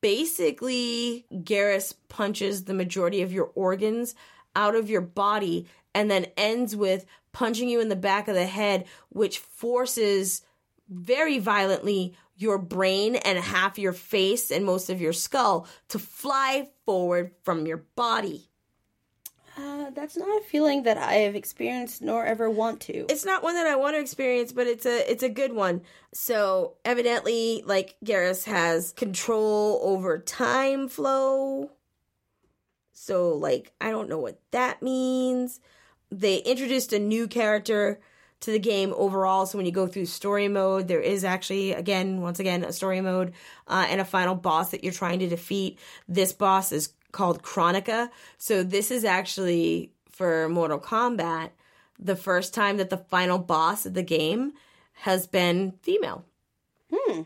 basically 0.00 1.26
Geras 1.32 1.94
punches 2.08 2.64
the 2.64 2.74
majority 2.74 3.22
of 3.22 3.32
your 3.32 3.50
organs 3.54 4.14
out 4.54 4.74
of 4.74 4.90
your 4.90 5.00
body 5.00 5.66
and 5.94 6.10
then 6.10 6.26
ends 6.36 6.76
with 6.76 7.06
punching 7.32 7.68
you 7.68 7.80
in 7.80 7.88
the 7.88 7.96
back 7.96 8.28
of 8.28 8.34
the 8.34 8.46
head, 8.46 8.84
which 9.08 9.38
forces 9.38 10.42
very 10.88 11.38
violently 11.38 12.14
your 12.36 12.58
brain 12.58 13.16
and 13.16 13.38
half 13.38 13.78
your 13.78 13.92
face 13.92 14.50
and 14.50 14.64
most 14.64 14.90
of 14.90 15.00
your 15.00 15.12
skull 15.12 15.66
to 15.88 15.98
fly 15.98 16.68
forward 16.84 17.32
from 17.42 17.66
your 17.66 17.84
body. 17.94 18.48
Uh, 19.56 19.90
that's 19.90 20.16
not 20.16 20.40
a 20.40 20.44
feeling 20.44 20.84
that 20.84 20.96
I 20.96 21.14
have 21.14 21.34
experienced 21.34 22.00
nor 22.00 22.24
ever 22.24 22.48
want 22.48 22.80
to. 22.82 23.04
It's 23.10 23.26
not 23.26 23.42
one 23.42 23.54
that 23.54 23.66
I 23.66 23.76
want 23.76 23.94
to 23.96 24.00
experience, 24.00 24.50
but 24.50 24.66
it's 24.66 24.86
a 24.86 25.10
it's 25.10 25.22
a 25.22 25.28
good 25.28 25.52
one. 25.52 25.82
So 26.14 26.76
evidently, 26.86 27.62
like 27.66 27.96
Geras 28.02 28.44
has 28.44 28.92
control 28.92 29.78
over 29.82 30.18
time 30.18 30.88
flow. 30.88 31.70
So 32.92 33.36
like 33.36 33.72
I 33.78 33.90
don't 33.90 34.08
know 34.08 34.18
what 34.18 34.40
that 34.52 34.82
means. 34.82 35.60
They 36.10 36.38
introduced 36.38 36.94
a 36.94 36.98
new 36.98 37.28
character 37.28 38.00
to 38.42 38.50
the 38.50 38.58
game 38.58 38.92
overall. 38.96 39.46
So 39.46 39.56
when 39.58 39.66
you 39.66 39.72
go 39.72 39.86
through 39.86 40.06
story 40.06 40.48
mode, 40.48 40.88
there 40.88 41.00
is 41.00 41.24
actually, 41.24 41.72
again, 41.72 42.20
once 42.20 42.38
again, 42.38 42.64
a 42.64 42.72
story 42.72 43.00
mode 43.00 43.32
uh, 43.66 43.86
and 43.88 44.00
a 44.00 44.04
final 44.04 44.34
boss 44.34 44.70
that 44.70 44.84
you're 44.84 44.92
trying 44.92 45.20
to 45.20 45.28
defeat. 45.28 45.78
This 46.08 46.32
boss 46.32 46.72
is 46.72 46.92
called 47.12 47.42
Kronika. 47.42 48.10
So 48.38 48.62
this 48.62 48.90
is 48.90 49.04
actually 49.04 49.92
for 50.10 50.48
Mortal 50.48 50.78
Kombat 50.78 51.50
the 51.98 52.16
first 52.16 52.52
time 52.52 52.78
that 52.78 52.90
the 52.90 52.96
final 52.96 53.38
boss 53.38 53.86
of 53.86 53.94
the 53.94 54.02
game 54.02 54.52
has 54.92 55.26
been 55.26 55.74
female. 55.82 56.24
Hmm. 56.92 57.22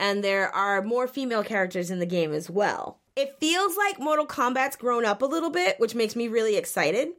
And 0.00 0.24
there 0.24 0.48
are 0.54 0.82
more 0.82 1.06
female 1.06 1.44
characters 1.44 1.90
in 1.90 2.00
the 2.00 2.06
game 2.06 2.32
as 2.32 2.50
well. 2.50 2.98
It 3.14 3.36
feels 3.38 3.76
like 3.76 4.00
Mortal 4.00 4.26
Kombat's 4.26 4.74
grown 4.74 5.04
up 5.04 5.22
a 5.22 5.26
little 5.26 5.50
bit, 5.50 5.78
which 5.78 5.94
makes 5.94 6.16
me 6.16 6.26
really 6.26 6.56
excited 6.56 7.10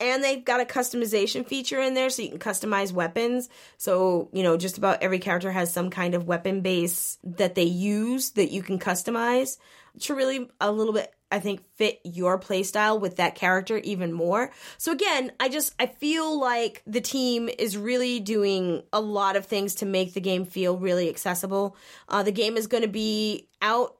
and 0.00 0.22
they've 0.22 0.44
got 0.44 0.60
a 0.60 0.64
customization 0.64 1.46
feature 1.46 1.80
in 1.80 1.94
there 1.94 2.10
so 2.10 2.22
you 2.22 2.30
can 2.30 2.38
customize 2.38 2.92
weapons. 2.92 3.48
So 3.78 4.28
you 4.32 4.42
know 4.42 4.56
just 4.56 4.78
about 4.78 5.02
every 5.02 5.18
character 5.18 5.52
has 5.52 5.72
some 5.72 5.90
kind 5.90 6.14
of 6.14 6.26
weapon 6.26 6.60
base 6.60 7.18
that 7.24 7.54
they 7.54 7.64
use 7.64 8.32
that 8.32 8.50
you 8.50 8.62
can 8.62 8.78
customize 8.78 9.58
to 10.00 10.14
really 10.14 10.48
a 10.60 10.72
little 10.72 10.92
bit 10.92 11.12
i 11.30 11.38
think 11.38 11.62
fit 11.76 12.00
your 12.04 12.38
playstyle 12.38 13.00
with 13.00 13.16
that 13.16 13.34
character 13.34 13.78
even 13.78 14.12
more. 14.12 14.50
So 14.78 14.92
again 14.92 15.32
i 15.40 15.48
just 15.48 15.74
i 15.78 15.86
feel 15.86 16.38
like 16.38 16.82
the 16.86 17.00
team 17.00 17.48
is 17.48 17.76
really 17.76 18.20
doing 18.20 18.82
a 18.92 19.00
lot 19.00 19.36
of 19.36 19.46
things 19.46 19.76
to 19.76 19.86
make 19.86 20.14
the 20.14 20.20
game 20.20 20.44
feel 20.44 20.76
really 20.76 21.08
accessible. 21.08 21.76
Uh, 22.08 22.22
the 22.22 22.32
game 22.32 22.56
is 22.56 22.66
going 22.66 22.82
to 22.82 22.88
be 22.88 23.48
out 23.62 23.96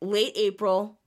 late 0.00 0.32
april 0.36 0.98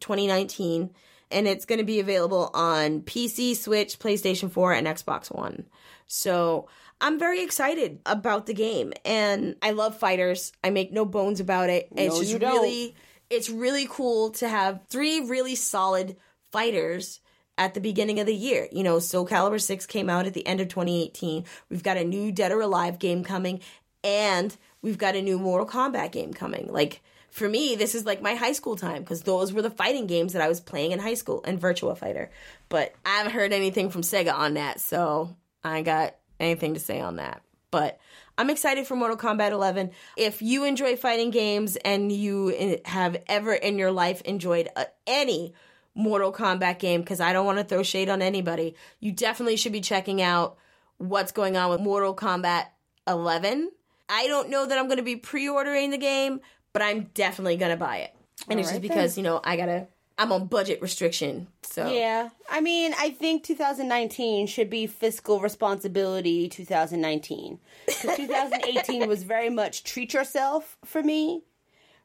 2019 0.00 0.90
and 1.30 1.46
it's 1.46 1.64
going 1.64 1.78
to 1.78 1.84
be 1.84 2.00
available 2.00 2.50
on 2.54 3.00
PC, 3.00 3.56
Switch, 3.56 3.98
PlayStation 3.98 4.50
4, 4.50 4.72
and 4.72 4.86
Xbox 4.86 5.34
One. 5.34 5.64
So 6.06 6.68
I'm 7.00 7.18
very 7.18 7.42
excited 7.42 8.00
about 8.06 8.46
the 8.46 8.54
game, 8.54 8.92
and 9.04 9.56
I 9.62 9.72
love 9.72 9.98
fighters. 9.98 10.52
I 10.62 10.70
make 10.70 10.92
no 10.92 11.04
bones 11.04 11.40
about 11.40 11.70
it. 11.70 11.92
No, 11.92 12.02
it's 12.02 12.18
just 12.18 12.32
you 12.32 12.38
don't. 12.38 12.52
really, 12.52 12.94
it's 13.30 13.50
really 13.50 13.86
cool 13.90 14.30
to 14.30 14.48
have 14.48 14.80
three 14.88 15.20
really 15.20 15.54
solid 15.54 16.16
fighters 16.52 17.20
at 17.58 17.74
the 17.74 17.80
beginning 17.80 18.20
of 18.20 18.26
the 18.26 18.34
year. 18.34 18.68
You 18.72 18.82
know, 18.82 18.98
Soul 18.98 19.26
Calibur 19.26 19.60
6 19.60 19.86
came 19.86 20.08
out 20.08 20.26
at 20.26 20.34
the 20.34 20.46
end 20.46 20.60
of 20.60 20.68
2018. 20.68 21.44
We've 21.68 21.82
got 21.82 21.96
a 21.96 22.04
new 22.04 22.32
Dead 22.32 22.52
or 22.52 22.60
Alive 22.60 22.98
game 22.98 23.24
coming, 23.24 23.60
and 24.02 24.56
we've 24.82 24.98
got 24.98 25.16
a 25.16 25.22
new 25.22 25.38
Mortal 25.38 25.66
Kombat 25.66 26.12
game 26.12 26.32
coming. 26.32 26.68
Like, 26.70 27.02
for 27.34 27.48
me, 27.48 27.74
this 27.74 27.96
is 27.96 28.06
like 28.06 28.22
my 28.22 28.36
high 28.36 28.52
school 28.52 28.76
time 28.76 29.02
because 29.02 29.22
those 29.22 29.52
were 29.52 29.60
the 29.60 29.68
fighting 29.68 30.06
games 30.06 30.34
that 30.34 30.40
I 30.40 30.46
was 30.46 30.60
playing 30.60 30.92
in 30.92 31.00
high 31.00 31.14
school 31.14 31.42
and 31.44 31.60
Virtua 31.60 31.98
Fighter. 31.98 32.30
But 32.68 32.94
I 33.04 33.16
haven't 33.16 33.32
heard 33.32 33.52
anything 33.52 33.90
from 33.90 34.02
Sega 34.02 34.32
on 34.32 34.54
that, 34.54 34.78
so 34.78 35.34
I 35.64 35.78
ain't 35.78 35.84
got 35.84 36.14
anything 36.38 36.74
to 36.74 36.80
say 36.80 37.00
on 37.00 37.16
that. 37.16 37.42
But 37.72 37.98
I'm 38.38 38.50
excited 38.50 38.86
for 38.86 38.94
Mortal 38.94 39.16
Kombat 39.16 39.50
11. 39.50 39.90
If 40.16 40.42
you 40.42 40.62
enjoy 40.62 40.94
fighting 40.94 41.30
games 41.30 41.74
and 41.74 42.12
you 42.12 42.78
have 42.84 43.16
ever 43.26 43.52
in 43.52 43.78
your 43.78 43.90
life 43.90 44.20
enjoyed 44.20 44.68
uh, 44.76 44.84
any 45.04 45.54
Mortal 45.96 46.32
Kombat 46.32 46.78
game, 46.78 47.00
because 47.00 47.18
I 47.18 47.32
don't 47.32 47.46
want 47.46 47.58
to 47.58 47.64
throw 47.64 47.82
shade 47.82 48.08
on 48.08 48.22
anybody, 48.22 48.76
you 49.00 49.10
definitely 49.10 49.56
should 49.56 49.72
be 49.72 49.80
checking 49.80 50.22
out 50.22 50.56
what's 50.98 51.32
going 51.32 51.56
on 51.56 51.68
with 51.68 51.80
Mortal 51.80 52.14
Kombat 52.14 52.66
11. 53.08 53.72
I 54.08 54.26
don't 54.26 54.50
know 54.50 54.66
that 54.66 54.78
I'm 54.78 54.86
going 54.86 54.98
to 54.98 55.02
be 55.02 55.16
pre 55.16 55.48
ordering 55.48 55.90
the 55.90 55.98
game, 55.98 56.40
but 56.74 56.82
I'm 56.82 57.04
definitely 57.14 57.56
gonna 57.56 57.78
buy 57.78 57.98
it. 57.98 58.14
And 58.50 58.60
it's 58.60 58.68
Alright 58.68 58.82
just 58.82 58.92
because, 58.92 59.16
you 59.16 59.22
know, 59.22 59.40
I 59.42 59.56
gotta 59.56 59.86
I'm 60.18 60.30
on 60.30 60.46
budget 60.46 60.82
restriction. 60.82 61.48
So 61.62 61.90
Yeah. 61.90 62.28
I 62.50 62.60
mean, 62.60 62.94
I 62.98 63.10
think 63.10 63.42
2019 63.42 64.46
should 64.46 64.68
be 64.68 64.86
fiscal 64.86 65.40
responsibility 65.40 66.48
2019. 66.48 67.58
2018 67.88 69.08
was 69.08 69.22
very 69.22 69.50
much 69.50 69.82
treat 69.82 70.12
yourself 70.12 70.76
for 70.84 71.02
me, 71.02 71.44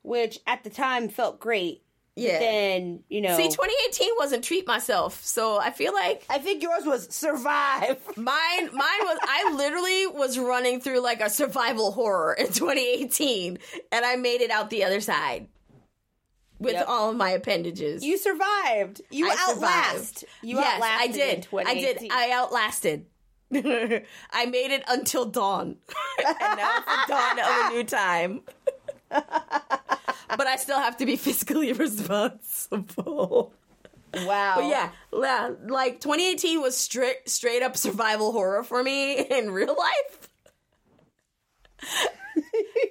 which 0.02 0.40
at 0.48 0.64
the 0.64 0.70
time 0.70 1.10
felt 1.10 1.40
great. 1.40 1.84
Yeah. 2.20 2.40
Then 2.40 3.04
you 3.10 3.22
know. 3.22 3.36
See, 3.38 3.48
2018 3.48 4.10
wasn't 4.18 4.44
treat 4.44 4.68
myself, 4.68 5.24
so 5.24 5.60
I 5.60 5.72
feel 5.72 5.94
like 5.94 6.26
I 6.30 6.38
think 6.40 6.62
yours 6.64 6.86
was 6.86 7.08
survive. 7.14 7.98
mine 8.18 8.70
mine 8.74 9.02
was 9.02 9.18
I 9.22 9.54
literally 9.56 10.08
was 10.08 10.38
running 10.38 10.82
through 10.82 11.00
like 11.02 11.22
a 11.22 11.30
survival 11.30 11.92
horror 11.92 12.34
in 12.34 12.48
2018 12.48 13.58
and 13.92 14.06
I 14.06 14.16
made 14.16 14.42
it 14.42 14.52
out 14.52 14.70
the 14.70 14.84
other 14.84 15.02
side 15.02 15.48
with 16.60 16.74
Yep. 16.74 16.86
all 16.88 17.10
of 17.10 17.16
my 17.16 17.30
appendages. 17.32 18.04
You 18.04 18.18
survived. 18.18 19.02
You 19.10 19.28
I 19.30 19.36
outlast. 19.40 20.20
survived. 20.20 20.26
You 20.44 20.58
yes, 20.58 20.74
outlasted 20.76 21.00
I 21.22 21.24
in 21.24 21.40
did. 21.40 21.48
I 21.68 21.74
did. 21.74 22.12
I 22.12 22.32
outlasted. 22.32 23.06
I 24.32 24.46
made 24.46 24.72
it 24.72 24.84
until 24.88 25.26
dawn. 25.26 25.78
and 26.20 26.38
now 26.58 26.78
it's 26.78 26.86
the 26.86 27.14
dawn 27.14 27.40
of 27.40 27.72
a 27.72 27.76
new 27.76 27.84
time. 27.84 28.42
But 29.10 30.48
I 30.48 30.56
still 30.58 30.80
have 30.80 30.98
to 30.98 31.06
be 31.06 31.18
fiscally 31.18 31.78
responsible. 31.80 33.54
wow. 34.26 34.54
But 34.58 34.66
yeah, 34.66 34.90
la- 35.12 35.52
like 35.68 36.00
2018 36.00 36.62
was 36.62 36.76
straight 36.78 37.28
straight 37.30 37.62
up 37.64 37.76
survival 37.78 38.32
horror 38.32 38.64
for 38.64 38.84
me 38.84 39.20
in 39.32 39.52
real 39.52 39.76
life. 39.78 40.30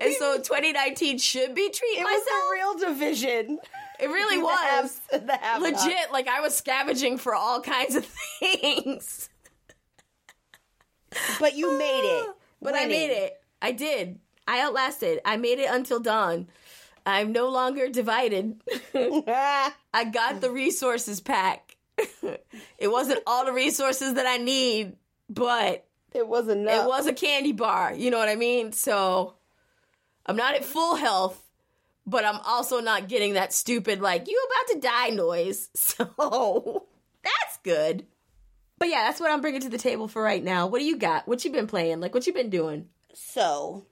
and 0.00 0.14
so 0.18 0.36
2019 0.42 1.18
should 1.18 1.54
be 1.54 1.70
treat 1.70 1.98
It 1.98 2.04
myself. 2.04 2.24
was 2.24 2.26
a 2.26 2.52
real 2.52 2.78
division. 2.94 3.58
it 4.00 4.06
really 4.06 4.36
The 4.38 4.44
was. 4.44 4.58
haves 4.60 5.00
the 5.26 5.36
have-nots. 5.36 5.84
Legit, 5.84 6.12
like 6.12 6.28
I 6.28 6.40
was 6.40 6.54
scavenging 6.56 7.18
for 7.18 7.34
all 7.34 7.60
kinds 7.60 7.96
of 7.96 8.04
things. 8.40 9.28
But 11.40 11.54
you 11.56 11.76
made 11.78 12.02
it. 12.04 12.26
But 12.60 12.74
I 12.74 12.86
made 12.86 13.10
it. 13.10 13.34
I 13.62 13.72
did. 13.72 14.18
I 14.48 14.62
outlasted. 14.62 15.20
I 15.26 15.36
made 15.36 15.58
it 15.58 15.70
until 15.70 16.00
dawn. 16.00 16.48
I'm 17.04 17.32
no 17.32 17.50
longer 17.50 17.88
divided. 17.88 18.60
I 18.94 20.04
got 20.10 20.40
the 20.40 20.50
resources 20.50 21.20
pack. 21.20 21.76
it 22.78 22.88
wasn't 22.88 23.22
all 23.26 23.44
the 23.44 23.52
resources 23.52 24.14
that 24.14 24.26
I 24.26 24.38
need, 24.38 24.96
but 25.28 25.84
it 26.14 26.26
was 26.26 26.48
enough. 26.48 26.84
it 26.84 26.88
was 26.88 27.06
a 27.06 27.12
candy 27.12 27.52
bar. 27.52 27.92
You 27.94 28.10
know 28.10 28.18
what 28.18 28.30
I 28.30 28.36
mean? 28.36 28.72
So 28.72 29.34
I'm 30.24 30.36
not 30.36 30.54
at 30.54 30.64
full 30.64 30.96
health, 30.96 31.38
but 32.06 32.24
I'm 32.24 32.40
also 32.46 32.80
not 32.80 33.06
getting 33.08 33.34
that 33.34 33.52
stupid 33.52 34.00
like 34.00 34.28
you 34.28 34.46
about 34.46 34.74
to 34.74 34.88
die 34.88 35.10
noise. 35.10 35.68
So 35.74 36.86
that's 37.22 37.58
good. 37.64 38.06
But 38.78 38.88
yeah, 38.88 39.04
that's 39.04 39.20
what 39.20 39.30
I'm 39.30 39.42
bringing 39.42 39.60
to 39.62 39.68
the 39.68 39.76
table 39.76 40.08
for 40.08 40.22
right 40.22 40.42
now. 40.42 40.68
What 40.68 40.78
do 40.78 40.84
you 40.84 40.96
got? 40.96 41.28
What 41.28 41.44
you 41.44 41.50
been 41.50 41.66
playing? 41.66 42.00
Like 42.00 42.14
what 42.14 42.26
you 42.26 42.32
been 42.32 42.48
doing? 42.48 42.86
So, 43.12 43.84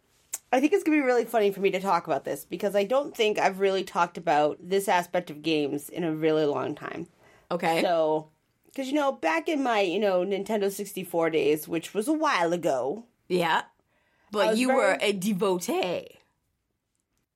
I 0.56 0.60
think 0.60 0.72
it's 0.72 0.82
going 0.84 0.96
to 0.96 1.02
be 1.02 1.06
really 1.06 1.26
funny 1.26 1.50
for 1.50 1.60
me 1.60 1.70
to 1.72 1.80
talk 1.80 2.06
about 2.06 2.24
this 2.24 2.46
because 2.46 2.74
I 2.74 2.84
don't 2.84 3.14
think 3.14 3.38
I've 3.38 3.60
really 3.60 3.84
talked 3.84 4.16
about 4.16 4.56
this 4.58 4.88
aspect 4.88 5.28
of 5.28 5.42
games 5.42 5.90
in 5.90 6.02
a 6.02 6.14
really 6.14 6.46
long 6.46 6.74
time. 6.74 7.08
Okay. 7.50 7.82
So, 7.82 8.30
because, 8.64 8.88
you 8.88 8.94
know, 8.94 9.12
back 9.12 9.50
in 9.50 9.62
my, 9.62 9.80
you 9.80 10.00
know, 10.00 10.24
Nintendo 10.24 10.72
64 10.72 11.28
days, 11.28 11.68
which 11.68 11.92
was 11.92 12.08
a 12.08 12.14
while 12.14 12.54
ago, 12.54 13.04
yeah. 13.28 13.64
But 14.32 14.56
you 14.56 14.68
very- 14.68 14.78
were 14.78 14.98
a 15.02 15.12
devotee 15.12 16.06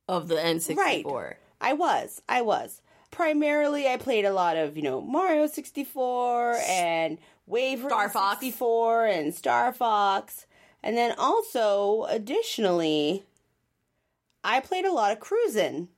of 0.09 0.29
the 0.29 0.37
N64. 0.37 0.77
Right. 0.79 1.37
I 1.61 1.75
was. 1.75 2.23
I 2.27 2.41
was. 2.41 2.81
Primarily, 3.11 3.87
I 3.87 3.99
played 3.99 4.25
a 4.25 4.33
lot 4.33 4.57
of, 4.57 4.79
you 4.79 4.83
know, 4.83 5.03
Mario 5.03 5.47
64 5.47 6.57
and 6.67 7.19
Wave 7.47 7.81
Star 7.81 8.09
Fox. 8.09 8.41
64 8.41 9.05
and 9.05 9.35
Star 9.35 9.75
Fox. 9.75 10.47
And 10.83 10.97
then 10.97 11.15
also, 11.19 12.05
additionally, 12.09 13.25
I 14.43 14.61
played 14.61 14.85
a 14.85 14.93
lot 14.93 15.13
of 15.13 15.21
cruising. 15.21 15.89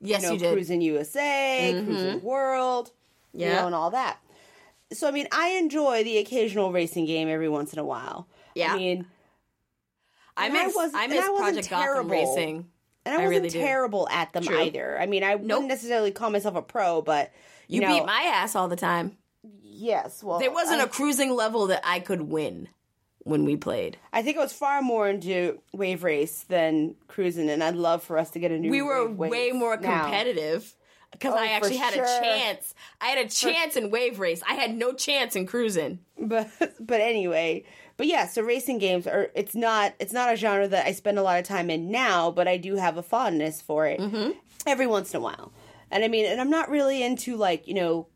Yes, 0.00 0.22
you 0.22 0.28
know, 0.28 0.32
you 0.34 0.38
did. 0.38 0.46
Mm-hmm. 0.46 0.54
Cruisin' 0.54 0.80
USA, 0.82 1.82
Cruisin' 1.84 2.22
World, 2.22 2.90
you 3.32 3.46
Yeah. 3.46 3.60
know, 3.60 3.66
and 3.66 3.74
all 3.74 3.90
that. 3.90 4.18
So, 4.92 5.08
I 5.08 5.10
mean, 5.10 5.26
I 5.32 5.48
enjoy 5.52 6.04
the 6.04 6.18
occasional 6.18 6.70
racing 6.70 7.06
game 7.06 7.28
every 7.28 7.48
once 7.48 7.72
in 7.72 7.78
a 7.78 7.84
while. 7.84 8.28
Yeah. 8.54 8.74
I 8.74 8.76
mean, 8.76 9.06
I 10.36 10.46
and 10.46 10.56
I 10.56 10.66
miss 10.66 10.76
wasn't- 10.76 11.02
I 11.02 11.06
miss 11.06 11.24
I 11.24 11.36
Project 11.36 11.70
Gotham. 11.70 12.08
Racing. 12.10 12.70
and 13.06 13.14
I 13.14 13.18
I 13.18 13.24
wasn't 13.26 13.30
really 13.30 13.48
do. 13.48 13.58
terrible 13.58 14.08
at 14.10 14.32
them 14.34 14.42
True. 14.44 14.60
either. 14.60 14.98
I 15.00 15.06
mean, 15.06 15.22
I 15.24 15.34
Nope. 15.34 15.40
wouldn't 15.42 15.68
necessarily 15.68 16.10
call 16.10 16.28
myself 16.30 16.56
a 16.56 16.62
pro, 16.62 17.00
but 17.02 17.32
You, 17.68 17.80
you, 17.80 17.86
know, 17.86 17.94
beat 18.00 18.04
my 18.06 18.22
ass 18.22 18.54
all 18.54 18.68
the 18.68 18.76
time. 18.76 19.16
yes. 19.62 20.22
Well, 20.22 20.38
There 20.38 20.50
wasn't 20.52 20.80
I, 20.80 20.84
a 20.84 20.88
cruising 20.88 21.30
level 21.34 21.68
that 21.68 21.80
I 21.84 22.00
could 22.00 22.22
win 22.22 22.68
when 23.26 23.44
we 23.44 23.56
played. 23.56 23.98
I 24.12 24.22
think 24.22 24.38
I 24.38 24.40
was 24.40 24.52
far 24.52 24.80
more 24.82 25.08
into 25.08 25.60
Wave 25.72 26.04
Race 26.04 26.44
than 26.48 26.94
cruising, 27.08 27.50
and 27.50 27.62
I'd 27.62 27.74
love 27.74 28.02
for 28.02 28.18
us 28.18 28.30
to 28.30 28.38
get 28.38 28.52
a 28.52 28.58
new. 28.58 28.70
We 28.70 28.82
were 28.82 29.10
way 29.10 29.50
more 29.52 29.76
competitive 29.76 30.74
because 31.10 31.34
Oh, 31.34 31.38
I 31.38 31.48
actually 31.48 31.76
had 31.76 31.94
sure. 31.94 32.04
a 32.04 32.20
chance. 32.20 32.74
I 33.00 33.08
had 33.08 33.26
a 33.26 33.28
chance 33.28 33.76
in 33.76 33.90
wave 33.90 34.18
race. 34.18 34.42
I 34.48 34.54
had 34.54 34.74
no 34.74 34.92
chance 34.92 35.34
in 35.34 35.46
cruising. 35.46 36.00
but 36.18 36.48
but 36.80 37.00
anyway 37.00 37.64
but 37.96 38.06
yeah 38.06 38.26
so 38.26 38.42
racing 38.42 38.78
games 38.78 39.06
are 39.06 39.30
it's 39.34 39.54
not 39.54 39.94
it's 39.98 40.12
not 40.12 40.32
a 40.32 40.36
genre 40.36 40.68
that 40.68 40.86
i 40.86 40.92
spend 40.92 41.18
a 41.18 41.22
lot 41.22 41.38
of 41.38 41.44
time 41.44 41.70
in 41.70 41.90
now 41.90 42.30
but 42.30 42.48
i 42.48 42.56
do 42.56 42.76
have 42.76 42.96
a 42.96 43.02
fondness 43.02 43.60
for 43.60 43.86
it 43.86 44.00
mm-hmm. 44.00 44.30
every 44.66 44.86
once 44.86 45.12
in 45.12 45.18
a 45.18 45.20
while 45.22 45.52
and 45.90 46.04
i 46.04 46.08
mean 46.08 46.26
and 46.26 46.40
i'm 46.40 46.50
not 46.50 46.70
really 46.70 47.02
into 47.02 47.36
like 47.36 47.66
you 47.68 47.74
know 47.74 48.06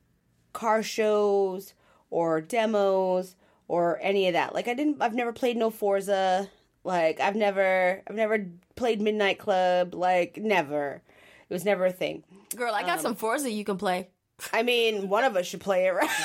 car 0.52 0.82
shows 0.82 1.74
or 2.10 2.40
demos 2.40 3.36
or 3.70 3.98
any 4.02 4.26
of 4.26 4.32
that 4.32 4.52
like 4.54 4.66
i 4.68 4.74
didn't 4.74 4.96
i've 5.00 5.14
never 5.14 5.32
played 5.32 5.56
no 5.56 5.70
forza 5.70 6.48
like 6.82 7.20
i've 7.20 7.36
never 7.36 8.02
i've 8.08 8.16
never 8.16 8.46
played 8.74 9.00
midnight 9.00 9.38
club 9.38 9.94
like 9.94 10.36
never 10.38 11.00
it 11.48 11.52
was 11.54 11.64
never 11.64 11.86
a 11.86 11.92
thing 11.92 12.24
Girl, 12.56 12.74
I 12.74 12.82
got 12.82 12.98
Um, 12.98 13.02
some 13.02 13.14
Forza 13.14 13.48
you 13.50 13.64
can 13.64 13.78
play. 13.78 14.08
i 14.52 14.62
mean 14.64 15.08
one 15.08 15.22
of 15.24 15.36
us 15.36 15.46
should 15.46 15.60
play 15.60 15.86
it 15.86 15.90
right 15.94 16.10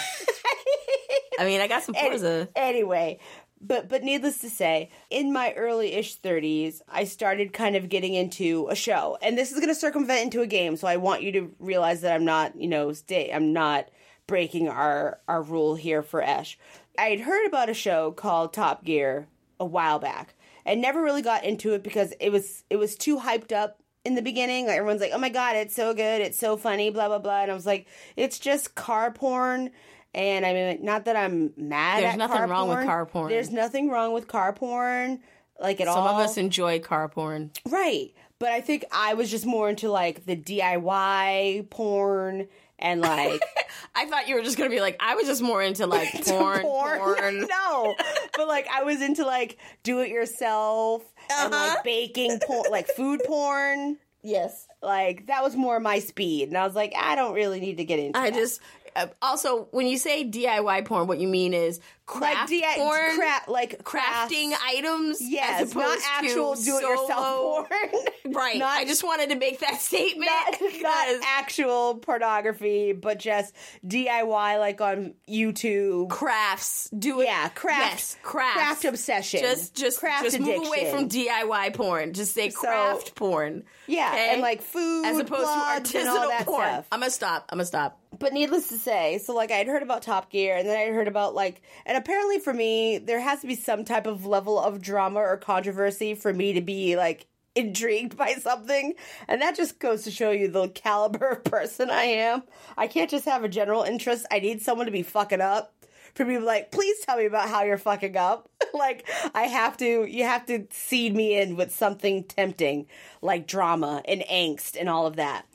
I 1.38 1.44
mean, 1.44 1.60
I 1.60 1.68
got 1.68 1.84
some 1.84 1.96
Forza. 1.96 2.48
anyway, 2.56 3.20
but 3.60 3.90
but 3.90 4.04
needless 4.04 4.38
to 4.40 4.50
say, 4.50 4.90
in 5.10 5.34
my 5.34 5.52
early-ish 5.54 6.22
30s, 6.22 6.80
I 6.88 7.04
started 7.04 7.52
kind 7.52 7.76
of 7.76 7.90
getting 7.90 8.14
into 8.14 8.70
a 8.72 8.76
show, 8.76 9.18
and 9.22 9.38
this 9.38 9.52
is 9.52 9.58
going 9.58 9.68
to 9.68 9.76
circumvent 9.76 10.22
into 10.22 10.42
a 10.42 10.48
game. 10.48 10.78
So 10.78 10.88
I 10.88 10.96
want 10.96 11.24
you 11.24 11.34
to 11.34 11.54
realize 11.60 12.00
that 12.02 12.14
I'm 12.14 12.24
not, 12.24 12.56
you 12.56 12.70
know, 12.70 12.94
stay. 12.94 13.32
I'm 13.34 13.52
not 13.52 13.90
breaking 14.28 14.70
our 14.70 15.20
our 15.28 15.42
rule 15.42 15.76
here 15.76 16.02
for 16.02 16.22
Esh. 16.24 16.58
I 16.98 17.10
had 17.10 17.22
heard 17.22 17.46
about 17.46 17.70
a 17.70 17.74
show 17.74 18.12
called 18.12 18.54
Top 18.54 18.84
Gear 18.84 19.28
a 19.60 19.66
while 19.66 20.00
back, 20.00 20.36
and 20.66 20.82
never 20.82 21.02
really 21.02 21.22
got 21.22 21.44
into 21.44 21.74
it 21.74 21.84
because 21.84 22.14
it 22.20 22.32
was 22.32 22.64
it 22.70 22.78
was 22.78 22.96
too 22.96 23.20
hyped 23.20 23.52
up 23.52 23.82
in 24.04 24.16
the 24.16 24.22
beginning. 24.22 24.68
Like 24.68 24.78
everyone's 24.78 25.02
like, 25.02 25.12
"Oh 25.14 25.18
my 25.18 25.30
god, 25.30 25.56
it's 25.56 25.76
so 25.76 25.94
good, 25.94 26.22
it's 26.22 26.38
so 26.38 26.58
funny," 26.58 26.90
blah 26.90 27.08
blah 27.08 27.20
blah, 27.20 27.42
and 27.42 27.52
I 27.52 27.54
was 27.54 27.66
like, 27.66 27.88
"It's 28.16 28.40
just 28.40 28.76
car 28.76 29.12
porn." 29.12 29.72
And 30.14 30.46
I 30.46 30.54
mean, 30.54 30.86
not 30.86 31.06
that 31.06 31.18
I'm 31.18 31.52
mad. 31.58 32.02
There's 32.02 32.16
nothing 32.16 32.50
wrong 32.50 32.70
with 32.70 32.86
car 32.86 33.06
porn. 33.06 33.30
There's 33.30 33.52
nothing 33.52 33.90
wrong 33.90 34.14
with 34.14 34.28
car 34.28 34.54
porn, 34.54 35.20
like 35.60 35.82
at 35.82 35.88
Some 35.88 35.98
all. 35.98 36.08
Some 36.08 36.16
of 36.16 36.22
us 36.22 36.38
enjoy 36.38 36.80
car 36.80 37.10
porn. 37.10 37.52
right? 37.70 38.14
But 38.40 38.50
I 38.50 38.62
think 38.62 38.86
I 38.92 39.14
was 39.14 39.32
just 39.32 39.46
more 39.46 39.70
into 39.70 39.90
like 39.90 40.26
the 40.26 40.36
DIY 40.36 41.70
porn 41.70 42.48
and 42.80 43.02
like 43.02 43.42
I 43.96 44.06
thought 44.08 44.28
you 44.28 44.36
were 44.36 44.42
just 44.42 44.58
gonna 44.58 44.70
be 44.70 44.82
like, 44.82 44.98
I 45.00 45.16
was 45.16 45.26
just 45.28 45.42
more 45.42 45.62
into 45.62 45.88
like 45.88 46.12
porn, 46.26 46.62
porn. 46.62 47.48
no, 47.48 47.96
but 48.36 48.48
like 48.48 48.68
I 48.74 48.84
was 48.84 49.02
into 49.02 49.26
like 49.26 49.58
do 49.84 50.00
it 50.00 50.10
yourself 50.10 51.04
and 51.32 51.54
Uh-huh. 51.54 51.76
like 51.76 51.84
baking 51.84 52.40
porn, 52.46 52.72
like 52.72 52.88
food 52.88 53.22
porn. 53.26 53.98
Yes. 54.22 54.68
Like 54.82 55.28
that 55.28 55.44
was 55.44 55.56
more 55.56 55.80
my 55.80 56.00
speed, 56.00 56.50
and 56.50 56.58
I 56.58 56.66
was 56.66 56.76
like, 56.76 56.94
I 56.98 57.16
don't 57.16 57.34
really 57.34 57.60
need 57.60 57.78
to 57.78 57.86
get 57.86 58.00
into. 58.00 58.18
I 58.20 58.30
that. 58.32 58.36
just 58.38 58.60
Uh, 58.96 59.08
also 59.22 59.68
when 59.72 59.88
you 59.88 59.98
say 59.98 60.24
DIY 60.30 60.86
porn, 60.86 61.08
what 61.08 61.20
you 61.20 61.28
mean 61.28 61.54
is 61.54 61.80
craft 62.06 62.50
like 62.52 62.62
DI- 62.62 62.76
porn, 62.78 63.16
cra- 63.18 63.52
like 63.52 63.84
crafts. 63.84 64.34
crafting 64.34 64.54
items. 64.66 65.18
Yes, 65.22 65.64
as 65.64 65.76
not 65.76 65.98
actual 66.06 66.56
to 66.56 66.64
do-it-yourself 66.64 67.68
porn. 67.70 67.92
Right. 68.34 68.58
Not- 68.58 68.78
I 68.80 68.86
just 68.86 69.04
wanted 69.04 69.30
to 69.30 69.36
make 69.36 69.60
that 69.60 69.80
statement. 69.82 70.30
not, 70.30 70.82
not 70.82 71.08
actual 71.26 71.96
pornography, 71.96 72.92
but 72.94 73.20
just 73.20 73.54
DIY, 73.86 74.60
like 74.60 74.82
on 74.82 75.14
YouTube. 75.30 76.10
crafts. 76.10 76.90
Do 76.98 77.22
it. 77.22 77.26
Yeah, 77.26 77.50
craft, 77.50 77.92
Yes, 77.92 78.18
crafts. 78.24 78.56
craft 78.56 78.86
obsession. 78.86 79.40
Just, 79.42 79.76
just, 79.76 80.00
craft 80.00 80.24
just 80.26 80.40
move 80.40 80.66
away 80.68 80.90
from 80.92 81.08
DIY 81.10 81.74
porn. 81.76 82.14
Just 82.14 82.34
say 82.34 82.50
craft 82.50 83.16
porn. 83.16 83.64
yeah, 83.88 84.10
okay? 84.14 84.30
and 84.34 84.42
like 84.42 84.62
food, 84.62 85.06
as 85.06 85.18
opposed 85.20 85.44
to 85.44 85.98
artisanal 86.00 86.44
porn. 86.46 86.68
stuff. 86.68 86.88
I'm 86.92 87.00
gonna 87.02 87.12
stop. 87.12 87.46
I'm 87.50 87.58
gonna 87.58 87.66
stop. 87.66 88.00
But 88.20 88.34
needless 88.34 88.68
to 88.70 88.78
say, 88.78 89.18
so 89.18 89.34
like 89.34 89.52
I'd 89.52 89.68
heard 89.68 89.84
about 89.84 90.04
Top 90.04 90.30
Gear, 90.30 90.56
and 90.58 90.68
then 90.68 90.78
I'd 90.78 90.94
heard 90.94 91.08
about 91.08 91.36
like, 91.36 91.62
and 91.86 91.98
apparently 91.98 92.40
for 92.40 92.54
me, 92.54 92.98
there 92.98 93.20
has 93.20 93.42
to 93.42 93.48
be 93.48 93.56
some 93.56 93.84
type 93.84 94.08
of 94.08 94.26
level 94.26 94.60
of 94.60 94.82
drama 94.82 95.20
or 95.20 95.38
controversy 95.38 96.16
for 96.16 96.34
me 96.34 96.54
to 96.54 96.62
be 96.62 96.96
like 96.96 97.28
intrigued 97.56 98.18
by 98.18 98.34
something, 98.34 98.94
and 99.28 99.42
that 99.42 99.56
just 99.56 99.80
goes 99.80 100.04
to 100.04 100.12
show 100.12 100.32
you 100.32 100.48
the 100.48 100.68
caliber 100.70 101.30
of 101.30 101.44
person 101.46 101.90
I 101.90 102.04
am. 102.04 102.44
I 102.78 102.88
can't 102.88 103.10
just 103.10 103.26
have 103.26 103.44
a 103.44 103.50
general 103.50 103.84
interest. 103.84 104.26
I 104.32 104.40
need 104.40 104.62
someone 104.62 104.86
to 104.86 104.92
be 104.92 105.04
fucking 105.04 105.42
up. 105.42 105.72
For 106.14 106.24
me 106.24 106.36
to 106.36 106.40
be 106.40 106.46
like, 106.46 106.72
please 106.72 107.02
tell 107.02 107.18
me 107.18 107.26
about 107.26 107.50
how 107.50 107.64
you're 107.64 107.78
fucking 107.78 108.16
up. 108.16 108.50
like, 108.74 109.06
I 109.34 109.44
have 109.44 109.76
to, 109.78 110.06
you 110.06 110.24
have 110.24 110.46
to 110.46 110.66
seed 110.72 111.14
me 111.14 111.38
in 111.38 111.58
with 111.58 111.76
something 111.76 112.24
tempting, 112.24 112.88
like 113.22 113.48
drama 113.48 114.02
and 114.06 114.22
angst 114.22 114.78
and 114.80 114.88
all 114.88 115.08
of 115.08 115.18
that. 115.18 115.46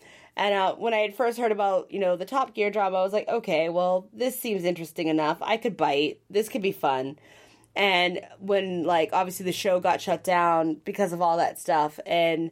And 0.41 0.55
uh, 0.55 0.74
when 0.76 0.95
I 0.95 1.01
had 1.01 1.14
first 1.14 1.38
heard 1.38 1.53
about, 1.53 1.93
you 1.93 1.99
know, 1.99 2.16
the 2.16 2.24
Top 2.24 2.55
Gear 2.55 2.70
drama, 2.70 2.97
I 2.97 3.03
was 3.03 3.12
like, 3.12 3.28
okay, 3.28 3.68
well, 3.68 4.09
this 4.11 4.41
seems 4.41 4.64
interesting 4.64 5.09
enough. 5.09 5.36
I 5.43 5.59
could 5.59 5.76
bite. 5.76 6.20
This 6.30 6.49
could 6.49 6.62
be 6.62 6.72
fun. 6.72 7.18
And 7.76 8.22
when, 8.38 8.84
like, 8.84 9.11
obviously 9.12 9.45
the 9.45 9.53
show 9.53 9.80
got 9.80 10.01
shut 10.01 10.24
down 10.24 10.80
because 10.86 11.12
of 11.12 11.20
all 11.20 11.36
that 11.36 11.61
stuff 11.61 12.01
and 12.07 12.51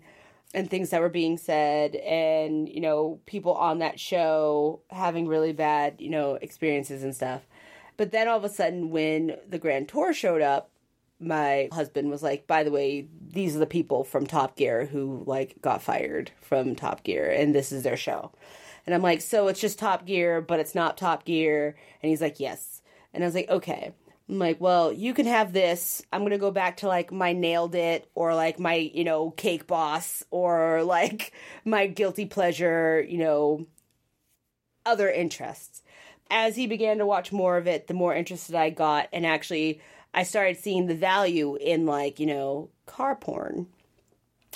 and 0.55 0.71
things 0.71 0.91
that 0.91 1.01
were 1.01 1.11
being 1.11 1.37
said 1.37 1.95
and 1.97 2.71
you 2.71 2.81
know 2.81 3.21
people 3.27 3.53
on 3.53 3.81
that 3.81 4.01
show 4.01 4.81
having 4.89 5.29
really 5.29 5.53
bad 5.53 5.97
you 5.99 6.09
know 6.09 6.37
experiences 6.37 7.03
and 7.03 7.15
stuff 7.15 7.43
but 7.99 8.13
then 8.13 8.27
all 8.29 8.39
of 8.39 8.45
a 8.45 8.49
sudden 8.49 8.89
when 8.89 9.37
the 9.47 9.59
grand 9.59 9.91
tour 9.91 10.11
showed 10.15 10.41
up 10.41 10.71
my 11.21 11.69
husband 11.73 12.11
was 12.11 12.23
like 12.23 12.47
by 12.47 12.63
the 12.63 12.71
way 12.71 13.09
these 13.33 13.57
are 13.57 13.61
the 13.61 13.67
people 13.67 14.05
from 14.05 14.27
top 14.27 14.57
gear 14.57 14.87
who 14.87 15.23
like 15.27 15.61
got 15.61 15.83
fired 15.83 16.31
from 16.41 16.75
top 16.75 17.03
gear 17.03 17.29
and 17.31 17.55
this 17.55 17.73
is 17.73 17.83
their 17.83 17.97
show 17.97 18.31
and 18.87 18.95
i'm 18.95 19.03
like 19.03 19.21
so 19.21 19.49
it's 19.49 19.61
just 19.61 19.79
top 19.79 20.07
gear 20.07 20.41
but 20.41 20.61
it's 20.61 20.75
not 20.75 20.97
top 20.97 21.25
gear 21.25 21.77
and 22.03 22.11
he's 22.11 22.21
like 22.21 22.39
yes 22.39 22.83
and 23.13 23.25
i 23.25 23.27
was 23.27 23.35
like 23.35 23.49
okay 23.49 23.93
I'm 24.29 24.39
like, 24.39 24.61
well, 24.61 24.93
you 24.93 25.15
can 25.15 25.25
have 25.27 25.53
this. 25.53 26.03
I'm 26.13 26.23
gonna 26.23 26.39
go 26.39 26.51
back 26.51 26.79
to 26.79 26.89
like 26.89 27.11
my 27.11 27.33
nailed 27.33 27.75
it 27.75 28.11
or 28.15 28.35
like 28.35 28.61
my, 28.61 28.75
you 28.75 29.05
know, 29.05 29.31
cake 29.31 29.67
boss 29.67 30.23
or 30.31 30.83
like 30.85 31.33
my 31.65 31.87
guilty 31.87 32.27
pleasure, 32.27 33.05
you 33.09 33.19
know, 33.19 33.67
other 34.85 35.11
interests. 35.11 35.83
As 36.31 36.57
he 36.57 36.67
began 36.67 36.99
to 36.99 37.07
watch 37.07 37.33
more 37.33 37.57
of 37.57 37.67
it, 37.67 37.87
the 37.87 37.95
more 37.95 38.15
interested 38.15 38.55
I 38.55 38.69
got, 38.69 39.09
and 39.15 39.25
actually, 39.25 39.81
I 40.15 40.23
started 40.23 40.57
seeing 40.57 40.87
the 40.87 40.95
value 40.95 41.57
in 41.57 41.87
like, 41.87 42.19
you 42.19 42.27
know, 42.27 42.71
car 42.87 43.15
porn. 43.17 43.67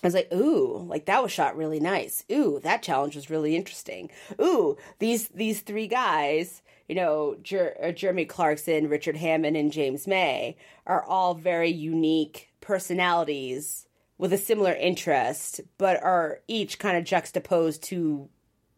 I 0.02 0.06
was 0.06 0.14
like, 0.14 0.32
ooh, 0.32 0.84
like 0.88 1.06
that 1.06 1.22
was 1.22 1.30
shot 1.30 1.56
really 1.56 1.78
nice. 1.78 2.24
Ooh, 2.30 2.60
that 2.64 2.82
challenge 2.82 3.14
was 3.14 3.30
really 3.30 3.54
interesting. 3.54 4.10
Ooh, 4.40 4.76
these 4.98 5.28
these 5.28 5.60
three 5.60 5.86
guys 5.86 6.62
you 6.92 6.96
know, 6.96 7.36
Jer- 7.42 7.74
uh, 7.82 7.90
Jeremy 7.90 8.26
Clarkson, 8.26 8.88
Richard 8.88 9.16
Hammond, 9.16 9.56
and 9.56 9.72
James 9.72 10.06
May 10.06 10.56
are 10.86 11.02
all 11.02 11.32
very 11.32 11.70
unique 11.70 12.50
personalities 12.60 13.86
with 14.18 14.30
a 14.30 14.36
similar 14.36 14.74
interest, 14.74 15.62
but 15.78 16.02
are 16.02 16.40
each 16.48 16.78
kind 16.78 16.98
of 16.98 17.04
juxtaposed 17.04 17.82
to 17.84 18.28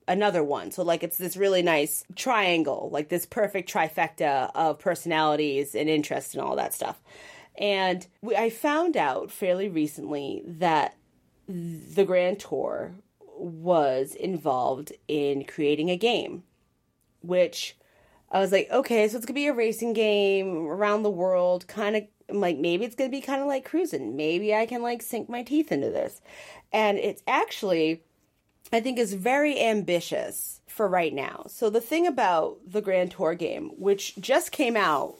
another 0.07 0.43
one. 0.43 0.71
So, 0.71 0.83
like, 0.83 1.03
it's 1.03 1.19
this 1.19 1.37
really 1.37 1.63
nice 1.63 2.05
triangle, 2.17 2.89
like 2.93 3.09
this 3.09 3.27
perfect 3.27 3.73
trifecta 3.73 4.51
of 4.55 4.79
personalities 4.79 5.75
and 5.75 5.89
interests 5.89 6.35
and 6.35 6.43
all 6.43 6.57
that 6.57 6.75
stuff. 6.75 7.01
And 7.57 8.07
we, 8.21 8.37
I 8.37 8.51
found 8.51 8.97
out 8.97 9.31
fairly 9.31 9.69
recently 9.69 10.43
that 10.47 10.97
the 11.47 12.05
Grand 12.05 12.41
Tour 12.41 12.93
was 13.37 14.15
involved 14.15 14.93
in 15.09 15.45
creating 15.45 15.91
a 15.91 15.97
game, 15.97 16.43
which 17.21 17.77
I 18.31 18.41
was 18.41 18.53
like, 18.53 18.69
okay, 18.71 19.07
so 19.07 19.17
it's 19.17 19.27
gonna 19.27 19.35
be 19.35 19.47
a 19.47 19.53
racing 19.53 19.93
game 19.93 20.67
around 20.67 21.03
the 21.03 21.11
world, 21.11 21.67
kind 21.67 21.97
of 21.97 22.05
like 22.31 22.59
maybe 22.59 22.85
it's 22.85 22.95
gonna 22.95 23.11
be 23.11 23.21
kind 23.21 23.41
of 23.43 23.47
like 23.47 23.65
cruising. 23.65 24.17
Maybe 24.17 24.55
I 24.55 24.67
can 24.67 24.83
like 24.83 25.03
sink 25.03 25.29
my 25.29 25.43
teeth 25.43 25.71
into 25.71 25.91
this, 25.91 26.21
and 26.73 26.99
it's 26.99 27.23
actually, 27.27 28.03
I 28.73 28.81
think, 28.81 28.99
is 28.99 29.15
very 29.15 29.61
ambitious 29.61 30.61
for 30.67 30.89
right 30.89 31.13
now. 31.13 31.45
So 31.49 31.71
the 31.71 31.81
thing 31.81 32.07
about 32.07 32.59
the 32.67 32.81
Grand 32.81 33.13
Tour 33.13 33.35
game, 33.35 33.71
which 33.79 34.17
just 34.17 34.53
came 34.53 34.77
out 34.77 35.17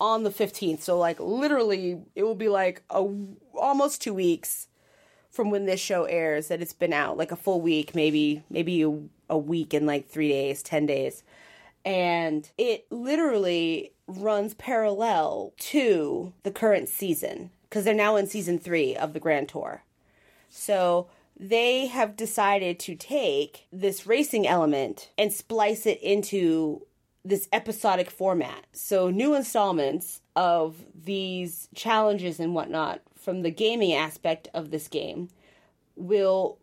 on 0.00 0.24
the 0.24 0.30
15th, 0.30 0.80
so 0.80 0.98
like 0.98 1.20
literally, 1.20 2.00
it 2.14 2.24
will 2.24 2.34
be 2.34 2.48
like 2.48 2.82
a 2.90 3.06
almost 3.54 4.02
two 4.02 4.14
weeks 4.14 4.68
from 5.30 5.50
when 5.50 5.66
this 5.66 5.80
show 5.80 6.04
airs 6.04 6.48
that 6.48 6.62
it's 6.62 6.72
been 6.72 6.92
out, 6.92 7.16
like 7.16 7.32
a 7.32 7.36
full 7.36 7.60
week, 7.60 7.94
maybe 7.94 8.42
maybe 8.50 8.82
a, 8.82 8.98
a 9.28 9.38
week 9.38 9.74
and 9.74 9.86
like 9.86 10.08
three 10.08 10.28
days, 10.28 10.62
ten 10.62 10.86
days 10.86 11.22
and 11.86 12.50
it 12.58 12.84
literally 12.90 13.92
runs 14.08 14.54
parallel 14.54 15.52
to 15.56 16.32
the 16.42 16.50
current 16.50 16.88
season 16.88 17.50
because 17.62 17.84
they're 17.84 17.94
now 17.94 18.16
in 18.16 18.26
season 18.26 18.58
three 18.58 18.96
of 18.96 19.12
the 19.12 19.20
Grand 19.20 19.48
Tour. 19.48 19.84
So 20.50 21.06
they 21.38 21.86
have 21.86 22.16
decided 22.16 22.78
to 22.80 22.94
take 22.94 23.66
this 23.72 24.06
racing 24.06 24.46
element 24.46 25.10
and 25.18 25.32
splice 25.32 25.86
it 25.86 26.00
into 26.02 26.86
this 27.24 27.48
episodic 27.52 28.10
format. 28.10 28.66
So 28.72 29.10
new 29.10 29.34
installments 29.34 30.22
of 30.34 30.76
these 30.94 31.68
challenges 31.74 32.40
and 32.40 32.54
whatnot 32.54 33.00
from 33.16 33.42
the 33.42 33.50
gaming 33.50 33.92
aspect 33.92 34.48
of 34.54 34.70
this 34.70 34.88
game 34.88 35.28
will 35.96 36.58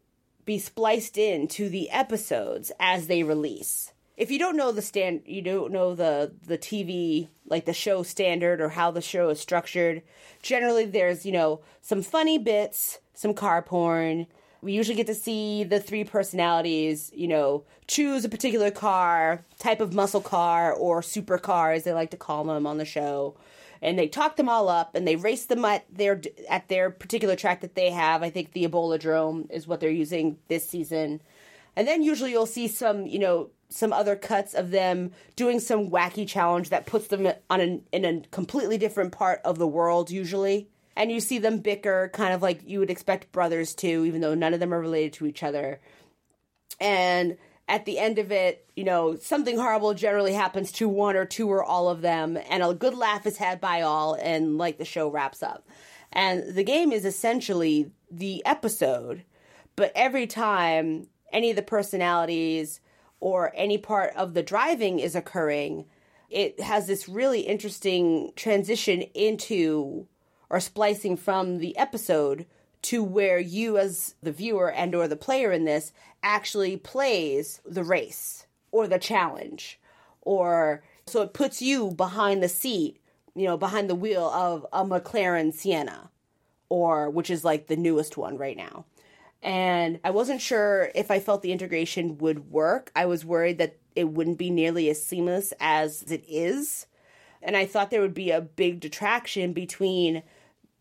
be 0.45 0.57
spliced 0.57 1.17
into 1.17 1.69
the 1.69 1.89
episodes 1.89 2.71
as 2.79 3.07
they 3.07 3.23
release 3.23 3.93
if 4.15 4.29
you 4.29 4.37
don't 4.37 4.57
know 4.57 4.71
the 4.71 4.81
stand 4.81 5.21
you 5.25 5.41
don't 5.41 5.71
know 5.71 5.95
the 5.95 6.31
the 6.45 6.57
TV 6.57 7.27
like 7.47 7.65
the 7.65 7.73
show 7.73 8.03
standard 8.03 8.61
or 8.61 8.69
how 8.69 8.91
the 8.91 9.01
show 9.01 9.29
is 9.29 9.39
structured 9.39 10.01
generally 10.41 10.85
there's 10.85 11.25
you 11.25 11.31
know 11.31 11.61
some 11.81 12.01
funny 12.01 12.37
bits 12.37 12.99
some 13.13 13.33
car 13.33 13.61
porn 13.61 14.27
we 14.63 14.73
usually 14.73 14.95
get 14.95 15.07
to 15.07 15.15
see 15.15 15.63
the 15.63 15.79
three 15.79 16.03
personalities 16.03 17.11
you 17.13 17.27
know 17.27 17.63
choose 17.87 18.23
a 18.25 18.29
particular 18.29 18.71
car 18.71 19.43
type 19.59 19.81
of 19.81 19.93
muscle 19.93 20.21
car 20.21 20.73
or 20.73 21.01
super 21.01 21.37
car 21.37 21.73
as 21.73 21.83
they 21.83 21.93
like 21.93 22.11
to 22.11 22.17
call 22.17 22.43
them 22.43 22.65
on 22.65 22.77
the 22.77 22.85
show. 22.85 23.35
And 23.81 23.99
they 23.99 24.07
talk 24.07 24.37
them 24.37 24.47
all 24.47 24.69
up 24.69 24.95
and 24.95 25.05
they 25.05 25.17
race 25.17 25.45
them 25.45 25.65
at 25.65 25.85
their 25.93 26.21
at 26.49 26.69
their 26.69 26.89
particular 26.89 27.35
track 27.35 27.61
that 27.61 27.75
they 27.75 27.91
have. 27.91 28.23
I 28.23 28.29
think 28.29 28.53
the 28.53 28.65
Eboladrome 28.65 29.51
is 29.51 29.67
what 29.67 29.81
they're 29.81 29.89
using 29.89 30.37
this 30.47 30.67
season. 30.67 31.21
And 31.75 31.87
then 31.87 32.01
usually 32.01 32.31
you'll 32.31 32.45
see 32.45 32.67
some 32.69 33.05
you 33.05 33.19
know 33.19 33.49
some 33.67 33.91
other 33.91 34.15
cuts 34.15 34.53
of 34.53 34.71
them 34.71 35.11
doing 35.35 35.59
some 35.59 35.89
wacky 35.89 36.27
challenge 36.27 36.69
that 36.69 36.85
puts 36.85 37.07
them 37.07 37.27
on 37.49 37.59
an, 37.59 37.83
in 37.91 38.05
a 38.05 38.21
completely 38.29 38.77
different 38.77 39.11
part 39.11 39.41
of 39.43 39.57
the 39.57 39.67
world 39.67 40.11
usually 40.11 40.69
and 40.95 41.11
you 41.11 41.19
see 41.19 41.39
them 41.39 41.59
bicker 41.59 42.09
kind 42.13 42.33
of 42.33 42.41
like 42.41 42.61
you 42.65 42.79
would 42.79 42.89
expect 42.89 43.31
brothers 43.31 43.73
to 43.75 44.05
even 44.05 44.21
though 44.21 44.35
none 44.35 44.53
of 44.53 44.59
them 44.59 44.73
are 44.73 44.79
related 44.79 45.13
to 45.13 45.25
each 45.25 45.43
other. 45.43 45.79
And 46.79 47.37
at 47.67 47.85
the 47.85 47.97
end 47.97 48.19
of 48.19 48.31
it 48.31 48.67
you 48.75 48.83
know 48.83 49.15
something 49.15 49.57
horrible 49.57 49.93
generally 49.93 50.33
happens 50.33 50.71
to 50.73 50.89
one 50.89 51.15
or 51.15 51.25
two 51.25 51.49
or 51.49 51.63
all 51.63 51.89
of 51.89 52.01
them 52.01 52.37
and 52.49 52.61
a 52.61 52.73
good 52.73 52.93
laugh 52.93 53.25
is 53.25 53.37
had 53.37 53.61
by 53.61 53.81
all 53.81 54.15
and 54.15 54.57
like 54.57 54.77
the 54.77 54.85
show 54.85 55.09
wraps 55.09 55.41
up. 55.43 55.67
And 56.11 56.53
the 56.55 56.63
game 56.63 56.91
is 56.91 57.05
essentially 57.05 57.91
the 58.11 58.45
episode 58.45 59.23
but 59.75 59.91
every 59.95 60.27
time 60.27 61.07
any 61.31 61.49
of 61.49 61.55
the 61.55 61.63
personalities 61.63 62.79
or 63.19 63.51
any 63.55 63.77
part 63.77 64.13
of 64.15 64.33
the 64.33 64.43
driving 64.43 64.99
is 64.99 65.15
occurring, 65.15 65.85
it 66.29 66.59
has 66.59 66.87
this 66.87 67.09
really 67.09 67.41
interesting 67.41 68.31
transition 68.35 69.01
into 69.01 70.07
or 70.53 70.59
splicing 70.59 71.17
from 71.17 71.57
the 71.57 71.75
episode 71.79 72.45
to 72.83 73.03
where 73.03 73.39
you 73.39 73.75
as 73.75 74.13
the 74.21 74.31
viewer 74.31 74.71
and 74.71 74.93
or 74.93 75.07
the 75.07 75.15
player 75.15 75.51
in 75.51 75.65
this 75.65 75.91
actually 76.21 76.77
plays 76.77 77.59
the 77.65 77.83
race 77.83 78.45
or 78.71 78.87
the 78.87 78.99
challenge 78.99 79.79
or 80.21 80.83
so 81.07 81.23
it 81.23 81.33
puts 81.33 81.59
you 81.59 81.89
behind 81.89 82.43
the 82.43 82.47
seat 82.47 83.01
you 83.33 83.47
know 83.47 83.57
behind 83.57 83.89
the 83.89 83.95
wheel 83.95 84.29
of 84.29 84.63
a 84.71 84.85
mclaren 84.85 85.51
Senna 85.51 86.11
or 86.69 87.09
which 87.09 87.31
is 87.31 87.43
like 87.43 87.65
the 87.65 87.75
newest 87.75 88.15
one 88.15 88.37
right 88.37 88.55
now 88.55 88.85
and 89.41 89.99
I 90.03 90.11
wasn't 90.11 90.39
sure 90.39 90.91
if 90.93 91.09
I 91.09 91.19
felt 91.19 91.41
the 91.41 91.51
integration 91.51 92.17
would 92.19 92.49
work. 92.49 92.93
I 92.95 93.05
was 93.07 93.25
worried 93.25 93.57
that 93.57 93.75
it 93.93 94.05
wouldn't 94.05 94.37
be 94.37 94.49
nearly 94.49 94.89
as 94.89 95.05
seamless 95.05 95.51
as 95.59 96.03
it 96.03 96.23
is. 96.29 96.87
And 97.41 97.57
I 97.57 97.65
thought 97.65 97.91
there 97.91 97.99
would 97.99 98.13
be 98.13 98.31
a 98.31 98.39
big 98.39 98.79
detraction 98.79 99.51
between 99.51 100.23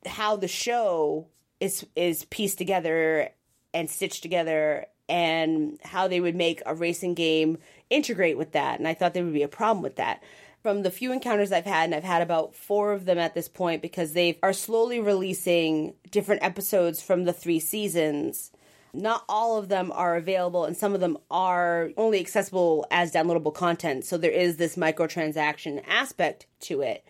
how 0.07 0.37
the 0.37 0.49
show 0.49 1.27
is 1.61 1.87
is 1.95 2.25
pieced 2.27 2.59
together 2.59 3.31
and 3.75 3.89
stitched 3.89 4.23
together 4.23 4.87
and 5.09 5.79
how 5.83 6.09
they 6.09 6.21
would 6.21 6.35
make 6.37 6.63
a 6.65 6.75
racing 6.75 7.15
game 7.15 7.59
integrate 7.91 8.39
with 8.39 8.53
that. 8.53 8.79
And 8.79 8.89
I 8.89 8.95
thought 8.95 9.15
there 9.15 9.25
would 9.25 9.35
be 9.35 9.43
a 9.43 9.49
problem 9.49 9.83
with 9.83 9.97
that 9.97 10.23
from 10.63 10.83
the 10.83 10.91
few 10.91 11.13
encounters 11.13 11.51
I've 11.51 11.67
had, 11.67 11.87
and 11.87 11.95
I've 11.95 12.05
had 12.05 12.23
about 12.23 12.55
four 12.55 12.93
of 12.93 13.05
them 13.05 13.19
at 13.19 13.35
this 13.35 13.49
point 13.49 13.83
because 13.83 14.13
they 14.13 14.39
are 14.43 14.53
slowly 14.53 15.01
releasing 15.01 15.95
different 16.11 16.43
episodes 16.43 17.03
from 17.03 17.25
the 17.25 17.33
three 17.33 17.59
seasons. 17.59 18.53
Not 18.95 19.25
all 19.29 19.59
of 19.59 19.69
them 19.69 19.91
are 19.93 20.17
available, 20.17 20.65
and 20.65 20.77
some 20.77 20.95
of 20.95 21.01
them 21.01 21.19
are 21.31 21.91
only 21.97 22.21
accessible 22.21 22.87
as 22.91 23.13
downloadable 23.13 23.55
content. 23.55 24.05
So 24.05 24.17
there 24.17 24.31
is 24.31 24.57
this 24.57 24.77
microtransaction 24.77 25.83
aspect 25.89 26.47
to 26.61 26.83
it. 26.83 27.05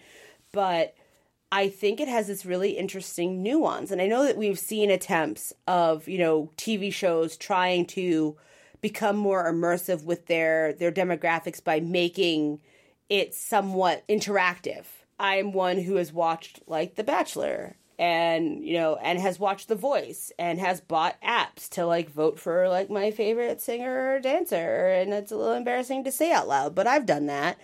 But 0.52 0.94
I 1.52 1.68
think 1.68 2.00
it 2.00 2.08
has 2.08 2.28
this 2.28 2.46
really 2.46 2.70
interesting 2.78 3.42
nuance. 3.42 3.90
And 3.90 4.00
I 4.00 4.06
know 4.06 4.24
that 4.24 4.38
we've 4.38 4.58
seen 4.58 4.90
attempts 4.90 5.52
of, 5.66 6.08
you 6.08 6.16
know, 6.16 6.50
TV 6.56 6.90
shows 6.90 7.36
trying 7.36 7.84
to 7.88 8.38
become 8.80 9.16
more 9.16 9.44
immersive 9.52 10.02
with 10.02 10.26
their 10.26 10.72
their 10.72 10.90
demographics 10.90 11.62
by 11.62 11.78
making 11.78 12.60
it 13.10 13.34
somewhat 13.34 14.02
interactive. 14.08 14.86
I'm 15.20 15.52
one 15.52 15.82
who 15.82 15.96
has 15.96 16.10
watched 16.10 16.60
like 16.66 16.94
The 16.94 17.04
Bachelor 17.04 17.76
and 17.98 18.64
you 18.64 18.72
know 18.72 18.96
and 18.96 19.20
has 19.20 19.38
watched 19.38 19.68
the 19.68 19.74
voice 19.74 20.32
and 20.38 20.58
has 20.58 20.80
bought 20.80 21.20
apps 21.20 21.68
to 21.68 21.84
like 21.84 22.10
vote 22.10 22.40
for 22.40 22.68
like 22.68 22.88
my 22.88 23.10
favorite 23.10 23.60
singer 23.60 24.14
or 24.14 24.18
dancer 24.18 24.88
and 24.88 25.12
it's 25.12 25.30
a 25.30 25.36
little 25.36 25.52
embarrassing 25.52 26.02
to 26.02 26.10
say 26.10 26.32
out 26.32 26.48
loud 26.48 26.74
but 26.74 26.86
i've 26.86 27.04
done 27.04 27.26
that 27.26 27.58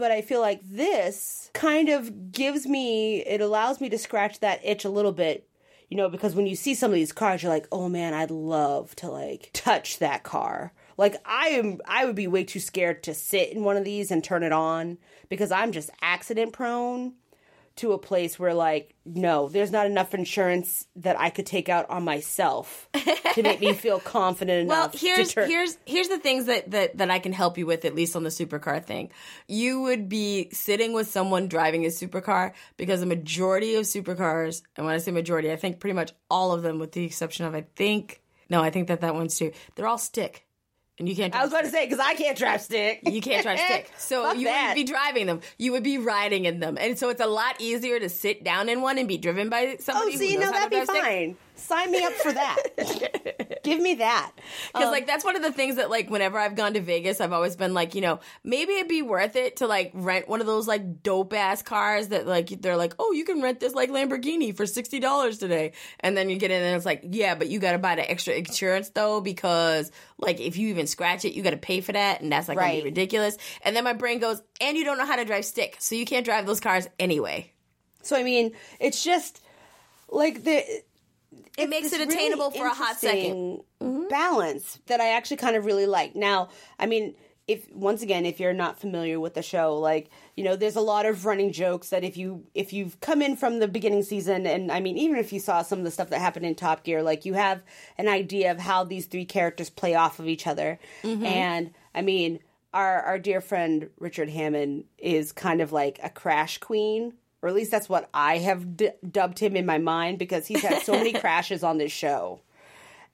but 0.00 0.10
i 0.10 0.20
feel 0.20 0.40
like 0.40 0.60
this 0.64 1.50
kind 1.52 1.88
of 1.88 2.32
gives 2.32 2.66
me 2.66 3.20
it 3.20 3.40
allows 3.40 3.80
me 3.80 3.88
to 3.88 3.98
scratch 3.98 4.40
that 4.40 4.64
itch 4.64 4.84
a 4.84 4.90
little 4.90 5.12
bit 5.12 5.48
you 5.88 5.96
know 5.96 6.08
because 6.08 6.34
when 6.34 6.46
you 6.46 6.56
see 6.56 6.74
some 6.74 6.90
of 6.90 6.94
these 6.94 7.12
cars 7.12 7.42
you're 7.42 7.52
like 7.52 7.68
oh 7.70 7.88
man 7.88 8.14
i'd 8.14 8.30
love 8.30 8.96
to 8.96 9.08
like 9.08 9.50
touch 9.52 9.98
that 9.98 10.22
car. 10.22 10.72
Like 10.96 11.16
i 11.24 11.48
am 11.48 11.78
i 11.86 12.04
would 12.04 12.16
be 12.16 12.26
way 12.26 12.44
too 12.44 12.60
scared 12.60 13.02
to 13.04 13.14
sit 13.14 13.52
in 13.52 13.62
one 13.62 13.76
of 13.76 13.84
these 13.84 14.10
and 14.10 14.24
turn 14.24 14.42
it 14.42 14.52
on 14.52 14.98
because 15.28 15.52
i'm 15.52 15.72
just 15.72 15.90
accident 16.00 16.52
prone 16.52 17.14
to 17.80 17.92
a 17.92 17.98
place 17.98 18.38
where 18.38 18.54
like 18.54 18.94
no 19.04 19.48
there's 19.48 19.70
not 19.70 19.86
enough 19.86 20.14
insurance 20.14 20.86
that 20.96 21.18
i 21.18 21.30
could 21.30 21.46
take 21.46 21.68
out 21.68 21.88
on 21.90 22.04
myself 22.04 22.88
to 23.34 23.42
make 23.42 23.60
me 23.60 23.72
feel 23.72 23.98
confident 24.18 24.62
enough 24.62 24.92
Well, 24.92 25.00
here's 25.00 25.28
to 25.28 25.34
turn 25.34 25.48
here's 25.48 25.78
here's 25.84 26.08
the 26.08 26.18
things 26.18 26.46
that, 26.46 26.70
that 26.70 26.98
that 26.98 27.10
I 27.10 27.18
can 27.18 27.32
help 27.32 27.58
you 27.58 27.66
with, 27.66 27.84
at 27.84 27.94
least 27.94 28.16
on 28.16 28.22
the 28.24 28.30
supercar 28.30 28.84
thing. 28.84 29.10
You 29.46 29.82
would 29.82 30.08
be 30.08 30.50
sitting 30.52 30.92
with 30.92 31.08
someone 31.10 31.48
driving 31.48 31.84
a 31.84 31.88
supercar 31.88 32.52
because 32.76 33.00
the 33.00 33.06
majority 33.06 33.76
of 33.76 33.84
supercars, 33.84 34.62
and 34.76 34.84
when 34.84 34.94
I 34.94 34.98
say 34.98 35.12
majority, 35.12 35.50
I 35.52 35.56
think 35.56 35.80
pretty 35.80 35.94
much 35.94 36.12
all 36.28 36.52
of 36.52 36.62
them, 36.62 36.78
with 36.78 36.92
the 36.92 37.04
exception 37.04 37.46
of 37.46 37.54
I 37.54 37.64
think 37.76 38.20
no, 38.48 38.60
I 38.62 38.70
think 38.70 38.88
that 38.88 39.00
that 39.02 39.14
one's 39.14 39.38
too. 39.38 39.52
They're 39.74 39.86
all 39.86 39.98
stick, 39.98 40.44
and 41.00 41.08
you 41.08 41.16
can't. 41.16 41.34
i 41.34 41.42
was 41.42 41.50
about 41.50 41.64
to 41.64 41.70
say 41.70 41.84
because 41.86 41.98
i 41.98 42.14
can't 42.14 42.38
drive 42.38 42.60
stick 42.60 43.00
you 43.04 43.20
can't 43.20 43.42
drive 43.42 43.58
stick. 43.58 43.90
So 43.98 44.32
you 44.32 44.44
that. 44.44 44.68
wouldn't 44.68 44.74
be 44.86 44.92
driving 44.92 45.26
them. 45.26 45.40
You 45.58 45.72
would 45.72 45.82
be 45.82 45.98
riding 45.98 46.44
in 46.44 46.60
them. 46.60 46.76
And 46.80 46.98
so 46.98 47.08
it's 47.08 47.20
a 47.20 47.26
lot 47.26 47.60
easier 47.60 47.98
to 47.98 48.08
sit 48.08 48.44
down 48.44 48.68
in 48.68 48.82
one 48.82 48.98
and 48.98 49.08
be 49.08 49.18
driven 49.18 49.48
by 49.48 49.76
oh 49.78 49.80
somebody 49.80 50.16
see 50.16 50.34
who 50.34 50.40
knows 50.40 50.50
no 50.50 50.52
that'd 50.52 50.70
be 50.70 50.84
drive 50.84 50.88
stick. 50.88 51.36
Sign 51.60 51.90
me 51.90 52.02
up 52.04 52.12
for 52.14 52.32
that 52.32 53.60
give 53.62 53.80
me 53.80 53.94
that 53.94 54.32
Because 54.72 54.86
Um, 54.86 54.92
like 54.92 55.06
that's 55.06 55.24
one 55.24 55.36
of 55.36 55.42
the 55.42 55.52
things 55.52 55.76
that 55.76 55.90
like 55.90 56.10
whenever 56.10 56.38
I've 56.38 56.54
gone 56.56 56.74
to 56.74 56.80
Vegas, 56.80 57.20
I've 57.20 57.32
always 57.32 57.56
been 57.56 57.74
like, 57.74 57.94
you 57.94 58.00
know, 58.00 58.20
maybe 58.42 58.72
it'd 58.74 58.88
be 58.88 59.02
worth 59.02 59.36
it 59.36 59.56
to 59.56 59.66
like 59.66 59.90
rent 59.94 60.28
one 60.28 60.40
of 60.40 60.46
those 60.46 60.66
like 60.66 61.02
dope 61.02 61.32
ass 61.34 61.62
cars 61.62 62.08
that 62.08 62.26
like 62.26 62.48
they're 62.62 62.76
like, 62.76 62.94
oh, 62.98 63.12
you 63.12 63.24
can 63.24 63.42
rent 63.42 63.60
this 63.60 63.74
like 63.74 63.90
Lamborghini 63.90 64.56
for 64.56 64.66
sixty 64.66 64.98
dollars 65.00 65.38
today, 65.38 65.72
and 66.00 66.16
then 66.16 66.30
you 66.30 66.36
get 66.36 66.50
in 66.50 66.62
and 66.62 66.74
it's 66.76 66.86
like, 66.86 67.02
yeah, 67.10 67.34
but 67.34 67.48
you 67.48 67.58
got 67.58 67.72
to 67.72 67.78
buy 67.78 67.94
the 67.96 68.10
extra 68.10 68.34
insurance 68.34 68.88
though 68.90 69.20
because 69.20 69.92
like 70.18 70.40
if 70.40 70.56
you 70.56 70.68
even 70.68 70.86
scratch 70.86 71.24
it, 71.24 71.34
you 71.34 71.42
got 71.42 71.50
to 71.50 71.56
pay 71.56 71.80
for 71.80 71.92
that, 71.92 72.20
and 72.22 72.32
that's 72.32 72.48
like 72.48 72.56
gonna 72.56 72.68
Right. 72.68 72.82
be 72.82 72.88
ridiculous. 72.88 73.36
And 73.62 73.76
then 73.76 73.84
my 73.84 73.92
brain 73.92 74.18
goes, 74.18 74.42
and 74.60 74.76
you 74.76 74.84
don't 74.84 74.98
know 74.98 75.06
how 75.06 75.16
to 75.16 75.24
drive 75.24 75.44
stick, 75.44 75.76
so 75.80 75.94
you 75.94 76.04
can't 76.06 76.24
drive 76.24 76.46
those 76.46 76.60
cars 76.60 76.88
anyway. 76.98 77.52
so 78.02 78.16
i 78.16 78.22
mean 78.22 78.52
it's 78.80 79.04
just 79.04 79.42
like 80.08 80.42
the 80.44 80.62
It 81.56 81.68
makes 81.68 81.92
it 81.92 82.00
attainable 82.00 82.50
really 82.50 82.58
for 82.58 82.66
a 82.66 82.74
hot 82.74 82.98
second. 82.98 83.18
interesting 83.18 83.64
mm-hmm. 83.80 84.08
balance 84.08 84.78
that 84.86 85.00
I 85.00 85.10
actually 85.10 85.36
kind 85.38 85.56
of 85.56 85.64
really 85.64 85.86
like. 85.86 86.16
Now, 86.16 86.48
I 86.78 86.86
mean, 86.86 87.14
if 87.46 87.70
once 87.72 88.02
again, 88.02 88.26
if 88.26 88.38
you're 88.38 88.52
not 88.52 88.78
familiar 88.78 89.18
with 89.18 89.34
the 89.34 89.42
show, 89.42 89.76
like 89.76 90.08
you 90.36 90.44
know, 90.44 90.56
there's 90.56 90.76
a 90.76 90.80
lot 90.80 91.06
of 91.06 91.24
running 91.24 91.52
jokes 91.52 91.90
that 91.90 92.04
if 92.04 92.16
you 92.16 92.44
if 92.54 92.72
you've 92.72 93.00
come 93.00 93.22
in 93.22 93.36
from 93.36 93.58
the 93.58 93.68
beginning 93.68 94.02
season, 94.02 94.46
and 94.46 94.70
I 94.70 94.80
mean, 94.80 94.96
even 94.96 95.16
if 95.16 95.32
you 95.32 95.40
saw 95.40 95.62
some 95.62 95.80
of 95.80 95.84
the 95.84 95.90
stuff 95.90 96.10
that 96.10 96.20
happened 96.20 96.46
in 96.46 96.54
Top 96.54 96.84
Gear, 96.84 97.02
like 97.02 97.24
you 97.24 97.34
have 97.34 97.62
an 97.98 98.08
idea 98.08 98.52
of 98.52 98.60
how 98.60 98.84
these 98.84 99.06
three 99.06 99.24
characters 99.24 99.68
play 99.68 99.94
off 99.94 100.20
of 100.20 100.28
each 100.28 100.46
other, 100.46 100.78
mm-hmm. 101.02 101.24
and 101.24 101.72
I 101.94 102.02
mean. 102.02 102.40
Our, 102.72 103.02
our 103.02 103.18
dear 103.18 103.40
friend 103.40 103.90
Richard 103.98 104.28
Hammond 104.28 104.84
is 104.96 105.32
kind 105.32 105.60
of 105.60 105.72
like 105.72 105.98
a 106.04 106.08
crash 106.08 106.58
queen, 106.58 107.14
or 107.42 107.48
at 107.48 107.54
least 107.54 107.70
that's 107.70 107.88
what 107.88 108.08
I 108.12 108.38
have 108.38 108.76
d- 108.76 108.90
dubbed 109.08 109.38
him 109.38 109.56
in 109.56 109.66
my 109.66 109.78
mind 109.78 110.18
because 110.18 110.46
he's 110.46 110.62
had 110.62 110.82
so 110.82 110.92
many 110.92 111.12
crashes 111.20 111.62
on 111.62 111.78
this 111.78 111.92
show. 111.92 112.40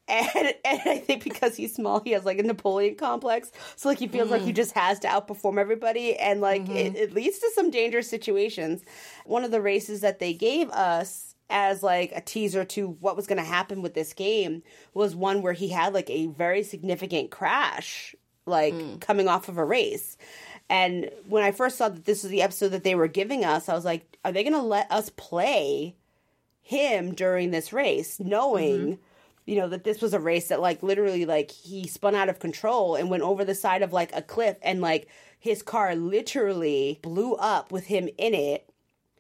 And, 0.09 0.55
and 0.65 0.81
I 0.87 0.99
think 0.99 1.25
because 1.25 1.57
he's 1.57 1.75
small, 1.75 2.01
he 2.01 2.13
has 2.13 2.25
like 2.25 2.39
a 2.39 2.43
Napoleon 2.43 2.95
complex. 2.95 3.51
So 3.75 3.89
like 3.89 3.99
he 3.99 4.07
feels 4.07 4.31
like 4.31 4.43
he 4.43 4.53
mm. 4.53 4.57
just 4.57 4.73
has 4.75 5.01
to 5.01 5.09
outperform 5.09 5.59
everybody, 5.59 6.17
and 6.17 6.41
like 6.41 6.63
it, 6.69 6.69
mm-hmm. 6.69 6.97
it 6.97 7.13
leads 7.13 7.39
to 7.41 7.51
some 7.55 7.71
dangerous 7.71 8.09
situations. 8.09 8.83
One 9.25 9.45
of 9.45 9.51
the 9.51 9.61
races 9.61 10.03
that 10.03 10.21
they 10.21 10.33
gave 10.33 10.71
us 10.71 11.35
as 11.51 11.83
like 11.83 12.13
a 12.15 12.21
teaser 12.21 12.65
to 12.65 12.89
what 13.01 13.17
was 13.17 13.27
going 13.27 13.39
to 13.39 13.45
happen 13.45 13.83
with 13.83 13.95
this 13.95 14.13
game 14.13 14.63
was 14.95 15.15
one 15.15 15.43
where 15.43 15.53
he 15.53 15.69
had 15.69 15.95
like 15.95 16.11
a 16.11 16.27
very 16.27 16.63
significant 16.63 17.31
crash, 17.31 18.15
like 18.47 18.75
mm. 18.75 19.01
coming 19.01 19.29
off 19.29 19.49
of 19.49 19.59
a 19.59 19.65
race. 19.65 20.17
And 20.69 21.11
when 21.29 21.45
I 21.45 21.53
first 21.53 21.79
saw 21.79 21.89
that 21.89 22.05
this 22.05 22.23
was 22.23 22.31
the 22.31 22.43
episode 22.43 22.69
that 22.71 22.83
they 22.83 22.97
were 22.97 23.09
giving 23.09 23.45
us, 23.45 23.69
I 23.69 23.75
was 23.75 23.85
like, 23.85 24.16
are 24.27 24.33
they 24.33 24.43
going 24.43 24.53
to 24.55 24.61
let 24.61 24.91
us 24.91 25.09
play 25.11 25.95
him 26.61 27.15
during 27.15 27.53
this 27.53 27.73
race, 27.73 28.19
knowing, 28.19 28.81
mm-hmm. 28.81 29.01
you 29.45 29.55
know, 29.55 29.69
that 29.69 29.85
this 29.85 30.03
was 30.03 30.15
a 30.15 30.19
race 30.19 30.49
that 30.49 30.61
like 30.61 30.83
literally 30.83 31.25
like 31.25 31.53
he 31.53 31.87
spun 31.87 32.17
out 32.17 32.29
of 32.29 32.41
control 32.41 32.97
and 32.97 33.09
went 33.09 33.23
over 33.23 33.45
the 33.45 33.55
side 33.55 33.83
of 33.83 33.93
like 33.93 34.11
a 34.17 34.23
cliff 34.23 34.57
and 34.63 34.81
like 34.81 35.07
his 35.39 35.63
car 35.63 35.95
literally 35.95 36.99
blew 37.03 37.35
up 37.35 37.71
with 37.71 37.87
him 37.87 38.09
in 38.19 38.35
it. 38.35 38.69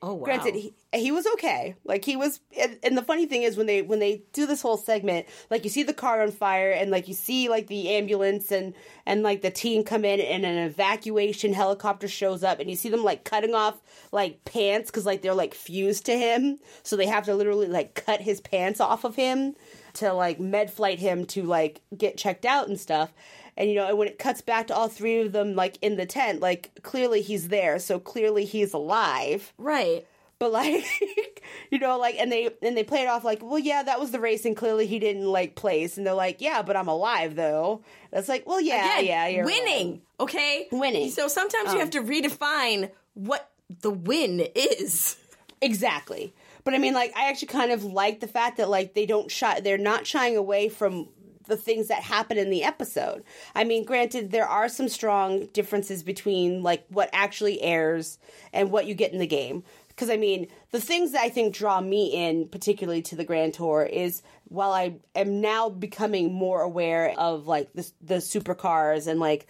Oh 0.02 0.14
wow! 0.14 0.24
Granted, 0.24 0.54
he, 0.54 0.74
he 0.94 1.10
was 1.10 1.26
okay. 1.34 1.74
Like 1.84 2.04
he 2.04 2.16
was, 2.16 2.40
and, 2.60 2.78
and 2.82 2.98
the 2.98 3.02
funny 3.02 3.24
thing 3.24 3.42
is 3.42 3.56
when 3.56 3.66
they 3.66 3.80
when 3.80 3.98
they 3.98 4.22
do 4.34 4.46
this 4.46 4.60
whole 4.60 4.76
segment, 4.76 5.26
like 5.50 5.64
you 5.64 5.70
see 5.70 5.84
the 5.84 5.94
car 5.94 6.20
on 6.22 6.32
fire, 6.32 6.70
and 6.70 6.90
like 6.90 7.08
you 7.08 7.14
see 7.14 7.48
like 7.48 7.66
the 7.68 7.88
ambulance 7.88 8.52
and 8.52 8.74
and 9.06 9.22
like 9.22 9.40
the 9.40 9.50
team 9.50 9.84
come 9.84 10.04
in, 10.04 10.20
and 10.20 10.44
an 10.44 10.58
evacuation 10.58 11.54
helicopter 11.54 12.08
shows 12.08 12.44
up, 12.44 12.60
and 12.60 12.68
you 12.68 12.76
see 12.76 12.90
them 12.90 13.04
like 13.04 13.24
cutting 13.24 13.54
off 13.54 13.80
like 14.12 14.44
pants 14.44 14.90
because 14.90 15.06
like 15.06 15.22
they're 15.22 15.34
like 15.34 15.54
fused 15.54 16.04
to 16.06 16.16
him, 16.16 16.58
so 16.82 16.94
they 16.94 17.06
have 17.06 17.24
to 17.24 17.34
literally 17.34 17.68
like 17.68 17.94
cut 17.94 18.20
his 18.20 18.42
pants 18.42 18.80
off 18.80 19.04
of 19.04 19.16
him 19.16 19.54
to 19.94 20.12
like 20.12 20.38
med 20.38 20.70
flight 20.70 20.98
him 20.98 21.24
to 21.24 21.42
like 21.42 21.80
get 21.96 22.18
checked 22.18 22.44
out 22.44 22.68
and 22.68 22.78
stuff. 22.78 23.14
And 23.56 23.68
you 23.70 23.76
know, 23.76 23.88
and 23.88 23.98
when 23.98 24.08
it 24.08 24.18
cuts 24.18 24.40
back 24.42 24.66
to 24.66 24.74
all 24.74 24.88
three 24.88 25.20
of 25.20 25.32
them 25.32 25.54
like 25.54 25.78
in 25.80 25.96
the 25.96 26.06
tent, 26.06 26.40
like 26.40 26.78
clearly 26.82 27.22
he's 27.22 27.48
there, 27.48 27.78
so 27.78 27.98
clearly 27.98 28.44
he's 28.44 28.72
alive 28.74 29.52
right. 29.58 30.06
but 30.38 30.52
like 30.52 30.84
you 31.70 31.78
know 31.78 31.98
like 31.98 32.16
and 32.18 32.30
they 32.30 32.50
and 32.62 32.76
they 32.76 32.84
play 32.84 33.02
it 33.02 33.08
off 33.08 33.24
like 33.24 33.42
well 33.42 33.58
yeah 33.58 33.82
that 33.82 33.98
was 33.98 34.10
the 34.10 34.20
race 34.20 34.44
and 34.44 34.56
clearly 34.56 34.86
he 34.86 34.98
didn't 34.98 35.24
like 35.24 35.54
place 35.54 35.96
and 35.96 36.06
they're 36.06 36.14
like 36.14 36.40
yeah 36.40 36.62
but 36.62 36.76
i'm 36.76 36.88
alive 36.88 37.34
though 37.34 37.82
that's 38.10 38.28
like 38.28 38.46
well 38.46 38.60
yeah 38.60 38.98
Again, 38.98 39.06
yeah 39.06 39.28
you're 39.28 39.44
winning. 39.44 40.02
Okay, 40.18 40.66
Winning. 40.72 41.10
So 41.10 41.28
sometimes 41.28 41.72
you 41.74 41.78
have 41.78 41.88
um. 41.88 41.90
to 41.90 42.02
redefine 42.02 42.90
what 43.14 43.50
the 43.80 43.90
win 43.90 44.46
is. 44.54 45.16
exactly 45.60 46.34
but 46.64 46.74
i 46.74 46.78
mean 46.78 46.92
like 46.94 47.12
i 47.16 47.28
actually 47.30 47.48
kind 47.48 47.72
of 47.72 47.82
like 47.84 48.20
the 48.20 48.28
fact 48.28 48.58
that 48.58 48.68
like 48.68 48.92
they 48.94 49.06
don't 49.06 49.30
shy 49.30 49.60
they're 49.60 49.78
not 49.78 50.06
shying 50.06 50.36
away 50.36 50.68
from 50.68 51.08
the 51.46 51.56
things 51.56 51.88
that 51.88 52.02
happen 52.02 52.38
in 52.38 52.50
the 52.50 52.62
episode 52.62 53.22
i 53.54 53.64
mean 53.64 53.84
granted 53.84 54.30
there 54.30 54.48
are 54.48 54.68
some 54.68 54.88
strong 54.88 55.46
differences 55.46 56.02
between 56.02 56.62
like 56.62 56.84
what 56.88 57.10
actually 57.12 57.60
airs 57.62 58.18
and 58.52 58.70
what 58.70 58.86
you 58.86 58.94
get 58.94 59.12
in 59.12 59.18
the 59.18 59.26
game 59.26 59.62
because 59.88 60.10
i 60.10 60.16
mean 60.16 60.46
the 60.70 60.80
things 60.80 61.12
that 61.12 61.22
i 61.22 61.28
think 61.28 61.54
draw 61.54 61.80
me 61.80 62.06
in 62.06 62.48
particularly 62.48 63.02
to 63.02 63.16
the 63.16 63.24
grand 63.24 63.54
tour 63.54 63.82
is 63.82 64.22
while 64.44 64.72
i 64.72 64.94
am 65.14 65.40
now 65.40 65.68
becoming 65.68 66.32
more 66.32 66.62
aware 66.62 67.14
of 67.18 67.46
like 67.46 67.72
the, 67.74 67.90
the 68.02 68.16
supercars 68.16 69.06
and 69.06 69.20
like 69.20 69.46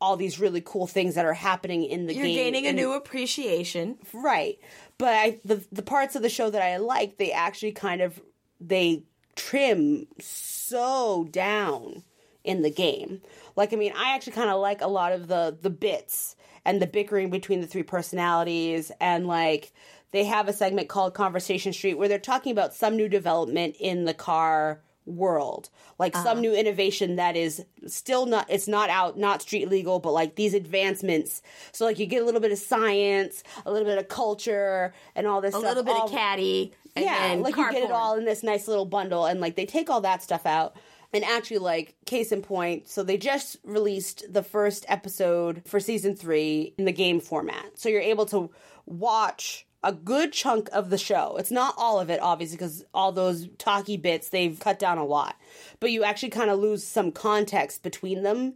all 0.00 0.16
these 0.16 0.40
really 0.40 0.60
cool 0.60 0.88
things 0.88 1.14
that 1.14 1.24
are 1.24 1.32
happening 1.32 1.84
in 1.84 2.08
the 2.08 2.12
game. 2.12 2.24
You're 2.24 2.34
game 2.34 2.52
gaining 2.54 2.66
a 2.66 2.72
new 2.72 2.92
appreciation. 2.94 3.98
right 4.12 4.58
but 5.02 5.14
I, 5.14 5.40
the 5.44 5.64
the 5.72 5.82
parts 5.82 6.14
of 6.14 6.22
the 6.22 6.28
show 6.28 6.48
that 6.48 6.62
I 6.62 6.76
like, 6.76 7.16
they 7.16 7.32
actually 7.32 7.72
kind 7.72 8.00
of 8.00 8.20
they 8.60 9.02
trim 9.34 10.06
so 10.20 10.61
down 10.72 12.02
in 12.44 12.62
the 12.62 12.70
game. 12.70 13.20
Like 13.56 13.72
I 13.72 13.76
mean, 13.76 13.92
I 13.96 14.14
actually 14.14 14.32
kind 14.32 14.50
of 14.50 14.60
like 14.60 14.80
a 14.80 14.88
lot 14.88 15.12
of 15.12 15.28
the 15.28 15.56
the 15.60 15.70
bits 15.70 16.36
and 16.64 16.80
the 16.80 16.86
bickering 16.86 17.30
between 17.30 17.60
the 17.60 17.66
three 17.66 17.82
personalities 17.82 18.92
and 19.00 19.26
like 19.26 19.72
they 20.12 20.24
have 20.24 20.48
a 20.48 20.52
segment 20.52 20.88
called 20.88 21.14
Conversation 21.14 21.72
Street 21.72 21.94
where 21.94 22.08
they're 22.08 22.18
talking 22.18 22.52
about 22.52 22.74
some 22.74 22.96
new 22.96 23.08
development 23.08 23.76
in 23.80 24.04
the 24.04 24.14
car 24.14 24.80
world 25.04 25.68
like 25.98 26.14
some 26.14 26.26
uh-huh. 26.26 26.40
new 26.40 26.54
innovation 26.54 27.16
that 27.16 27.34
is 27.34 27.64
still 27.88 28.24
not 28.24 28.46
it's 28.48 28.68
not 28.68 28.88
out 28.88 29.18
not 29.18 29.42
street 29.42 29.68
legal 29.68 29.98
but 29.98 30.12
like 30.12 30.36
these 30.36 30.54
advancements 30.54 31.42
so 31.72 31.84
like 31.84 31.98
you 31.98 32.06
get 32.06 32.22
a 32.22 32.24
little 32.24 32.40
bit 32.40 32.52
of 32.52 32.58
science 32.58 33.42
a 33.66 33.72
little 33.72 33.86
bit 33.86 33.98
of 33.98 34.06
culture 34.06 34.94
and 35.16 35.26
all 35.26 35.40
this 35.40 35.54
A 35.54 35.58
stuff 35.58 35.68
little 35.68 35.82
bit 35.82 35.96
all- 35.96 36.04
of 36.04 36.10
caddy. 36.12 36.72
And 36.94 37.04
yeah, 37.04 37.28
then 37.28 37.42
like 37.42 37.56
you 37.56 37.70
get 37.70 37.82
it 37.82 37.90
all 37.90 38.16
in 38.16 38.24
this 38.24 38.42
nice 38.42 38.68
little 38.68 38.84
bundle, 38.84 39.26
and 39.26 39.40
like 39.40 39.56
they 39.56 39.66
take 39.66 39.90
all 39.90 40.02
that 40.02 40.22
stuff 40.22 40.46
out. 40.46 40.76
And 41.14 41.24
actually, 41.24 41.58
like 41.58 41.94
case 42.06 42.32
in 42.32 42.40
point, 42.40 42.88
so 42.88 43.02
they 43.02 43.18
just 43.18 43.58
released 43.64 44.32
the 44.32 44.42
first 44.42 44.86
episode 44.88 45.62
for 45.66 45.78
season 45.78 46.16
three 46.16 46.74
in 46.78 46.86
the 46.86 46.92
game 46.92 47.20
format, 47.20 47.78
so 47.78 47.88
you're 47.88 48.00
able 48.00 48.26
to 48.26 48.50
watch 48.86 49.66
a 49.84 49.92
good 49.92 50.32
chunk 50.32 50.70
of 50.72 50.90
the 50.90 50.98
show. 50.98 51.36
It's 51.38 51.50
not 51.50 51.74
all 51.76 52.00
of 52.00 52.08
it, 52.08 52.20
obviously, 52.20 52.56
because 52.56 52.84
all 52.94 53.12
those 53.12 53.48
talky 53.58 53.96
bits 53.96 54.28
they've 54.28 54.58
cut 54.58 54.78
down 54.78 54.96
a 54.96 55.04
lot, 55.04 55.36
but 55.80 55.90
you 55.90 56.04
actually 56.04 56.30
kind 56.30 56.50
of 56.50 56.58
lose 56.58 56.84
some 56.84 57.12
context 57.12 57.82
between 57.82 58.22
them 58.22 58.54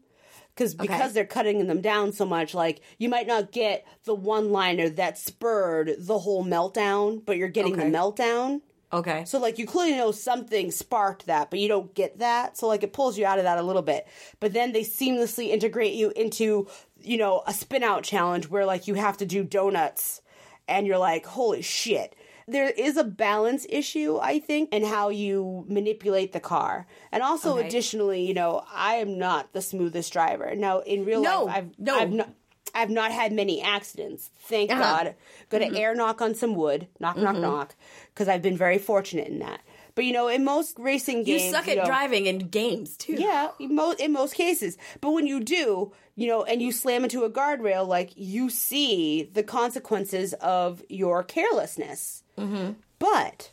because 0.56 0.74
because 0.74 1.12
they're 1.12 1.24
cutting 1.26 1.66
them 1.66 1.80
down 1.80 2.12
so 2.12 2.24
much 2.24 2.54
like 2.54 2.80
you 2.98 3.08
might 3.08 3.26
not 3.26 3.52
get 3.52 3.86
the 4.04 4.14
one 4.14 4.50
liner 4.50 4.88
that 4.88 5.18
spurred 5.18 5.94
the 5.98 6.18
whole 6.18 6.44
meltdown 6.44 7.22
but 7.24 7.36
you're 7.36 7.48
getting 7.48 7.74
Okay. 7.74 7.88
the 7.90 7.96
meltdown 7.96 8.60
Okay. 8.92 9.24
So 9.26 9.40
like 9.40 9.58
you 9.58 9.66
clearly 9.66 9.96
know 9.96 10.12
something 10.12 10.70
sparked 10.70 11.26
that, 11.26 11.50
but 11.50 11.58
you 11.58 11.66
don't 11.66 11.92
get 11.92 12.20
that. 12.20 12.56
So 12.56 12.68
like 12.68 12.84
it 12.84 12.92
pulls 12.92 13.18
you 13.18 13.26
out 13.26 13.38
of 13.38 13.44
that 13.44 13.58
a 13.58 13.62
little 13.62 13.82
bit. 13.82 14.06
But 14.38 14.52
then 14.52 14.70
they 14.72 14.82
seamlessly 14.82 15.48
integrate 15.48 15.92
you 15.94 16.12
into, 16.14 16.68
you 17.02 17.18
know, 17.18 17.42
a 17.48 17.52
spin 17.52 17.82
out 17.82 18.04
challenge 18.04 18.48
where 18.48 18.64
like 18.64 18.86
you 18.86 18.94
have 18.94 19.16
to 19.18 19.26
do 19.26 19.42
donuts 19.42 20.22
and 20.68 20.86
you're 20.86 20.98
like, 20.98 21.26
holy 21.26 21.62
shit. 21.62 22.14
There 22.48 22.70
is 22.70 22.96
a 22.96 23.02
balance 23.04 23.66
issue, 23.68 24.18
I 24.22 24.38
think, 24.38 24.72
in 24.72 24.84
how 24.84 25.08
you 25.08 25.64
manipulate 25.68 26.32
the 26.32 26.40
car. 26.40 26.86
And 27.10 27.22
also 27.22 27.58
Okay. 27.58 27.66
additionally, 27.66 28.22
you 28.24 28.34
know, 28.34 28.64
I 28.72 28.96
am 28.96 29.18
not 29.18 29.52
the 29.52 29.60
smoothest 29.60 30.12
driver. 30.12 30.54
Now 30.54 30.78
in 30.80 31.04
real 31.04 31.22
No, 31.22 31.44
life 31.44 31.56
I've 31.56 31.78
no. 31.78 31.98
I've 31.98 32.12
not 32.12 32.28
I've 32.74 32.90
not 32.90 33.10
had 33.10 33.32
many 33.32 33.62
accidents. 33.62 34.28
Thank 34.42 34.70
Uh-huh. 34.70 34.82
God. 34.82 35.14
Going 35.48 35.72
to 35.72 35.80
air 35.80 35.94
knock 35.94 36.20
on 36.20 36.34
some 36.34 36.54
wood. 36.54 36.88
Knock, 37.00 37.16
knock, 37.16 37.36
knock. 37.36 37.74
Because 38.12 38.28
I've 38.28 38.42
been 38.42 38.56
very 38.58 38.76
fortunate 38.76 39.28
in 39.28 39.38
that. 39.38 39.60
But 39.94 40.04
you 40.04 40.12
know, 40.12 40.28
in 40.28 40.44
most 40.44 40.78
racing 40.78 41.24
games, 41.24 41.44
You 41.44 41.50
suck 41.52 41.68
at 41.68 41.78
know- 41.78 41.86
driving 41.86 42.26
in 42.26 42.38
games 42.48 42.96
too. 42.98 43.14
Yeah, 43.14 43.52
in 43.58 43.74
mo- 43.74 43.92
in 43.98 44.12
most 44.12 44.34
cases. 44.34 44.76
But 45.00 45.12
when 45.12 45.26
you 45.26 45.40
do, 45.40 45.92
you 46.16 46.26
know, 46.28 46.44
and 46.44 46.60
you 46.60 46.70
slam 46.70 47.02
into 47.02 47.24
a 47.24 47.30
guardrail, 47.30 47.88
like 47.88 48.10
you 48.14 48.50
see 48.50 49.22
the 49.32 49.42
consequences 49.42 50.34
of 50.34 50.82
your 50.90 51.22
carelessness. 51.24 52.22
Mm-hmm. 52.38 52.72
But 52.98 53.52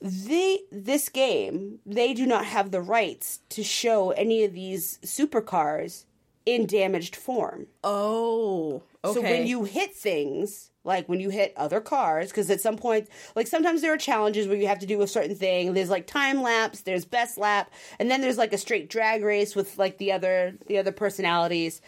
they 0.00 0.60
this 0.70 1.08
game, 1.08 1.80
they 1.84 2.14
do 2.14 2.26
not 2.26 2.44
have 2.44 2.70
the 2.70 2.80
rights 2.80 3.40
to 3.50 3.62
show 3.62 4.10
any 4.10 4.44
of 4.44 4.52
these 4.52 4.98
supercars 5.04 6.04
in 6.46 6.66
damaged 6.66 7.14
form. 7.14 7.66
Oh. 7.84 8.82
Okay. 9.04 9.14
So 9.14 9.22
when 9.22 9.46
you 9.46 9.64
hit 9.64 9.94
things, 9.94 10.70
like 10.82 11.08
when 11.08 11.20
you 11.20 11.30
hit 11.30 11.52
other 11.56 11.80
cars, 11.80 12.30
because 12.30 12.50
at 12.50 12.60
some 12.60 12.76
point, 12.76 13.08
like 13.36 13.46
sometimes 13.46 13.82
there 13.82 13.92
are 13.92 13.98
challenges 13.98 14.48
where 14.48 14.56
you 14.56 14.66
have 14.66 14.78
to 14.80 14.86
do 14.86 15.02
a 15.02 15.06
certain 15.06 15.36
thing. 15.36 15.74
There's 15.74 15.90
like 15.90 16.06
time 16.06 16.42
lapse, 16.42 16.80
there's 16.80 17.04
best 17.04 17.38
lap, 17.38 17.70
and 17.98 18.10
then 18.10 18.20
there's 18.20 18.38
like 18.38 18.52
a 18.52 18.58
straight 18.58 18.88
drag 18.88 19.22
race 19.22 19.54
with 19.54 19.78
like 19.78 19.98
the 19.98 20.10
other 20.12 20.54
the 20.66 20.78
other 20.78 20.92
personalities. 20.92 21.80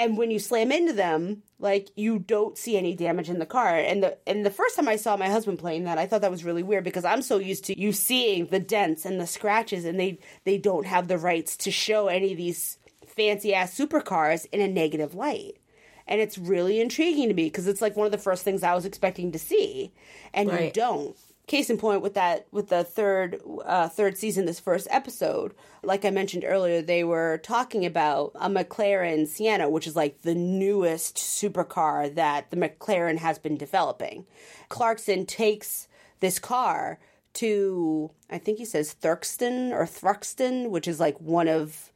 And 0.00 0.16
when 0.16 0.30
you 0.30 0.38
slam 0.38 0.72
into 0.72 0.94
them, 0.94 1.42
like 1.58 1.90
you 1.94 2.18
don't 2.18 2.56
see 2.56 2.78
any 2.78 2.94
damage 2.94 3.28
in 3.28 3.38
the 3.38 3.44
car. 3.44 3.76
And 3.76 4.02
the 4.02 4.16
and 4.26 4.46
the 4.46 4.50
first 4.50 4.76
time 4.76 4.88
I 4.88 4.96
saw 4.96 5.16
my 5.18 5.28
husband 5.28 5.58
playing 5.58 5.84
that, 5.84 5.98
I 5.98 6.06
thought 6.06 6.22
that 6.22 6.30
was 6.30 6.42
really 6.42 6.62
weird 6.62 6.84
because 6.84 7.04
I'm 7.04 7.20
so 7.20 7.36
used 7.36 7.64
to 7.66 7.78
you 7.78 7.92
seeing 7.92 8.46
the 8.46 8.60
dents 8.60 9.04
and 9.04 9.20
the 9.20 9.26
scratches, 9.26 9.84
and 9.84 10.00
they 10.00 10.18
they 10.44 10.56
don't 10.56 10.86
have 10.86 11.08
the 11.08 11.18
rights 11.18 11.54
to 11.58 11.70
show 11.70 12.08
any 12.08 12.32
of 12.32 12.38
these 12.38 12.78
fancy 13.06 13.52
ass 13.52 13.76
supercars 13.76 14.46
in 14.52 14.62
a 14.62 14.68
negative 14.68 15.14
light 15.14 15.58
and 16.06 16.20
it's 16.20 16.38
really 16.38 16.80
intriguing 16.80 17.28
to 17.28 17.34
me 17.34 17.44
because 17.44 17.66
it's 17.66 17.80
like 17.82 17.96
one 17.96 18.06
of 18.06 18.12
the 18.12 18.18
first 18.18 18.42
things 18.42 18.62
I 18.62 18.74
was 18.74 18.84
expecting 18.84 19.32
to 19.32 19.38
see, 19.38 19.92
and 20.34 20.50
you 20.50 20.70
don't. 20.72 21.16
Case 21.50 21.68
in 21.68 21.78
point 21.78 22.00
with 22.00 22.14
that, 22.14 22.46
with 22.52 22.68
the 22.68 22.84
third 22.84 23.42
uh, 23.64 23.88
third 23.88 24.16
season, 24.16 24.46
this 24.46 24.60
first 24.60 24.86
episode, 24.88 25.52
like 25.82 26.04
I 26.04 26.10
mentioned 26.10 26.44
earlier, 26.46 26.80
they 26.80 27.02
were 27.02 27.38
talking 27.42 27.84
about 27.84 28.30
a 28.36 28.48
McLaren 28.48 29.26
Senna, 29.26 29.68
which 29.68 29.88
is 29.88 29.96
like 29.96 30.22
the 30.22 30.36
newest 30.36 31.16
supercar 31.16 32.14
that 32.14 32.52
the 32.52 32.56
McLaren 32.56 33.18
has 33.18 33.40
been 33.40 33.56
developing. 33.56 34.26
Clarkson 34.68 35.26
takes 35.26 35.88
this 36.20 36.38
car 36.38 37.00
to, 37.32 38.12
I 38.30 38.38
think 38.38 38.58
he 38.58 38.64
says 38.64 38.94
Thurkston 39.02 39.72
or 39.72 39.86
Thruxton, 39.86 40.70
which 40.70 40.86
is 40.86 41.00
like 41.00 41.20
one 41.20 41.48
of 41.48 41.90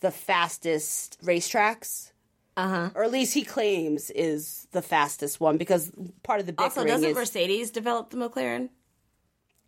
the 0.00 0.10
fastest 0.10 1.16
racetracks 1.24 2.10
uh-huh. 2.56 2.90
or 2.94 3.04
at 3.04 3.12
least 3.12 3.34
he 3.34 3.44
claims 3.44 4.10
is 4.10 4.66
the 4.72 4.82
fastest 4.82 5.40
one 5.40 5.58
because 5.58 5.92
part 6.22 6.40
of 6.40 6.46
the 6.46 6.54
Also, 6.58 6.80
bickering 6.80 6.88
doesn't 6.88 7.10
is 7.10 7.16
Mercedes 7.16 7.70
develop 7.70 8.10
the 8.10 8.16
McLaren? 8.16 8.70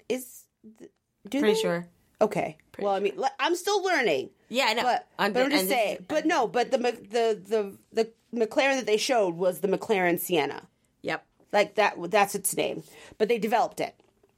Is 0.09 0.45
do 0.69 1.41
Pretty 1.41 1.55
they? 1.55 1.61
sure. 1.61 1.87
Okay. 2.21 2.57
well, 2.79 2.95
I 2.95 3.01
mean, 3.01 3.19
I'm 3.39 3.55
still 3.55 3.83
learning. 3.83 4.31
Yeah, 4.49 4.67
I 4.69 4.75
know. 4.75 4.83
But, 4.83 5.07
I'm- 5.19 5.33
but 5.33 5.43
I'm 5.45 5.51
just 5.51 5.69
saying. 5.69 6.05
But 6.09 6.27
no, 6.27 6.47
but 6.49 6.71
the 6.71 6.79
the 6.79 7.41
the 7.47 7.77
the 7.93 8.11
McLaren 8.35 8.77
that 8.77 8.87
they 8.87 8.97
showed 8.97 9.35
was 9.37 9.61
the 9.61 9.69
McLaren 9.69 10.19
Senna. 10.19 10.63
Yep. 11.03 11.25
Like 11.53 11.75
that. 11.77 11.95
That's 12.11 12.35
its 12.35 12.57
name. 12.57 12.83
But 13.19 13.29
they 13.29 13.39
developed 13.39 13.81
it. 13.81 13.95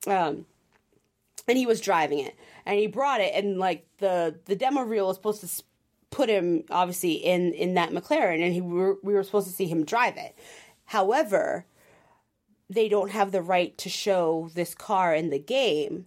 Um, 0.07 0.47
and 1.49 1.57
he 1.59 1.67
was 1.67 1.81
driving 1.81 2.19
it, 2.21 2.35
and 2.67 2.79
he 2.79 2.87
brought 2.87 3.21
it, 3.21 3.33
and 3.35 3.59
like 3.59 3.87
the 3.99 4.37
the 4.45 4.57
demo 4.57 4.83
reel 4.83 5.07
was 5.07 5.17
supposed 5.17 5.41
to 5.41 5.63
put 6.11 6.29
him 6.29 6.65
obviously 6.71 7.13
in 7.15 7.53
in 7.55 7.75
that 7.75 7.91
McLaren, 7.91 8.43
and 8.43 8.53
he 8.53 8.61
we 8.61 8.75
were, 8.79 8.99
we 9.03 9.15
were 9.15 9.23
supposed 9.23 9.47
to 9.49 9.53
see 9.55 9.67
him 9.67 9.85
drive 9.85 10.17
it. 10.17 10.37
However, 10.87 11.65
they 12.71 12.89
don't 12.89 13.11
have 13.11 13.33
the 13.33 13.43
right 13.43 13.77
to 13.79 13.89
show 13.89 14.49
this 14.55 14.75
car 14.75 15.13
in 15.13 15.31
the 15.31 15.39
game. 15.39 16.07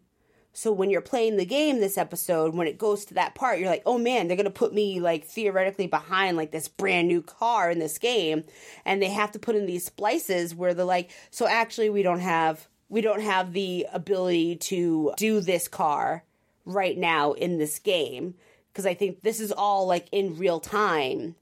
So 0.54 0.72
when 0.72 0.90
you're 0.90 1.02
playing 1.02 1.36
the 1.36 1.46
game 1.46 1.80
this 1.80 1.98
episode, 1.98 2.56
when 2.56 2.68
it 2.68 2.78
goes 2.78 3.06
to 3.06 3.16
that 3.16 3.36
part, 3.36 3.60
you're 3.60 3.70
like, 3.70 3.84
oh 3.86 3.98
man, 3.98 4.28
they're 4.28 4.38
gonna 4.38 4.50
put 4.50 4.74
me 4.74 5.00
like 5.00 5.26
theoretically 5.26 5.88
behind 5.88 6.38
like 6.38 6.52
this 6.52 6.68
brand 6.68 7.08
new 7.08 7.22
car 7.22 7.70
in 7.70 7.80
this 7.80 7.98
game, 7.98 8.44
and 8.86 9.02
they 9.02 9.10
have 9.10 9.32
to 9.34 9.40
put 9.40 9.56
in 9.56 9.66
these 9.66 9.86
splices 9.86 10.56
where 10.56 10.74
they're 10.74 10.86
like, 10.86 11.12
so 11.32 11.48
actually 11.48 11.90
we 11.90 12.02
don't 12.02 12.22
have 12.22 12.68
we 12.88 13.02
don't 13.02 13.22
have 13.22 13.54
the 13.54 13.88
ability 13.92 14.56
to 14.56 15.14
do 15.18 15.42
this 15.42 15.68
car 15.68 16.24
right 16.66 16.98
now 16.98 17.34
in 17.34 17.58
this 17.58 17.80
game 17.80 18.36
because 18.72 18.86
I 18.86 18.94
think 18.94 19.22
this 19.22 19.40
is 19.40 19.52
all 19.52 19.86
like 19.86 20.08
in 20.12 20.38
real 20.38 20.60
time, 20.60 21.36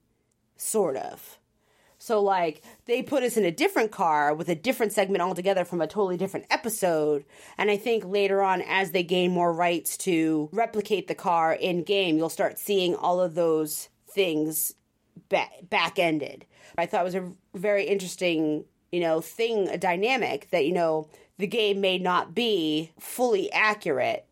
sort 0.56 0.96
of. 0.96 1.38
So 2.02 2.20
like 2.20 2.64
they 2.86 3.04
put 3.04 3.22
us 3.22 3.38
in 3.38 3.46
a 3.46 3.52
different 3.52 3.92
car 3.92 4.34
with 4.34 4.50
a 4.50 4.56
different 4.56 4.92
segment 4.92 5.22
altogether 5.22 5.64
from 5.64 5.82
a 5.82 5.88
totally 5.88 6.18
different 6.18 6.48
episode. 6.50 7.24
And 7.60 7.70
I 7.70 7.78
think 7.78 8.04
later 8.04 8.42
on 8.42 8.64
as 8.64 8.90
they 8.90 9.04
gain 9.04 9.30
more 9.30 9.54
rights 9.54 9.98
to 9.98 10.50
replicate 10.52 11.08
the 11.08 11.14
car 11.14 11.54
in 11.54 11.84
game, 11.84 12.18
you'll 12.18 12.30
start 12.30 12.58
seeing 12.58 12.96
all 12.96 13.22
of 13.22 13.36
those 13.36 13.90
things 14.10 14.74
ba- 15.30 15.46
back 15.70 16.00
ended. 16.00 16.48
I 16.76 16.88
thought 16.88 17.02
it 17.02 17.06
was 17.06 17.16
a 17.16 17.32
very 17.54 17.86
interesting, 17.86 18.66
you 18.92 19.02
know, 19.02 19.22
thing, 19.22 19.68
a 19.70 19.78
dynamic 19.78 20.50
that, 20.50 20.66
you 20.66 20.74
know, 20.74 21.08
the 21.38 21.46
game 21.46 21.82
may 21.82 22.00
not 22.00 22.34
be 22.34 22.94
fully 22.98 23.52
accurate 23.52 24.26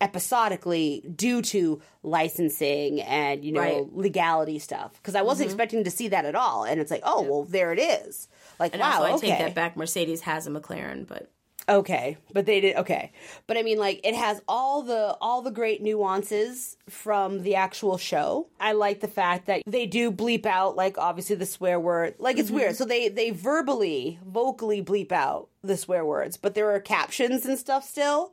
episodically 0.00 1.02
due 1.14 1.42
to 1.42 1.80
licensing 2.02 3.00
and 3.02 3.44
you 3.44 3.52
know 3.52 3.60
Right. 3.60 3.96
legality 3.96 4.58
stuff. 4.58 4.92
Because 4.94 5.14
i 5.14 5.22
wasn't 5.22 5.48
mm-hmm. 5.48 5.54
expecting 5.54 5.84
to 5.84 5.90
see 5.90 6.08
that 6.08 6.24
at 6.24 6.34
all. 6.34 6.64
And 6.64 6.80
it's 6.80 6.90
like 6.90 7.02
oh 7.04 7.22
well 7.22 7.44
there 7.44 7.72
it 7.72 7.78
is. 7.78 8.28
Like 8.58 8.72
And 8.72 8.80
wow 8.80 9.02
also, 9.02 9.04
I 9.04 9.12
okay 9.14 9.28
take 9.30 9.38
that 9.38 9.54
back. 9.54 9.76
Mercedes 9.76 10.22
has 10.22 10.46
a 10.46 10.50
McLaren, 10.50 11.06
but 11.06 11.30
okay. 11.68 12.16
But 12.32 12.46
they 12.46 12.60
did 12.60 12.76
okay. 12.76 13.12
But 13.46 13.56
i 13.56 13.62
mean 13.62 13.78
like 13.78 14.00
it 14.04 14.14
has 14.14 14.40
all 14.46 14.82
the 14.82 15.16
all 15.20 15.42
the 15.42 15.50
great 15.50 15.82
nuances 15.82 16.76
from 16.88 17.42
the 17.42 17.54
actual 17.54 17.96
show. 17.96 18.48
I 18.60 18.72
like 18.72 19.00
the 19.00 19.08
fact 19.08 19.46
that 19.46 19.62
they 19.66 19.86
do 19.86 20.12
bleep 20.12 20.46
out 20.46 20.76
like 20.76 20.98
obviously 20.98 21.36
the 21.36 21.46
swear 21.46 21.80
word. 21.80 22.16
Like 22.18 22.38
it's 22.38 22.50
weird. 22.50 22.72
Mm-hmm. 22.72 22.76
So 22.76 22.84
they 22.84 23.08
they 23.08 23.30
verbally 23.30 24.18
vocally 24.26 24.82
bleep 24.82 25.10
out 25.12 25.48
the 25.62 25.76
swear 25.76 26.04
words 26.04 26.36
but 26.36 26.54
there 26.54 26.70
are 26.70 26.78
captions 26.78 27.44
and 27.44 27.58
stuff 27.58 27.82
still 27.82 28.32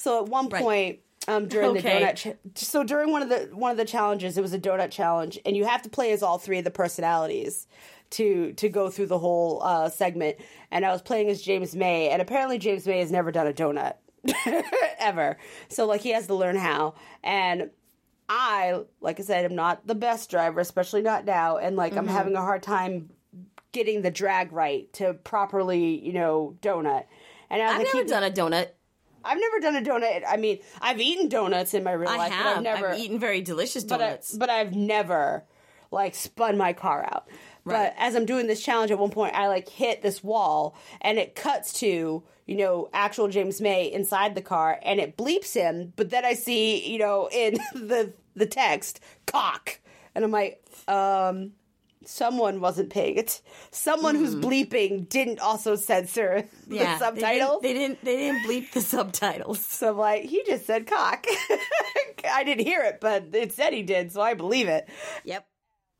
so 0.00 0.22
at 0.24 0.28
one 0.30 0.48
Right. 0.48 0.62
point 0.62 0.98
um, 1.28 1.46
during 1.48 1.74
the 1.74 1.82
donut, 1.82 2.16
ch- 2.16 2.58
so 2.58 2.82
during 2.82 3.12
one 3.12 3.22
of 3.22 3.28
the 3.28 3.50
one 3.54 3.70
of 3.70 3.76
the 3.76 3.84
challenges, 3.84 4.38
it 4.38 4.40
was 4.42 4.52
a 4.54 4.58
donut 4.58 4.90
challenge, 4.90 5.38
and 5.44 5.54
you 5.56 5.64
have 5.66 5.82
to 5.82 5.88
play 5.90 6.12
as 6.12 6.22
all 6.22 6.38
three 6.38 6.58
of 6.58 6.64
the 6.64 6.70
personalities 6.70 7.66
to 8.10 8.52
to 8.54 8.68
go 8.68 8.88
through 8.90 9.06
the 9.06 9.18
whole 9.18 9.62
uh, 9.62 9.88
segment. 9.90 10.36
And 10.70 10.84
I 10.86 10.92
was 10.92 11.02
playing 11.02 11.28
as 11.28 11.42
James 11.42 11.76
May, 11.76 12.08
and 12.08 12.22
apparently 12.22 12.58
James 12.58 12.86
May 12.86 13.00
has 13.00 13.12
never 13.12 13.30
done 13.30 13.46
a 13.46 13.52
donut 13.52 13.94
ever, 14.98 15.36
so 15.68 15.86
like 15.86 16.00
he 16.00 16.10
has 16.10 16.26
to 16.28 16.34
learn 16.34 16.56
how. 16.56 16.94
And 17.22 17.70
I, 18.28 18.80
like 19.00 19.20
I 19.20 19.22
said, 19.22 19.44
am 19.44 19.54
not 19.54 19.86
the 19.86 19.94
best 19.94 20.30
driver, 20.30 20.60
especially 20.60 21.02
not 21.02 21.24
now, 21.24 21.58
and 21.58 21.76
like 21.76 21.96
I'm 21.96 22.06
having 22.08 22.34
a 22.34 22.40
hard 22.40 22.62
time 22.62 23.10
getting 23.72 24.02
the 24.02 24.10
drag 24.10 24.52
right 24.52 24.90
to 24.94 25.14
properly, 25.14 26.04
you 26.04 26.12
know, 26.12 26.56
donut. 26.62 27.04
And 27.50 27.60
as 27.62 27.70
I've 27.72 27.80
I 27.80 27.82
never 27.84 27.92
keep 27.98 28.06
done 28.08 28.22
a 28.24 28.30
donut. 28.30 28.68
I've 29.24 29.38
never 29.38 29.60
done 29.60 29.76
a 29.76 29.82
donut. 29.82 30.22
I 30.26 30.36
mean, 30.36 30.58
I've 30.80 31.00
eaten 31.00 31.28
donuts 31.28 31.74
in 31.74 31.84
my 31.84 31.92
real 31.92 32.08
I 32.08 32.16
life, 32.16 32.32
have. 32.32 32.44
but 32.44 32.56
I've 32.56 32.62
never 32.62 32.88
I've 32.90 32.98
eaten 32.98 33.18
very 33.18 33.40
delicious 33.42 33.84
but, 33.84 34.00
I, 34.00 34.04
donuts. 34.06 34.36
but 34.36 34.50
I've 34.50 34.74
never 34.74 35.44
like 35.90 36.14
spun 36.14 36.56
my 36.56 36.72
car 36.72 37.04
out. 37.04 37.28
Right. 37.64 37.92
But 37.94 37.94
as 37.98 38.14
I'm 38.14 38.24
doing 38.26 38.46
this 38.46 38.62
challenge, 38.62 38.90
at 38.90 38.98
one 38.98 39.10
point 39.10 39.34
I 39.34 39.48
like 39.48 39.68
hit 39.68 40.02
this 40.02 40.24
wall, 40.24 40.76
and 41.00 41.18
it 41.18 41.34
cuts 41.34 41.72
to 41.80 42.22
you 42.46 42.56
know 42.56 42.88
actual 42.92 43.28
James 43.28 43.60
May 43.60 43.92
inside 43.92 44.34
the 44.34 44.42
car, 44.42 44.78
and 44.82 44.98
it 45.00 45.16
bleeps 45.16 45.54
him. 45.54 45.92
But 45.96 46.10
then 46.10 46.24
I 46.24 46.34
see 46.34 46.90
you 46.90 46.98
know 46.98 47.28
in 47.30 47.54
the 47.74 48.12
the 48.34 48.46
text 48.46 49.00
cock, 49.26 49.80
and 50.14 50.24
I'm 50.24 50.30
like, 50.30 50.64
um. 50.88 51.52
Someone 52.04 52.60
wasn't 52.60 52.90
paying 52.90 53.16
it. 53.16 53.42
Someone 53.70 54.14
who's 54.14 54.34
mm. 54.34 54.42
bleeping 54.42 55.08
didn't 55.08 55.38
also 55.38 55.76
censor 55.76 56.44
the 56.66 56.76
yeah, 56.76 56.98
subtitle. 56.98 57.60
They 57.60 57.74
didn't, 57.74 58.02
they 58.02 58.16
didn't. 58.16 58.42
They 58.42 58.46
didn't 58.46 58.48
bleep 58.48 58.72
the 58.72 58.80
subtitles. 58.80 59.64
So 59.64 59.90
I'm 59.90 59.98
like, 59.98 60.24
he 60.24 60.42
just 60.46 60.66
said 60.66 60.86
cock. 60.86 61.26
I 62.30 62.44
didn't 62.44 62.66
hear 62.66 62.82
it, 62.82 62.98
but 63.00 63.26
it 63.32 63.52
said 63.52 63.72
he 63.72 63.82
did, 63.82 64.12
so 64.12 64.20
I 64.20 64.34
believe 64.34 64.68
it. 64.68 64.88
Yep. 65.24 65.46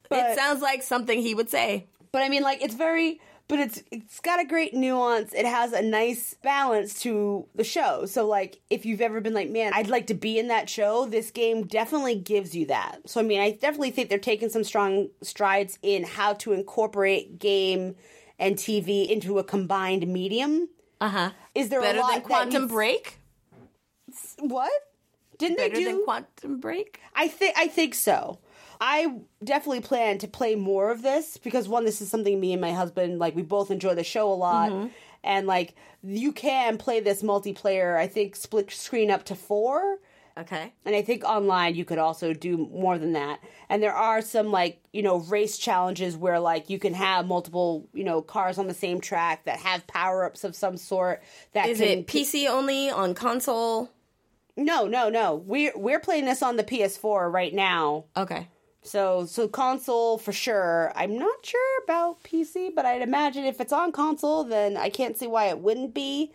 But- 0.09 0.31
it 0.31 0.39
sounds 0.39 0.63
like 0.63 0.83
something 0.83 1.21
he 1.21 1.35
would 1.35 1.51
say. 1.51 1.89
But 2.13 2.23
I 2.23 2.29
mean, 2.29 2.43
like, 2.43 2.63
it's 2.63 2.75
very 2.75 3.21
but 3.51 3.59
it's 3.59 3.83
it's 3.91 4.21
got 4.21 4.41
a 4.41 4.45
great 4.47 4.73
nuance. 4.73 5.35
It 5.35 5.45
has 5.45 5.73
a 5.73 5.83
nice 5.83 6.35
balance 6.35 7.03
to 7.03 7.47
the 7.55 7.65
show. 7.65 8.07
So 8.07 8.27
like 8.27 8.61
if 8.71 8.87
you've 8.87 9.01
ever 9.01 9.21
been 9.21 9.35
like, 9.35 9.51
man, 9.51 9.73
I'd 9.75 9.89
like 9.89 10.07
to 10.07 10.15
be 10.15 10.39
in 10.39 10.49
that 10.49 10.71
show, 10.71 11.05
this 11.07 11.31
game 11.31 11.67
definitely 11.67 12.15
gives 12.15 12.55
you 12.55 12.67
that. 12.67 13.01
So 13.07 13.21
I 13.21 13.25
mean, 13.25 13.41
I 13.41 13.51
definitely 13.51 13.91
think 13.91 14.09
they're 14.09 14.19
taking 14.19 14.49
some 14.49 14.65
strong 14.65 15.09
strides 15.21 15.79
in 15.83 16.05
how 16.05 16.35
to 16.35 16.53
incorporate 16.53 17.39
game 17.41 17.97
and 18.39 18.57
TV 18.57 19.09
into 19.11 19.39
a 19.39 19.45
combined 19.45 20.07
medium. 20.07 20.69
Uh 21.01 21.09
huh. 21.09 21.31
Is 21.55 21.69
there 21.71 21.81
Better 21.81 21.99
a 21.99 22.03
lot 22.03 22.13
than 22.13 22.23
Quantum 22.23 22.63
needs- 22.63 22.73
Break? 22.73 23.19
What? 24.39 24.73
Didn't 25.39 25.57
Better 25.57 25.75
they 25.75 25.81
do 25.81 25.85
than 25.87 26.05
Quantum 26.05 26.61
Break? 26.61 27.01
I 27.17 27.27
think 27.27 27.57
I 27.59 27.67
think 27.67 27.95
so. 27.95 28.39
I 28.81 29.19
definitely 29.45 29.81
plan 29.83 30.19
to 30.19 30.29
play 30.29 30.55
more 30.55 30.91
of 30.91 31.03
this 31.03 31.37
because 31.37 31.69
one, 31.69 31.85
this 31.85 32.01
is 32.01 32.09
something 32.11 32.41
me 32.41 32.53
and 32.53 32.61
my 32.61 32.73
husband 32.73 33.19
like. 33.19 33.37
We 33.37 33.43
both 33.43 33.71
enjoy 33.71 33.95
the 33.95 34.05
show 34.05 34.33
a 34.33 34.35
lot, 34.35 34.71
Mm-hmm. 34.71 34.87
and 35.25 35.47
like 35.47 35.75
you 36.03 36.33
can 36.33 36.79
play 36.79 37.01
this 37.01 37.23
multiplayer. 37.23 37.97
I 37.99 38.07
think 38.07 38.35
split 38.37 38.71
screen 38.71 39.11
up 39.11 39.25
to 39.27 39.35
four, 39.35 39.99
Okay. 40.39 40.73
and 40.87 40.97
I 40.97 41.03
think 41.03 41.25
online 41.25 41.75
you 41.75 41.85
could 41.85 41.99
also 41.99 42.33
do 42.33 42.57
more 42.73 42.97
than 42.97 43.13
that. 43.13 43.41
And 43.69 43.83
there 43.83 43.93
are 43.95 44.23
some 44.23 44.51
like 44.51 44.81
you 44.95 45.03
know 45.03 45.19
race 45.19 45.59
challenges 45.59 46.17
where 46.17 46.41
like 46.41 46.71
you 46.71 46.79
can 46.79 46.95
have 46.95 47.27
multiple 47.27 47.87
you 47.93 48.05
know 48.05 48.23
cars 48.23 48.57
on 48.57 48.67
the 48.67 48.73
same 48.73 48.99
track 49.03 49.45
that 49.45 49.59
have 49.59 49.87
power 49.89 50.25
ups 50.25 50.43
of 50.43 50.57
some 50.57 50.79
sort. 50.79 51.23
That 51.53 51.69
Is 51.69 51.79
can 51.81 51.89
it 51.89 52.07
PC 52.07 52.49
only 52.49 52.89
on 52.89 53.13
console? 53.13 53.91
no 54.57 54.87
no 54.87 55.11
no. 55.11 55.35
We're 55.35 55.73
we're 55.77 56.01
playing 56.01 56.25
this 56.25 56.43
on 56.43 56.57
the 56.57 56.65
PS4 56.65 57.31
right 57.31 57.53
now. 57.53 58.05
Okay. 58.17 58.49
So 58.83 59.27
so 59.27 59.47
console 59.47 60.19
for 60.19 60.33
sure. 60.33 60.93
I'm 60.97 61.19
not 61.19 61.45
sure 61.45 61.85
about 61.85 62.23
PC, 62.23 62.75
but 62.75 62.87
I'd 62.87 63.03
imagine 63.03 63.45
if 63.45 63.61
it's 63.61 63.73
on 63.73 63.93
console, 63.93 64.45
then 64.45 64.77
I 64.77 64.89
can't 64.89 65.17
see 65.17 65.27
why 65.27 65.47
it 65.47 65.61
wouldn't 65.61 65.95
be 65.95 66.33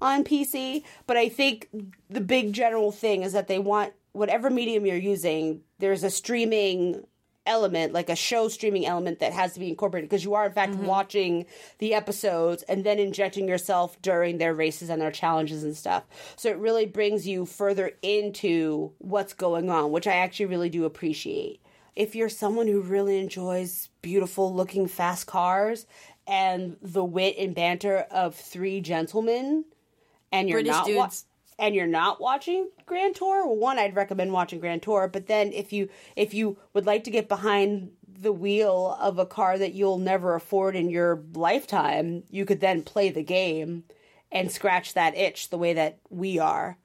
on 0.00 0.24
PC. 0.24 0.84
But 1.06 1.16
I 1.16 1.28
think 1.28 1.68
the 2.10 2.20
big 2.20 2.52
general 2.52 2.92
thing 2.92 3.22
is 3.22 3.32
that 3.32 3.48
they 3.48 3.58
want 3.58 3.92
whatever 4.12 4.50
medium 4.50 4.86
you're 4.86 4.96
using, 4.96 5.62
there's 5.78 6.02
a 6.02 6.10
streaming 6.10 7.04
element, 7.46 7.92
like 7.92 8.08
a 8.08 8.16
show 8.16 8.48
streaming 8.48 8.86
element 8.86 9.20
that 9.20 9.32
has 9.32 9.54
to 9.54 9.60
be 9.60 9.68
incorporated 9.68 10.10
because 10.10 10.24
you 10.24 10.34
are 10.34 10.46
in 10.46 10.52
fact 10.52 10.72
mm-hmm. 10.72 10.86
watching 10.86 11.46
the 11.78 11.94
episodes 11.94 12.62
and 12.64 12.84
then 12.84 12.98
injecting 12.98 13.48
yourself 13.48 14.00
during 14.02 14.38
their 14.38 14.52
races 14.52 14.90
and 14.90 15.00
their 15.00 15.12
challenges 15.12 15.62
and 15.62 15.76
stuff. 15.76 16.04
So 16.36 16.50
it 16.50 16.58
really 16.58 16.86
brings 16.86 17.26
you 17.26 17.46
further 17.46 17.92
into 18.02 18.92
what's 18.98 19.32
going 19.32 19.70
on, 19.70 19.92
which 19.92 20.06
I 20.06 20.16
actually 20.16 20.46
really 20.46 20.68
do 20.68 20.84
appreciate. 20.84 21.60
If 21.96 22.14
you're 22.14 22.28
someone 22.28 22.68
who 22.68 22.82
really 22.82 23.18
enjoys 23.18 23.88
beautiful 24.02 24.54
looking 24.54 24.86
fast 24.86 25.26
cars 25.26 25.86
and 26.26 26.76
the 26.82 27.04
wit 27.04 27.36
and 27.38 27.54
banter 27.54 28.06
of 28.10 28.34
three 28.34 28.80
gentlemen 28.80 29.64
and 30.30 30.48
you're 30.48 30.58
British 30.58 30.72
not 30.72 30.94
wa- 30.94 31.10
and 31.58 31.74
you're 31.74 31.86
not 31.86 32.20
watching 32.20 32.68
Grand 32.84 33.16
Tour, 33.16 33.46
well, 33.46 33.56
one 33.56 33.78
I'd 33.78 33.96
recommend 33.96 34.32
watching 34.32 34.60
Grand 34.60 34.82
Tour. 34.82 35.08
But 35.08 35.26
then 35.26 35.52
if 35.52 35.72
you 35.72 35.88
if 36.14 36.34
you 36.34 36.58
would 36.74 36.84
like 36.84 37.04
to 37.04 37.10
get 37.10 37.28
behind 37.28 37.92
the 38.06 38.32
wheel 38.32 38.96
of 39.00 39.18
a 39.18 39.26
car 39.26 39.56
that 39.58 39.74
you'll 39.74 39.98
never 39.98 40.34
afford 40.34 40.76
in 40.76 40.90
your 40.90 41.22
lifetime, 41.34 42.24
you 42.30 42.44
could 42.44 42.60
then 42.60 42.82
play 42.82 43.10
the 43.10 43.22
game 43.22 43.84
and 44.30 44.50
scratch 44.52 44.92
that 44.94 45.16
itch 45.16 45.48
the 45.48 45.58
way 45.58 45.72
that 45.72 45.98
we 46.10 46.38
are. 46.38 46.76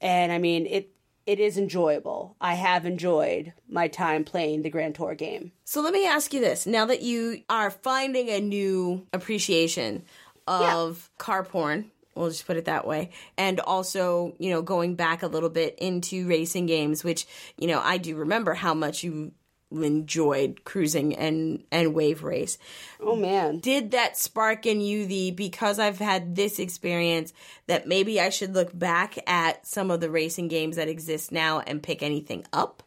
And 0.00 0.32
I 0.32 0.38
mean 0.38 0.66
it 0.66 0.90
it 1.26 1.40
is 1.40 1.56
enjoyable. 1.56 2.36
I 2.40 2.54
have 2.54 2.86
enjoyed 2.86 3.52
my 3.68 3.88
time 3.88 4.24
playing 4.24 4.62
the 4.62 4.70
Grand 4.70 4.94
Tour 4.94 5.14
game. 5.14 5.52
So 5.64 5.80
let 5.80 5.92
me 5.92 6.06
ask 6.06 6.32
you 6.34 6.40
this: 6.40 6.66
Now 6.66 6.86
that 6.86 7.02
you 7.02 7.42
are 7.48 7.70
finding 7.70 8.28
a 8.28 8.40
new 8.40 9.06
appreciation 9.12 10.04
of 10.46 11.10
car 11.18 11.42
porn, 11.44 11.90
we'll 12.14 12.28
just 12.28 12.46
put 12.46 12.56
it 12.56 12.66
that 12.66 12.86
way, 12.86 13.10
and 13.36 13.60
also 13.60 14.34
you 14.38 14.50
know 14.50 14.62
going 14.62 14.94
back 14.94 15.22
a 15.22 15.28
little 15.28 15.50
bit 15.50 15.78
into 15.78 16.26
racing 16.28 16.66
games, 16.66 17.02
which 17.02 17.26
you 17.56 17.66
know 17.66 17.80
I 17.82 17.98
do 17.98 18.16
remember 18.16 18.54
how 18.54 18.74
much 18.74 19.02
you 19.02 19.32
enjoyed 19.70 20.64
cruising 20.64 21.14
and 21.14 21.64
and 21.70 21.94
wave 21.94 22.22
race. 22.22 22.58
Oh 23.00 23.16
man. 23.16 23.58
Did 23.58 23.90
that 23.92 24.16
spark 24.16 24.66
in 24.66 24.80
you 24.80 25.06
the 25.06 25.30
because 25.32 25.78
I've 25.78 25.98
had 25.98 26.36
this 26.36 26.58
experience 26.58 27.32
that 27.66 27.86
maybe 27.86 28.20
I 28.20 28.30
should 28.30 28.54
look 28.54 28.76
back 28.78 29.16
at 29.26 29.66
some 29.66 29.90
of 29.90 30.00
the 30.00 30.10
racing 30.10 30.48
games 30.48 30.76
that 30.76 30.88
exist 30.88 31.32
now 31.32 31.60
and 31.60 31.82
pick 31.82 32.02
anything 32.02 32.46
up? 32.52 32.82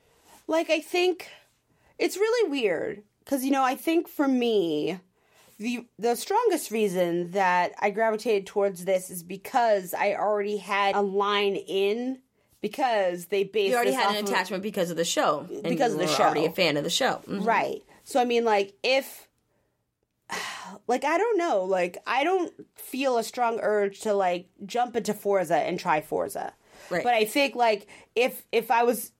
like 0.47 0.69
I 0.69 0.79
think 0.79 1.29
it's 1.99 2.17
really 2.17 2.49
weird 2.49 3.03
because 3.19 3.43
you 3.43 3.51
know 3.51 3.63
I 3.63 3.75
think 3.75 4.07
for 4.07 4.27
me 4.27 4.99
the 5.59 5.85
the 5.99 6.15
strongest 6.15 6.71
reason 6.71 7.31
that 7.31 7.73
I 7.79 7.89
gravitated 7.89 8.47
towards 8.47 8.85
this 8.85 9.09
is 9.09 9.23
because 9.23 9.93
I 9.93 10.15
already 10.15 10.57
had 10.57 10.95
a 10.95 11.01
line 11.01 11.55
in 11.55 12.19
because 12.61 13.25
they 13.27 13.43
based 13.43 13.69
You 13.71 13.75
already 13.75 13.91
had 13.93 14.15
an 14.15 14.23
of- 14.23 14.29
attachment 14.29 14.63
because 14.63 14.89
of 14.91 14.97
the 14.97 15.05
show. 15.05 15.45
and 15.49 15.63
Because 15.63 15.93
of 15.93 15.99
the 15.99 16.05
were 16.05 16.11
Already 16.11 16.41
show. 16.45 16.47
a 16.51 16.51
fan 16.53 16.77
of 16.77 16.83
the 16.83 16.89
show. 16.89 17.21
Mhm. 17.27 17.45
Right. 17.45 17.83
So 18.03 18.19
I 18.21 18.25
mean 18.25 18.45
like 18.45 18.73
if 18.83 19.27
like 20.87 21.03
I 21.05 21.17
don't 21.17 21.37
know, 21.37 21.63
like 21.63 21.97
I 22.05 22.23
don't 22.23 22.53
feel 22.75 23.17
a 23.17 23.23
strong 23.23 23.59
urge 23.61 24.01
to 24.01 24.13
like 24.13 24.47
jump 24.65 24.95
into 24.95 25.13
Forza 25.13 25.55
and 25.57 25.79
try 25.79 26.01
Forza. 26.01 26.53
Right. 26.89 27.03
But 27.03 27.13
I 27.13 27.25
think 27.25 27.55
like 27.55 27.87
if 28.15 28.45
if 28.51 28.71
I 28.71 28.83
was 28.83 29.11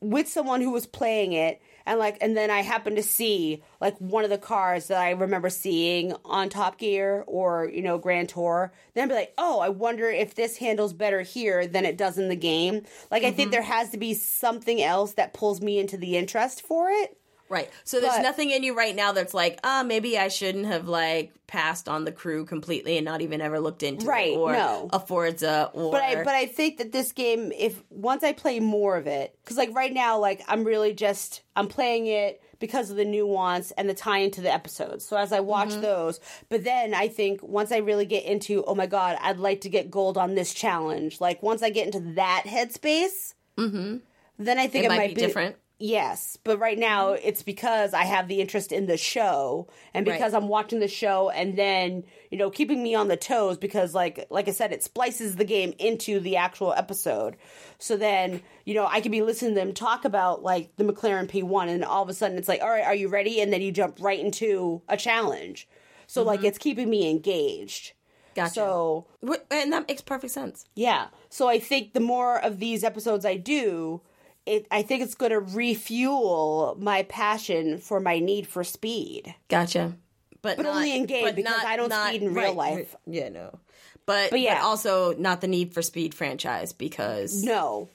with 0.00 0.28
someone 0.28 0.60
who 0.60 0.70
was 0.70 0.86
playing 0.86 1.32
it 1.32 1.60
and 1.86 1.98
like 1.98 2.16
and 2.20 2.36
then 2.36 2.50
I 2.50 2.60
happened 2.62 2.96
to 2.96 3.02
see 3.02 3.62
like 3.80 3.96
one 3.98 4.24
of 4.24 4.30
the 4.30 4.38
cars 4.38 4.88
that 4.88 4.98
I 4.98 5.10
remember 5.10 5.50
seeing 5.50 6.14
on 6.24 6.48
Top 6.48 6.78
Gear 6.78 7.24
or 7.26 7.68
you 7.72 7.82
know 7.82 7.98
Grand 7.98 8.28
Tour, 8.30 8.72
then 8.94 9.04
I'd 9.04 9.08
be 9.08 9.14
like, 9.14 9.34
oh, 9.38 9.60
I 9.60 9.68
wonder 9.68 10.08
if 10.10 10.34
this 10.34 10.56
handles 10.58 10.92
better 10.92 11.20
here 11.22 11.66
than 11.66 11.84
it 11.84 11.96
does 11.98 12.18
in 12.18 12.28
the 12.28 12.36
game. 12.36 12.82
Like 13.10 13.24
I 13.24 13.30
Mm-hmm. 13.30 13.36
think 13.36 13.50
there 13.50 13.62
has 13.62 13.90
to 13.90 13.98
be 13.98 14.14
something 14.14 14.82
else 14.82 15.12
that 15.14 15.34
pulls 15.34 15.60
me 15.60 15.78
into 15.78 15.96
the 15.96 16.16
interest 16.16 16.62
for 16.62 16.88
it. 16.90 17.16
Right. 17.54 17.70
So 17.84 18.00
there's 18.00 18.14
But- 18.14 18.22
nothing 18.22 18.50
in 18.50 18.62
you 18.64 18.76
right 18.76 18.94
now 18.94 19.12
that's 19.12 19.32
like, 19.32 19.60
ah, 19.62 19.84
maybe 19.86 20.18
I 20.18 20.28
shouldn't 20.28 20.66
have 20.66 20.88
like 20.88 21.32
passed 21.46 21.88
on 21.88 22.04
the 22.04 22.10
crew 22.12 22.44
completely 22.44 22.96
and 22.98 23.04
not 23.04 23.20
even 23.20 23.40
ever 23.40 23.60
looked 23.60 23.82
into 23.84 24.06
Right, 24.06 24.32
it 24.32 24.36
or 24.36 24.52
no. 24.52 24.88
a 24.92 24.98
Forza 24.98 25.70
or 25.72 25.92
But 25.92 26.02
I 26.02 26.16
but 26.24 26.34
I 26.34 26.46
think 26.46 26.78
that 26.78 26.90
this 26.90 27.12
game, 27.12 27.52
if 27.56 27.80
once 27.90 28.24
I 28.24 28.32
play 28.32 28.58
more 28.60 28.96
of 28.96 29.06
it, 29.06 29.36
because 29.44 29.56
like 29.56 29.74
right 29.74 29.92
now, 29.92 30.18
like 30.18 30.42
I'm 30.48 30.64
really 30.64 30.92
just 30.94 31.42
I'm 31.54 31.68
playing 31.68 32.06
it 32.08 32.42
because 32.58 32.90
of 32.90 32.96
the 32.96 33.04
nuance 33.04 33.70
and 33.72 33.88
the 33.88 33.94
tie 33.94 34.18
into 34.18 34.40
the 34.40 34.52
episodes. 34.52 35.04
So 35.04 35.16
as 35.16 35.32
I 35.32 35.40
watch 35.40 35.68
Mm-hmm. 35.70 35.82
those, 35.82 36.18
but 36.48 36.64
then 36.64 36.94
I 36.94 37.08
think 37.08 37.42
once 37.42 37.70
I 37.72 37.78
really 37.78 38.06
get 38.06 38.24
into, 38.24 38.64
oh 38.64 38.74
my 38.74 38.86
god, 38.86 39.18
I'd 39.20 39.38
like 39.38 39.60
to 39.62 39.68
get 39.68 39.90
gold 39.90 40.16
on 40.18 40.34
this 40.34 40.52
challenge. 40.54 41.20
Like 41.20 41.42
once 41.42 41.62
I 41.62 41.70
get 41.70 41.86
into 41.86 42.00
that 42.14 42.44
headspace, 42.46 43.34
mm-hmm. 43.58 43.98
then 44.38 44.58
I 44.58 44.66
think 44.66 44.86
it 44.86 44.92
it, 44.92 44.96
might, 44.96 45.14
be, 45.14 45.20
different. 45.20 45.56
Yes, 45.78 46.38
but 46.44 46.58
right 46.58 46.78
now 46.78 47.08
mm-hmm. 47.08 47.26
it's 47.26 47.42
because 47.42 47.94
I 47.94 48.04
have 48.04 48.28
the 48.28 48.40
interest 48.40 48.70
in 48.70 48.86
the 48.86 48.96
show 48.96 49.68
and 49.92 50.04
because 50.04 50.32
Right. 50.32 50.42
I'm 50.42 50.48
watching 50.48 50.78
the 50.78 50.88
show 50.88 51.30
and 51.30 51.58
then, 51.58 52.04
you 52.30 52.38
know, 52.38 52.48
keeping 52.48 52.82
me 52.82 52.94
on 52.94 53.08
the 53.08 53.16
toes 53.16 53.58
because 53.58 53.92
like 53.92 54.26
like 54.30 54.46
I 54.46 54.52
said 54.52 54.72
it 54.72 54.84
splices 54.84 55.34
the 55.36 55.44
game 55.44 55.74
into 55.78 56.20
the 56.20 56.36
actual 56.36 56.72
episode. 56.74 57.36
So 57.78 57.96
then, 57.96 58.40
you 58.64 58.74
know, 58.74 58.86
I 58.86 59.00
could 59.00 59.10
be 59.10 59.22
listening 59.22 59.54
to 59.54 59.60
them 59.60 59.74
talk 59.74 60.04
about 60.04 60.44
like 60.44 60.76
the 60.76 60.84
McLaren 60.84 61.28
P1 61.28 61.68
and 61.68 61.84
all 61.84 62.04
of 62.04 62.08
a 62.08 62.14
sudden 62.14 62.38
it's 62.38 62.48
like, 62.48 62.62
"All 62.62 62.70
right, 62.70 62.84
are 62.84 62.94
you 62.94 63.08
ready?" 63.08 63.40
and 63.40 63.52
then 63.52 63.60
you 63.60 63.72
jump 63.72 63.98
right 64.00 64.20
into 64.20 64.80
a 64.88 64.96
challenge. 64.96 65.68
So 66.06 66.22
like 66.22 66.40
mm-hmm. 66.40 66.46
it's 66.46 66.58
keeping 66.58 66.88
me 66.88 67.10
engaged. 67.10 67.94
Gotcha. 68.34 68.54
So, 68.54 69.06
and 69.50 69.72
that 69.72 69.88
makes 69.88 70.02
perfect 70.02 70.32
sense. 70.32 70.66
yeah. 70.74 71.08
So 71.30 71.48
I 71.48 71.58
think 71.58 71.94
the 71.94 72.00
more 72.00 72.40
of 72.40 72.60
these 72.60 72.84
episodes 72.84 73.24
I 73.24 73.36
do, 73.36 74.00
it 74.46 74.66
I 74.70 74.82
think 74.82 75.02
it's 75.02 75.14
going 75.14 75.32
to 75.32 75.40
refuel 75.40 76.76
my 76.78 77.02
passion 77.04 77.78
for 77.78 78.00
my 78.00 78.18
need 78.18 78.46
for 78.46 78.64
speed. 78.64 79.34
Gotcha. 79.48 79.94
But, 80.42 80.56
But 80.58 80.64
not- 80.64 80.76
only 80.76 80.94
in 80.96 81.06
game, 81.06 81.34
because 81.34 81.64
I 81.64 81.76
don't 81.76 81.92
speed 81.92 82.22
in 82.22 82.34
real 82.34 82.52
life. 82.54 82.94
Yeah, 83.06 83.30
no. 83.30 83.58
But, 84.06 84.30
But 84.30 84.40
yeah. 84.40 84.56
but 84.60 84.64
also 84.64 85.14
not 85.14 85.40
the 85.40 85.48
Need 85.48 85.72
for 85.72 85.80
Speed 85.80 86.12
franchise 86.14 86.74
because 86.74 87.42
No. 87.42 87.88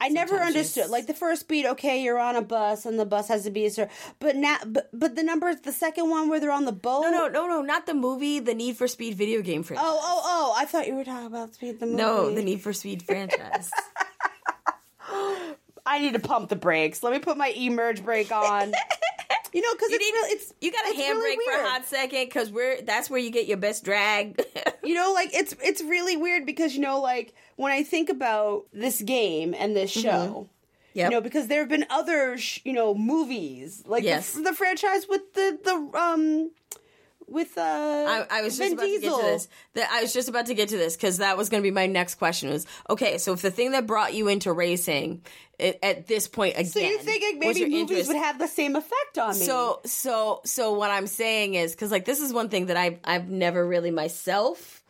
I 0.00 0.08
never 0.08 0.34
understood. 0.40 0.78
it's- 0.86 0.90
Like 0.90 1.06
the 1.06 1.14
first 1.14 1.42
speed, 1.42 1.64
okay, 1.64 2.02
you're 2.02 2.18
on 2.18 2.34
a 2.34 2.42
bus 2.42 2.84
and 2.86 2.98
the 2.98 3.06
bus 3.06 3.28
has 3.28 3.44
to 3.44 3.52
be 3.52 3.66
a 3.66 3.70
certain. 3.70 3.94
But 4.18 4.34
now, 4.34 4.56
but, 4.66 4.88
but 4.92 5.14
the 5.14 5.22
number, 5.22 5.54
the 5.54 5.70
second 5.70 6.10
one 6.10 6.28
where 6.28 6.40
they're 6.40 6.50
on 6.50 6.64
the 6.64 6.72
boat. 6.72 7.02
no, 7.02 7.10
no, 7.12 7.28
no, 7.28 7.46
no, 7.46 7.62
not 7.62 7.86
the 7.86 7.94
movie, 7.94 8.40
the 8.40 8.54
Need 8.54 8.76
for 8.76 8.88
Speed 8.88 9.14
video 9.14 9.40
game 9.42 9.62
franchise. 9.62 9.86
Oh, 9.88 10.00
oh, 10.02 10.20
oh! 10.24 10.54
I 10.58 10.64
thought 10.64 10.88
you 10.88 10.96
were 10.96 11.04
talking 11.04 11.26
about 11.28 11.54
Speed 11.54 11.78
the 11.78 11.86
movie. 11.86 11.98
no, 11.98 12.34
the 12.34 12.42
Need 12.42 12.60
for 12.62 12.72
Speed 12.72 13.04
franchise. 13.04 13.70
I 15.84 15.98
need 15.98 16.12
to 16.14 16.20
pump 16.20 16.48
the 16.48 16.56
brakes. 16.56 17.02
Let 17.02 17.12
me 17.12 17.18
put 17.18 17.36
my 17.36 17.48
emerge 17.48 18.04
brake 18.04 18.30
on. 18.32 18.72
you 19.52 19.60
know, 19.60 19.72
because 19.72 19.90
it's 19.90 19.98
need 20.04 20.12
real. 20.12 20.24
It's 20.26 20.54
you 20.60 20.70
got 20.72 20.84
a 20.86 20.94
handbrake 20.94 21.22
really 21.36 21.56
for 21.56 21.62
a 21.64 21.68
hot 21.68 21.84
second 21.86 22.24
because 22.26 22.50
we're 22.50 22.80
that's 22.82 23.10
where 23.10 23.18
you 23.20 23.30
get 23.30 23.46
your 23.46 23.56
best 23.58 23.84
drag. 23.84 24.40
you 24.84 24.94
know 24.94 25.12
like 25.12 25.30
it's 25.34 25.54
it's 25.62 25.80
really 25.82 26.16
weird 26.16 26.44
because 26.46 26.74
you 26.74 26.80
know 26.80 27.00
like 27.00 27.32
when 27.54 27.70
i 27.70 27.84
think 27.84 28.08
about 28.08 28.64
this 28.72 29.00
game 29.00 29.54
and 29.56 29.76
this 29.76 29.90
show 29.92 30.48
Mm-hmm. 30.90 30.98
Yep. 30.98 31.10
you 31.10 31.16
know 31.16 31.20
because 31.22 31.46
there 31.46 31.60
have 31.60 31.68
been 31.68 31.86
other 31.88 32.36
sh- 32.36 32.58
you 32.64 32.72
know 32.72 32.92
movies 32.94 33.82
like 33.86 34.02
Yes. 34.02 34.32
the, 34.32 34.42
the 34.42 34.52
franchise 34.52 35.06
with 35.08 35.32
the 35.34 35.56
the 35.64 35.98
um 35.98 36.50
with 37.28 37.56
uh 37.56 37.60
I, 37.60 38.26
I 38.30 38.42
was 38.42 38.56
just 38.56 38.68
Vin 38.70 38.72
about 38.74 38.86
Diesel. 38.86 39.16
to 39.16 39.22
get 39.22 39.26
to 39.26 39.32
this. 39.32 39.48
That 39.74 39.90
I 39.92 40.02
was 40.02 40.12
just 40.12 40.28
about 40.28 40.46
to 40.46 40.54
get 40.54 40.68
to 40.70 40.76
this 40.76 40.96
because 40.96 41.18
that 41.18 41.36
was 41.36 41.48
going 41.48 41.62
to 41.62 41.66
be 41.66 41.70
my 41.70 41.86
next 41.86 42.16
question. 42.16 42.50
Was 42.50 42.66
okay. 42.90 43.18
So 43.18 43.32
if 43.32 43.42
the 43.42 43.50
thing 43.50 43.72
that 43.72 43.86
brought 43.86 44.14
you 44.14 44.28
into 44.28 44.52
racing 44.52 45.22
it, 45.58 45.78
at 45.82 46.06
this 46.08 46.28
point 46.28 46.54
again, 46.54 46.66
So 46.66 46.80
you 46.80 46.98
think 46.98 47.22
like, 47.22 47.38
maybe 47.38 47.60
your 47.60 47.68
movies 47.68 47.80
interest- 47.90 48.08
would 48.08 48.16
have 48.16 48.38
the 48.38 48.48
same 48.48 48.76
effect 48.76 49.18
on 49.18 49.38
me? 49.38 49.44
So 49.44 49.80
so 49.84 50.40
so 50.44 50.72
what 50.74 50.90
I'm 50.90 51.06
saying 51.06 51.54
is 51.54 51.72
because 51.72 51.90
like 51.90 52.04
this 52.04 52.20
is 52.20 52.32
one 52.32 52.48
thing 52.48 52.66
that 52.66 52.76
I've 52.76 52.98
I've 53.04 53.28
never 53.28 53.66
really 53.66 53.90
myself 53.90 54.81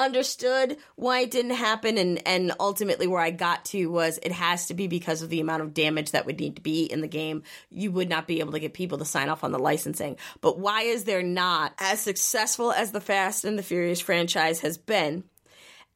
understood 0.00 0.76
why 0.96 1.20
it 1.20 1.30
didn't 1.30 1.52
happen 1.52 1.98
and 1.98 2.26
and 2.26 2.52
ultimately 2.58 3.06
where 3.06 3.20
I 3.20 3.30
got 3.30 3.64
to 3.66 3.86
was 3.86 4.18
it 4.22 4.32
has 4.32 4.66
to 4.66 4.74
be 4.74 4.86
because 4.86 5.22
of 5.22 5.30
the 5.30 5.40
amount 5.40 5.62
of 5.62 5.74
damage 5.74 6.12
that 6.12 6.26
would 6.26 6.40
need 6.40 6.56
to 6.56 6.62
be 6.62 6.84
in 6.84 7.00
the 7.00 7.08
game. 7.08 7.42
You 7.70 7.92
would 7.92 8.08
not 8.08 8.26
be 8.26 8.40
able 8.40 8.52
to 8.52 8.60
get 8.60 8.74
people 8.74 8.98
to 8.98 9.04
sign 9.04 9.28
off 9.28 9.44
on 9.44 9.52
the 9.52 9.58
licensing. 9.58 10.16
But 10.40 10.58
why 10.58 10.82
is 10.82 11.04
there 11.04 11.22
not 11.22 11.74
as 11.78 12.00
successful 12.00 12.72
as 12.72 12.92
the 12.92 13.00
Fast 13.00 13.44
and 13.44 13.58
the 13.58 13.62
Furious 13.62 14.00
franchise 14.00 14.60
has 14.60 14.78
been? 14.78 15.24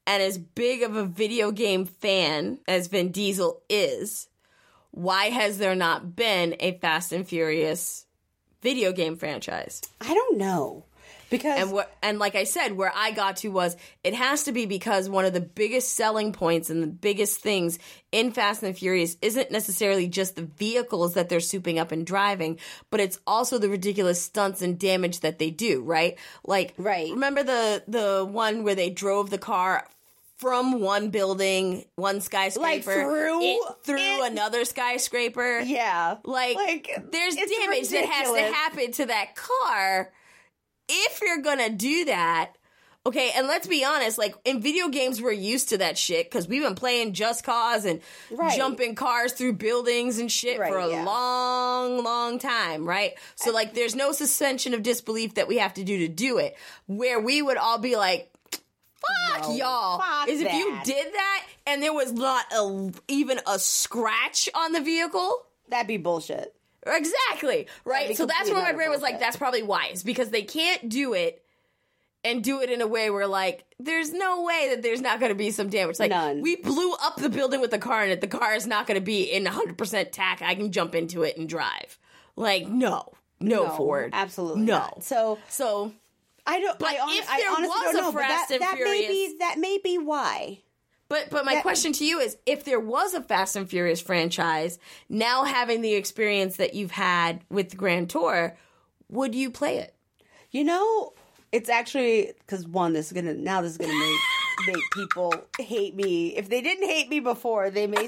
And 0.07 0.23
as 0.23 0.37
big 0.37 0.83
of 0.83 0.97
a 0.97 1.05
video 1.05 1.51
game 1.51 1.87
fan 1.87 2.59
as 2.69 2.89
Vin 2.89 3.11
Diesel 3.11 3.63
is, 3.71 4.29
why 4.91 5.31
has 5.31 5.59
there 5.59 5.75
not 5.75 6.15
been 6.15 6.57
a 6.61 6.79
Fast 6.79 7.13
and 7.13 7.27
Furious 7.27 8.05
video 8.61 8.93
game 8.93 9.17
franchise? 9.17 9.81
I 10.01 10.13
don't 10.13 10.39
know 10.39 10.85
because 11.39 11.59
And 11.61 11.73
what 11.73 11.93
and 12.03 12.19
like 12.19 12.35
I 12.37 12.45
said, 12.45 12.77
where 12.77 12.93
I 12.95 13.11
got 13.11 13.39
to 13.39 13.49
was 13.49 13.77
it 14.05 14.15
has 14.15 14.45
to 14.45 14.53
be 14.53 14.67
because 14.67 15.09
one 15.09 15.25
of 15.25 15.33
the 15.33 15.41
biggest 15.41 15.95
selling 15.95 16.33
points 16.33 16.71
and 16.71 16.83
the 16.83 16.87
biggest 16.87 17.41
things 17.41 17.79
in 18.13 18.31
Fast 18.31 18.63
and 18.63 18.77
Furious 18.77 19.17
isn't 19.21 19.51
necessarily 19.51 20.07
just 20.07 20.37
the 20.37 20.43
vehicles 20.45 21.15
that 21.15 21.29
they're 21.29 21.41
souping 21.41 21.79
up 21.79 21.91
and 21.91 22.07
driving, 22.07 22.59
but 22.91 23.01
it's 23.01 23.19
also 23.27 23.59
the 23.59 23.69
ridiculous 23.69 24.23
stunts 24.23 24.63
and 24.63 24.79
damage 24.79 25.21
that 25.21 25.39
they 25.41 25.51
do, 25.51 25.83
right? 25.83 26.17
Like 26.45 26.75
Right. 26.79 27.11
remember 27.11 27.43
the 27.43 27.83
the 27.89 28.25
one 28.31 28.63
where 28.63 28.77
they 28.77 28.91
drove 28.91 29.31
the 29.31 29.39
car 29.39 29.89
from 30.37 30.81
one 30.81 31.11
building, 31.11 31.85
one 31.95 32.21
skyscraper, 32.21 32.83
through 32.93 33.41
it, 33.43 33.61
through 33.85 33.97
it? 34.25 34.33
another 34.33 34.65
skyscraper. 34.65 35.61
yeah, 35.61 36.17
Like, 36.25 36.57
Like, 36.57 36.91
there's 37.11 37.37
damage 37.37 37.89
that 37.91 38.05
has 38.05 38.33
to 38.33 38.41
happen 38.43 38.93
to 38.93 39.07
that 39.07 39.35
car 39.37 40.13
if 40.89 41.21
you're 41.23 41.43
gonna 41.43 41.71
do 41.71 42.07
that. 42.07 42.53
Okay, 43.07 43.33
and 43.37 43.47
let's 43.47 43.67
be 43.67 43.85
honest, 43.85 44.17
like 44.17 44.35
in 44.47 44.63
video 44.63 44.89
games, 44.89 45.21
we're 45.21 45.31
used 45.33 45.69
to 45.69 45.79
that 45.79 45.99
shit 45.99 46.25
because 46.25 46.49
we've 46.49 46.63
been 46.63 46.75
playing 46.75 47.13
Just 47.13 47.45
Cause 47.45 47.85
and 47.85 48.01
Right. 48.31 48.57
jumping 48.57 48.95
cars 48.95 49.33
through 49.35 49.55
buildings 49.55 50.19
and 50.19 50.33
shit 50.33 50.59
Right, 50.59 50.71
for 50.73 50.79
a 50.79 50.89
yeah. 50.89 51.05
long, 51.05 52.03
long 52.03 52.39
time, 52.39 52.89
right? 52.89 53.13
So, 53.35 53.51
like, 53.53 53.75
there's 53.75 53.95
no 53.95 54.13
suspension 54.13 54.73
of 54.73 54.83
disbelief 54.83 55.35
that 55.35 55.49
we 55.49 55.59
have 55.59 55.75
to 55.75 55.85
do 55.85 55.99
to 55.99 56.09
do 56.09 56.39
it. 56.39 56.57
Where 56.87 57.21
we 57.21 57.43
would 57.43 57.59
all 57.59 57.77
be 57.77 57.95
like, 57.97 58.33
fuck 58.51 59.49
No, 59.51 59.55
y'all 59.55 59.99
fuck 59.99 60.27
is 60.29 60.41
if 60.41 60.51
you 60.55 60.75
did 60.85 61.13
that 61.13 61.45
and 61.67 61.83
there 61.83 61.93
was 61.93 62.11
not 62.15 62.47
a, 62.55 62.91
even 63.09 63.39
a 63.47 63.59
scratch 63.59 64.49
on 64.55 64.73
the 64.73 64.81
vehicle 64.81 65.45
that'd 65.69 65.87
be 65.87 65.99
bullshit. 65.99 66.55
Exactly 66.87 67.67
right 67.85 68.17
so 68.17 68.27
that's 68.27 68.51
where 68.51 68.63
my 68.63 68.73
brain 68.73 68.91
was 68.91 69.03
like 69.03 69.19
that's 69.21 69.37
probably 69.37 69.63
why 69.63 69.89
it's 69.91 70.03
because 70.03 70.31
they 70.31 70.43
can't 70.43 70.89
do 70.89 71.15
it 71.15 71.43
and 72.25 72.43
do 72.43 72.61
it 72.63 72.71
in 72.71 72.81
a 72.81 72.87
way 72.87 73.11
where 73.11 73.27
like 73.27 73.65
there's 73.79 74.13
no 74.13 74.43
way 74.45 74.69
that 74.71 74.83
there's 74.83 75.01
not 75.01 75.21
going 75.21 75.31
to 75.31 75.37
be 75.37 75.51
some 75.51 75.69
damage 75.69 75.99
like 75.99 76.11
None. 76.11 76.41
we 76.41 76.57
blew 76.57 76.93
up 76.95 77.17
the 77.17 77.29
building 77.29 77.61
with 77.61 77.71
the 77.71 77.79
car 77.79 78.05
in 78.05 78.11
it 78.11 78.21
the 78.21 78.27
car 78.27 78.55
is 78.55 78.67
not 78.67 78.87
going 78.87 78.99
to 78.99 79.05
be 79.05 79.23
in 79.23 79.45
100% 79.45 80.11
tack 80.13 80.43
i 80.43 80.55
can 80.55 80.73
jump 80.73 80.95
into 80.95 81.23
it 81.23 81.37
and 81.37 81.49
drive 81.49 81.99
like 82.37 82.67
no 82.67 83.13
no, 83.41 83.69
ford 83.71 84.11
absolutely 84.13 84.63
no 84.63 84.79
not. 84.79 85.05
So 85.05 85.39
so 85.49 85.93
I 86.47 86.61
don't. 86.61 86.79
But 86.79 86.89
I, 86.89 86.95
hon- 86.95 87.17
if 87.17 87.31
I 87.31 87.39
there 87.39 87.51
honestly 87.51 87.69
was 87.69 87.93
don't 87.93 87.97
a 87.97 88.01
know. 88.03 88.13
Fast 88.13 88.49
that, 88.49 88.55
and 88.55 88.63
that 88.63 88.79
may 88.79 89.09
be 89.09 89.37
that 89.39 89.59
may 89.59 89.79
be 89.83 89.99
why. 89.99 90.59
But 91.09 91.29
but 91.31 91.45
my 91.45 91.61
question 91.61 91.93
to 91.95 92.05
you 92.05 92.19
is 92.19 92.37
if 92.47 92.65
there 92.65 92.81
was 92.81 93.15
a 93.15 93.21
Fast 93.23 93.57
and 93.57 93.69
Furious 93.69 94.01
franchise, 94.01 94.79
now 95.09 95.45
having 95.45 95.83
the 95.83 95.95
experience 95.95 96.57
that 96.57 96.75
you've 96.75 96.91
had 96.93 97.45
with 97.51 97.71
the 97.71 97.77
Grand 97.77 98.09
Tour, 98.11 98.57
would 99.11 99.35
you 99.35 99.51
play 99.51 99.79
it? 99.79 99.95
You 100.51 100.65
know, 100.65 101.13
it's 101.53 101.69
actually 101.69 102.33
because 102.39 102.67
one, 102.67 102.95
this 102.95 103.07
is 103.09 103.13
gonna 103.13 103.35
now 103.35 103.61
this 103.61 103.73
is 103.73 103.79
gonna 103.79 103.93
make 103.99 104.19
make 104.67 104.83
people 104.93 105.35
hate 105.59 105.95
me. 105.95 106.29
If 106.37 106.49
they 106.49 106.63
didn't 106.63 106.89
hate 106.89 107.09
me 107.11 107.21
before, 107.21 107.71
they 107.71 107.87
may 107.87 108.07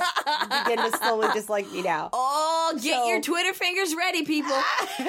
begin 0.65 0.79
to 0.91 0.97
slowly 0.97 1.29
dislike 1.35 1.71
me 1.73 1.83
now. 1.83 2.09
Oh, 2.13 2.73
get 2.83 2.95
So- 2.95 3.09
your 3.09 3.21
Twitter 3.21 3.53
fingers 3.53 3.95
ready, 3.95 4.25
people. 4.25 4.57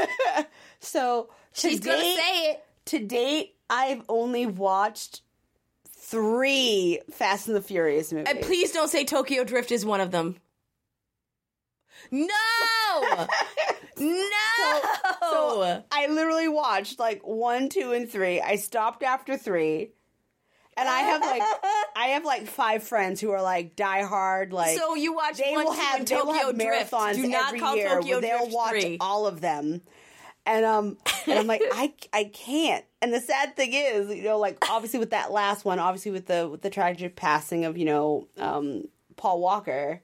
So 0.80 1.30
to 1.56 1.70
She's 1.70 1.80
gonna 1.80 1.98
date, 2.02 2.18
say 2.18 2.52
it. 2.52 2.64
to 2.86 3.00
date, 3.00 3.56
I've 3.70 4.04
only 4.10 4.46
watched 4.46 5.22
three 6.08 7.00
Fast 7.12 7.48
and 7.48 7.56
the 7.56 7.62
Furious 7.62 8.12
uh, 8.12 8.16
movies. 8.16 8.34
And 8.34 8.42
please 8.42 8.72
don't 8.72 8.90
say 8.90 9.04
Tokyo 9.06 9.44
Drift 9.44 9.72
is 9.72 9.86
one 9.86 10.02
of 10.02 10.12
them. 10.12 10.38
No! 12.12 12.28
no! 14.00 14.82
So 15.22 15.84
I 15.92 16.08
literally 16.08 16.48
watched 16.48 17.00
like 17.00 17.22
one, 17.26 17.70
two, 17.70 17.92
and 17.92 18.10
three. 18.10 18.40
I 18.40 18.56
stopped 18.56 19.04
after 19.04 19.38
three. 19.38 19.92
And 20.78 20.88
I 20.88 21.00
have 21.00 21.22
like 21.22 21.42
I 21.96 22.08
have 22.10 22.24
like 22.24 22.46
five 22.46 22.84
friends 22.84 23.20
who 23.20 23.32
are 23.32 23.42
like 23.42 23.76
diehard 23.76 24.52
like 24.54 24.78
So 24.78 24.94
you 24.96 25.14
watch 25.14 25.38
they 25.38 25.54
one, 25.54 25.66
will 25.66 25.74
have 25.74 26.06
they 26.06 26.16
will 26.16 26.26
Tokyo 26.26 26.46
have 26.48 26.56
Drift. 26.58 26.92
marathons 26.92 27.16
Do 27.16 27.28
not 27.28 27.48
every 27.48 27.60
call 27.60 27.76
year 27.76 27.90
Tokyo 27.96 28.22
they'll 28.22 28.38
Drift 28.42 28.54
watch 28.54 28.82
3. 28.82 28.98
all 29.02 29.26
of 29.26 29.42
them. 29.42 29.82
And 30.48 30.66
um 30.66 30.98
and 31.28 31.38
I'm 31.40 31.46
like 31.48 31.62
I 31.74 31.94
I 32.14 32.24
can't. 32.34 32.84
And 33.02 33.14
the 33.14 33.20
sad 33.20 33.56
thing 33.56 33.74
is, 33.74 34.10
you 34.10 34.24
know, 34.24 34.40
like 34.40 34.58
obviously 34.70 35.00
with 35.00 35.12
that 35.12 35.32
last 35.32 35.66
one, 35.66 35.78
obviously 35.78 36.12
with 36.12 36.26
the 36.26 36.48
with 36.48 36.62
the 36.62 36.70
tragic 36.70 37.16
passing 37.16 37.66
of, 37.66 37.78
you 37.78 37.86
know, 37.86 38.28
um 38.40 38.86
Paul 39.18 39.42
Walker. 39.42 40.02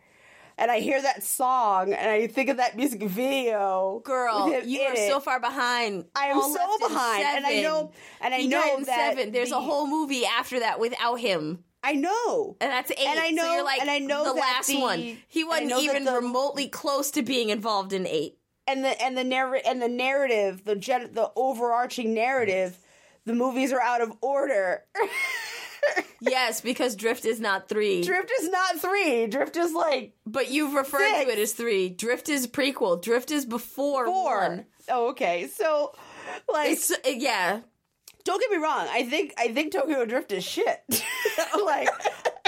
And 0.56 0.70
I 0.70 0.82
hear 0.82 1.02
that 1.02 1.24
song 1.24 1.94
and 1.94 2.10
I 2.12 2.28
think 2.28 2.50
of 2.50 2.58
that 2.58 2.76
music 2.78 3.02
video. 3.04 4.02
Girl, 4.04 4.50
you 4.66 4.82
are 4.82 4.94
it. 4.94 5.10
so 5.10 5.20
far 5.20 5.40
behind. 5.40 6.06
I 6.16 6.28
am 6.28 6.38
All 6.38 6.54
so 6.54 6.78
behind, 6.88 7.24
and 7.26 7.46
I 7.46 7.62
know- 7.62 7.92
and 8.22 8.34
I 8.36 8.38
He 8.42 8.48
know 8.50 8.80
that 8.84 9.16
seven. 9.16 9.32
There's 9.32 9.50
the- 9.50 9.58
a 9.58 9.62
whole 9.62 9.88
movie 9.88 10.26
after 10.28 10.60
that 10.60 10.80
without 10.80 11.16
him. 11.16 11.64
I 11.84 11.94
know. 11.94 12.56
And 12.62 12.72
that's 12.72 12.92
eight. 12.92 13.00
And 13.00 13.20
I 13.20 13.30
so 13.32 13.36
know- 13.36 13.54
you're 13.56 13.64
like 13.64 13.82
and 13.82 13.90
I 13.90 13.98
know 14.00 14.26
the 14.26 14.34
last 14.40 14.68
the- 14.68 14.80
one. 14.80 15.18
He 15.28 15.44
wasn't 15.44 15.72
even 15.82 16.04
the- 16.06 16.14
remotely 16.14 16.68
close 16.68 17.10
to 17.12 17.24
being 17.24 17.50
involved 17.50 17.92
in 17.94 18.06
eight. 18.06 18.38
And 18.68 18.84
the 18.84 19.02
and 19.02 19.18
the 19.18 19.24
narr- 19.24 19.62
and 19.66 19.82
the 19.82 19.88
narrative, 19.90 20.64
the 20.66 20.76
gen- 20.76 21.14
the 21.14 21.32
overarching 21.36 22.14
narrative, 22.14 22.78
the 23.26 23.34
movies 23.34 23.72
are 23.72 23.82
out 23.82 24.02
of 24.02 24.12
order. 24.22 24.84
Yes, 26.22 26.62
because 26.62 26.96
Drift 26.96 27.26
is 27.26 27.42
not 27.42 27.68
three. 27.68 28.02
Drift 28.04 28.32
is 28.40 28.50
not 28.50 28.80
three. 28.80 29.28
Drift 29.28 29.58
is 29.58 29.74
like 29.74 30.14
but 30.26 30.50
you've 30.50 30.74
referred 30.74 31.00
Six. 31.00 31.26
to 31.26 31.32
it 31.32 31.40
as 31.40 31.52
three. 31.52 31.90
Drift 31.90 32.30
is 32.30 32.48
prequel. 32.48 33.02
Drift 33.02 33.30
is 33.32 33.46
before 33.46 34.06
four. 34.06 34.40
one. 34.40 34.66
Oh, 34.88 35.10
okay. 35.10 35.48
So, 35.54 35.94
like, 36.52 36.70
It's 36.72 36.90
uh, 36.90 36.96
yeah. 37.06 37.60
don't 38.24 38.40
get 38.40 38.50
me 38.52 38.58
wrong. 38.58 38.88
I 38.90 39.04
think 39.04 39.34
I 39.38 39.50
think 39.50 39.74
Tokyo 39.74 40.06
Drift 40.06 40.32
is 40.32 40.46
shit. 40.46 40.82
like, 41.66 41.90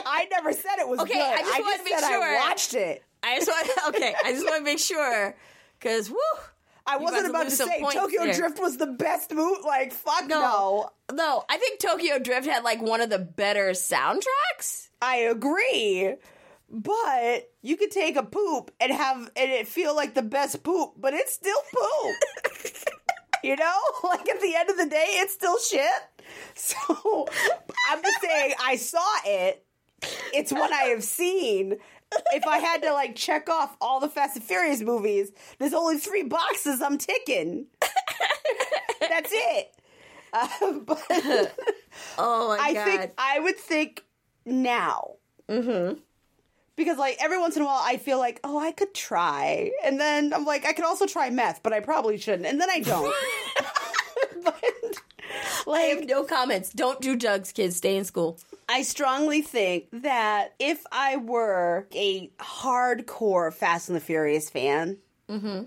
I 0.05 0.27
never 0.31 0.53
said 0.53 0.77
it 0.79 0.87
was 0.87 1.01
Okay, 1.01 1.13
good. 1.13 1.21
I 1.21 1.41
just 1.41 1.59
wanted 1.59 1.77
to 1.79 1.83
make 1.83 1.99
said 1.99 2.07
sure. 2.07 2.23
I 2.23 2.35
watched 2.47 2.73
it. 2.75 3.03
I 3.21 3.35
just 3.39 3.49
want 3.49 3.69
okay. 3.95 4.15
I 4.23 4.31
just 4.31 4.45
want 4.45 4.57
to 4.57 4.63
make 4.63 4.79
sure 4.79 5.35
because 5.79 6.09
woo. 6.09 6.17
I 6.87 6.97
wasn't 6.97 7.29
about 7.31 7.45
to 7.45 7.49
to, 7.49 7.55
say 7.55 7.81
Tokyo 7.81 8.25
there. 8.25 8.33
Drift 8.35 8.59
was 8.59 8.77
the 8.77 8.85
best 8.85 9.33
movie. 9.33 9.61
Like, 9.65 9.91
fuck 9.91 10.27
No. 10.27 10.91
no. 11.09 11.15
No, 11.15 11.43
I 11.49 11.57
think 11.57 11.79
Tokyo 11.79 12.19
Drift 12.19 12.47
had 12.47 12.63
like 12.63 12.81
one 12.81 13.01
of 13.01 13.09
the 13.09 13.17
better 13.19 13.71
soundtracks. 13.71 14.89
I 15.01 15.17
agree. 15.17 16.15
But 16.69 17.51
you 17.61 17.77
could 17.77 17.91
take 17.91 18.15
a 18.15 18.23
poop 18.23 18.71
and 18.79 18.91
have 18.91 19.17
and 19.35 19.51
it 19.51 19.67
feel 19.67 19.95
like 19.95 20.13
the 20.13 20.21
best 20.21 20.61
poop, 20.63 20.93
but 20.97 21.13
it's 21.13 21.33
still 21.33 21.59
poop. 21.73 22.15
you 23.43 23.55
know? 23.55 23.79
Like 24.03 24.29
at 24.29 24.39
the 24.41 24.55
end 24.55 24.69
of 24.69 24.77
the 24.77 24.87
day, 24.87 25.05
it's 25.09 25.33
still 25.33 25.57
shit. 25.59 25.85
So 26.55 27.27
I'm 27.91 28.01
just 28.01 28.21
saying 28.21 28.53
I 28.61 28.77
saw 28.77 29.05
it. 29.25 29.63
It's 30.33 30.51
what 30.51 30.71
I 30.71 30.85
have 30.89 31.03
seen. 31.03 31.77
If 32.33 32.45
I 32.45 32.57
had 32.59 32.81
to 32.83 32.93
like 32.93 33.15
check 33.15 33.49
off 33.49 33.75
all 33.81 33.99
the 33.99 34.07
Fast 34.09 34.35
and 34.35 34.43
Furious 34.45 34.81
movies, 34.81 35.31
there's 35.59 35.73
only 35.73 35.97
three 35.97 36.23
boxes 36.23 36.81
I'm 36.81 36.97
ticking. 36.97 37.65
That's 38.99 39.31
it. 39.33 39.73
Uh, 40.33 40.47
but 40.85 41.01
Oh 42.17 42.49
my 42.49 42.57
I 42.61 42.73
god! 42.73 42.85
think 42.85 43.11
I 43.17 43.39
would 43.39 43.57
think 43.57 44.03
now. 44.45 45.13
Mm-hmm. 45.49 45.99
Because 46.75 46.97
like 46.97 47.17
every 47.21 47.39
once 47.39 47.55
in 47.55 47.61
a 47.61 47.65
while 47.65 47.81
I 47.83 47.97
feel 47.97 48.17
like, 48.19 48.39
oh, 48.43 48.57
I 48.59 48.71
could 48.71 48.93
try. 48.93 49.71
And 49.83 49.99
then 49.99 50.33
I'm 50.33 50.45
like, 50.45 50.65
I 50.65 50.73
could 50.73 50.85
also 50.85 51.05
try 51.05 51.29
meth, 51.29 51.61
but 51.63 51.73
I 51.73 51.79
probably 51.79 52.17
shouldn't. 52.17 52.45
And 52.47 52.59
then 52.59 52.69
I 52.69 52.79
don't. 52.81 53.13
but 54.43 54.63
I 55.73 55.81
have 55.81 56.05
no 56.05 56.23
comments. 56.23 56.71
Don't 56.71 57.01
do 57.01 57.15
drugs, 57.15 57.51
kids. 57.51 57.75
Stay 57.77 57.97
in 57.97 58.05
school. 58.05 58.37
I 58.67 58.81
strongly 58.81 59.41
think 59.41 59.87
that 59.91 60.53
if 60.59 60.83
I 60.91 61.17
were 61.17 61.87
a 61.93 62.29
hardcore 62.39 63.53
Fast 63.53 63.89
and 63.89 63.95
the 63.95 64.01
Furious 64.01 64.49
fan, 64.49 64.97
mm-hmm. 65.29 65.63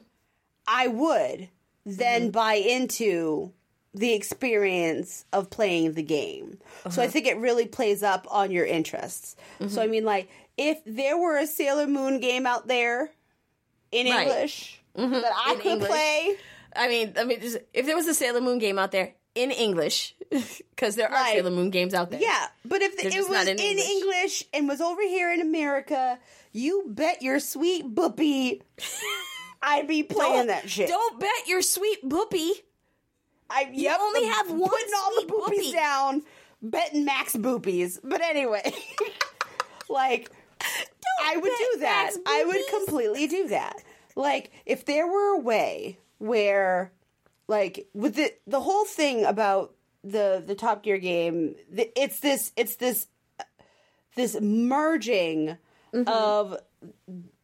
I 0.66 0.88
would 0.88 1.48
then 1.86 2.22
mm-hmm. 2.22 2.30
buy 2.30 2.54
into 2.54 3.52
the 3.94 4.12
experience 4.12 5.24
of 5.32 5.50
playing 5.50 5.94
the 5.94 6.02
game. 6.02 6.58
So 6.90 7.00
I 7.00 7.04
uh-huh. 7.04 7.12
think 7.12 7.26
it 7.26 7.38
really 7.38 7.66
plays 7.66 8.02
up 8.02 8.26
on 8.30 8.50
your 8.50 8.66
interests. 8.66 9.34
So 9.58 9.66
mm-hmm. 9.66 9.78
I 9.78 9.86
mean 9.86 10.04
like 10.04 10.28
if 10.56 10.78
there 10.84 11.16
were 11.16 11.38
a 11.38 11.46
Sailor 11.46 11.86
Moon 11.86 12.20
game 12.20 12.46
out 12.46 12.68
there 12.68 13.10
in 13.90 14.06
Right. 14.06 14.26
English 14.26 14.80
that 14.94 15.32
I 15.46 15.52
In 15.52 15.60
could 15.60 15.72
English. 15.72 15.88
play, 15.88 16.36
I 16.74 16.88
mean, 16.88 17.14
I 17.16 17.24
mean, 17.24 17.40
just, 17.40 17.58
if 17.72 17.86
there 17.86 17.96
was 17.96 18.06
a 18.06 18.14
Sailor 18.14 18.40
Moon 18.40 18.58
game 18.58 18.78
out 18.78 18.90
there 18.90 19.14
in 19.38 19.50
English, 19.50 20.14
because 20.70 20.96
there 20.96 21.08
are 21.08 21.12
Like, 21.14 21.34
Sailor 21.34 21.50
Moon 21.50 21.70
games 21.70 21.94
out 21.94 22.10
there. 22.10 22.20
yeah, 22.20 22.46
but 22.64 22.82
if 22.82 22.96
They're 22.96 23.08
it 23.08 23.28
was 23.28 23.46
in 23.48 23.58
in 23.58 23.64
English. 23.64 23.88
English. 23.88 24.44
and 24.52 24.68
was 24.68 24.80
over 24.80 25.02
here 25.02 25.32
in 25.32 25.40
America, 25.40 26.18
you 26.52 26.84
bet 26.88 27.22
your 27.22 27.38
sweet 27.40 27.84
boopy 27.94 28.60
I'd 29.62 29.88
be 29.88 30.02
playing 30.04 30.46
that 30.48 30.68
shit. 30.70 30.88
Don't 30.88 31.18
bet 31.18 31.46
your 31.48 31.62
sweet 31.62 32.02
boopy. 32.08 32.50
I 33.50 33.68
yep, 33.72 33.98
only 34.00 34.24
have 34.26 34.50
one 34.50 34.68
putting 34.70 34.94
all 34.96 35.14
the 35.20 35.26
boopies 35.32 35.70
boopy. 35.70 35.72
down, 35.72 36.22
betting 36.62 37.04
max 37.04 37.34
boopies. 37.34 37.98
But 38.04 38.20
anyway, 38.20 38.72
like 39.88 40.30
I 41.24 41.36
would 41.36 41.50
do 41.58 41.80
that. 41.80 42.12
I 42.26 42.44
would 42.44 42.60
completely 42.70 43.26
do 43.26 43.48
that. 43.48 43.82
Like 44.14 44.52
if 44.66 44.84
there 44.84 45.06
were 45.06 45.34
a 45.34 45.38
way 45.40 45.98
where, 46.18 46.92
like, 47.48 47.88
with 47.94 48.14
the 48.14 48.32
the 48.46 48.60
whole 48.60 48.84
thing 48.84 49.24
about 49.24 49.74
the 50.04 50.42
the 50.46 50.54
Top 50.54 50.82
Gear 50.84 50.98
game, 50.98 51.56
the, 51.70 51.90
it's 52.00 52.20
this 52.20 52.52
it's 52.56 52.76
this 52.76 53.08
this 54.14 54.40
merging 54.40 55.56
of 56.06 56.56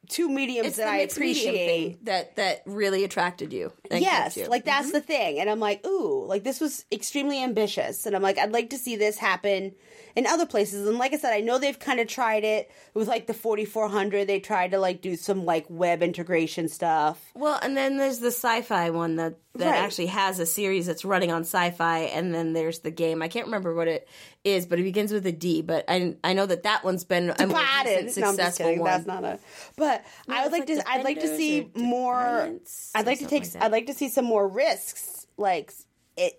two 0.09 0.29
mediums 0.29 0.59
Mm-hmm. 0.61 0.69
It's 0.69 0.77
that 0.77 0.89
I 0.89 0.99
appreciate 0.99 2.05
that 2.05 2.37
that 2.37 2.63
really 2.67 3.05
attracted 3.05 3.53
you. 3.53 3.73
yes 3.91 4.37
you. 4.37 4.47
like 4.47 4.65
that's 4.65 4.93
the 4.93 5.01
thing 5.01 5.39
and 5.41 5.49
i'm 5.49 5.61
like 5.61 5.85
ooh 5.87 6.27
like 6.27 6.45
this 6.45 6.61
was 6.61 6.85
extremely 6.93 7.43
ambitious 7.43 8.05
and 8.05 8.15
i'm 8.15 8.23
like 8.23 8.39
i'd 8.39 8.53
like 8.53 8.71
to 8.71 8.77
see 8.77 8.97
this 8.97 9.17
happen 9.17 9.73
in 10.15 10.27
other 10.27 10.45
places 10.47 10.87
and 10.87 10.99
like 10.99 11.15
i 11.15 11.17
said 11.17 11.33
i 11.33 11.41
know 11.41 11.59
they've 11.59 11.79
kind 11.79 12.01
of 12.01 12.07
tried 12.07 12.45
it 12.45 12.71
with 12.93 13.09
like 13.09 13.27
the 13.27 13.35
4400 13.35 14.27
they 14.27 14.41
tried 14.41 14.73
to 14.73 14.79
like 14.79 15.01
do 15.01 15.17
some 15.17 15.45
like 15.47 15.65
web 15.69 16.03
integration 16.03 16.69
stuff 16.69 17.33
Well, 17.35 17.59
and 17.63 17.77
then 17.77 17.97
there's 17.97 18.19
the 18.19 18.29
sci-fi 18.29 18.91
one 18.91 19.17
that 19.17 19.37
that 19.57 19.71
Right. 19.71 19.79
actually 19.83 20.07
has 20.07 20.41
a 20.41 20.47
series 20.47 20.87
that's 20.87 21.05
running 21.05 21.31
on 21.31 21.43
sci-fi, 21.43 22.01
and 22.01 22.35
then 22.35 22.55
there's 22.55 22.81
the 22.81 22.91
game. 22.91 23.23
I 23.23 23.29
can't 23.29 23.47
remember 23.47 23.73
what 23.75 23.87
it 23.87 24.09
is, 24.43 24.67
but 24.67 24.81
it 24.81 24.83
begins 24.83 25.13
with 25.13 25.25
a 25.27 25.33
D. 25.33 25.63
But 25.63 25.85
I 25.89 26.17
I 26.25 26.33
know 26.33 26.45
that 26.47 26.65
that 26.65 26.83
one's 26.85 27.05
been 27.05 27.31
a 27.31 27.33
recent 27.35 27.49
No, 27.49 27.51
I'm 27.53 28.05
just 28.07 28.15
successful 28.17 28.67
kidding. 28.67 28.81
one. 28.81 28.91
That's 28.91 29.07
not 29.07 29.25
a. 29.25 29.39
But 29.77 30.05
I 30.29 30.43
would 30.43 30.53
like 30.53 30.69
like 30.69 30.79
to. 30.79 30.91
I'd 30.91 31.05
like 31.05 31.21
to 31.21 31.37
see 31.37 31.71
more. 31.77 32.51
I'd 32.95 33.07
like 33.07 33.21
to 33.21 33.27
take. 33.27 33.45
like. 33.55 33.63
I'd 33.63 33.73
like 33.73 33.87
to 33.87 33.95
see 33.95 34.09
some 34.09 34.25
more 34.25 34.49
risks, 34.49 35.27
like 35.37 35.73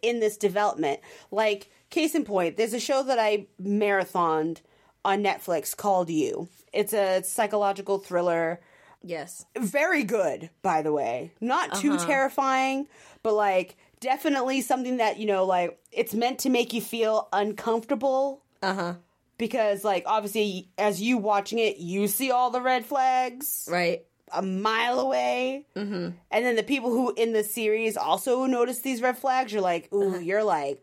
in 0.02 0.20
this 0.20 0.36
development. 0.38 1.00
Like 1.32 1.70
case 1.90 2.16
in 2.16 2.26
point, 2.26 2.58
there's 2.58 2.74
a 2.74 2.80
show 2.80 3.02
that 3.04 3.20
I 3.20 3.48
marathoned 3.62 4.60
on 5.06 5.24
Netflix 5.24 5.76
called 5.76 6.10
You. 6.10 6.50
It's 6.74 6.92
a 6.94 7.24
psychological 7.24 8.00
thriller. 8.00 8.60
Yes. 9.08 9.46
Very 9.56 10.04
good, 10.04 10.50
by 10.64 10.82
the 10.82 10.92
way. 10.92 11.32
Not 11.40 11.76
too 11.76 11.94
Uh-huh. 11.94 12.06
terrifying, 12.08 12.88
but 13.24 13.34
like 13.36 13.76
definitely 14.00 14.62
something 14.62 14.98
that 14.98 15.18
you 15.20 15.28
know, 15.28 15.46
like 15.46 15.78
it's 15.92 16.14
meant 16.14 16.40
to 16.40 16.50
make 16.50 16.74
you 16.74 16.82
feel 16.82 17.28
uncomfortable 17.32 18.42
Uh 18.64 18.74
huh. 18.74 18.94
because 19.38 19.84
like 19.84 20.04
obviously 20.08 20.70
as 20.78 21.02
you 21.02 21.18
watching 21.18 21.60
it 21.60 21.78
you 21.78 22.08
see 22.08 22.32
all 22.32 22.50
the 22.52 22.62
red 22.62 22.86
flags 22.86 23.68
Right. 23.72 24.04
a 24.32 24.42
mile 24.42 25.00
away 25.00 25.66
mm-hmm. 25.76 26.10
and 26.32 26.46
then 26.46 26.56
the 26.56 26.64
people 26.64 26.90
who 26.90 27.14
in 27.16 27.32
the 27.34 27.44
series 27.44 27.96
also 27.98 28.46
notice 28.46 28.80
these 28.82 29.02
red 29.02 29.18
flags 29.18 29.52
you're 29.54 29.62
like 29.62 29.92
ooh 29.94 30.20
you're 30.20 30.44
like 30.44 30.82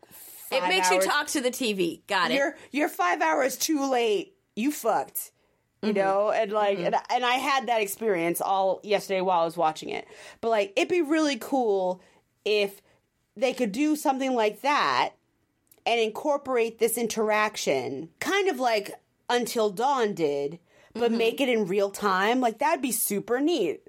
It 0.52 0.62
makes 0.68 0.90
hours- 0.90 1.04
you 1.04 1.10
talk 1.10 1.26
to 1.28 1.40
the 1.40 1.50
TV. 1.50 2.06
Got 2.06 2.30
it. 2.30 2.34
you're 2.36 2.56
you're 2.70 2.88
five 2.88 3.20
hours 3.20 3.56
too 3.56 3.90
late 3.90 4.34
you 4.54 4.70
fucked 4.70 5.31
you 5.82 5.88
Mm-hmm. 5.88 5.98
know 5.98 6.30
and 6.30 6.52
like 6.52 6.78
and, 6.78 6.94
and 7.10 7.24
i 7.24 7.34
had 7.34 7.66
that 7.66 7.80
experience 7.82 8.40
all 8.40 8.80
yesterday 8.84 9.20
while 9.20 9.40
i 9.40 9.44
was 9.44 9.56
watching 9.56 9.88
it 9.88 10.06
but 10.40 10.48
like 10.50 10.72
it'd 10.76 10.88
be 10.88 11.02
really 11.02 11.36
cool 11.40 12.00
if 12.44 12.80
they 13.36 13.52
could 13.52 13.72
do 13.72 13.96
something 13.96 14.34
like 14.34 14.60
that 14.62 15.10
and 15.84 15.98
incorporate 16.00 16.78
this 16.78 16.96
interaction 16.96 18.08
kind 18.20 18.48
of 18.48 18.60
like 18.60 18.92
until 19.28 19.70
dawn 19.70 20.14
did 20.14 20.58
but 20.94 21.08
Mm-hmm. 21.08 21.16
make 21.18 21.40
it 21.40 21.48
in 21.48 21.66
real 21.66 21.90
time 21.90 22.40
like 22.40 22.58
that'd 22.58 22.82
be 22.82 22.92
super 22.92 23.40
neat 23.40 23.81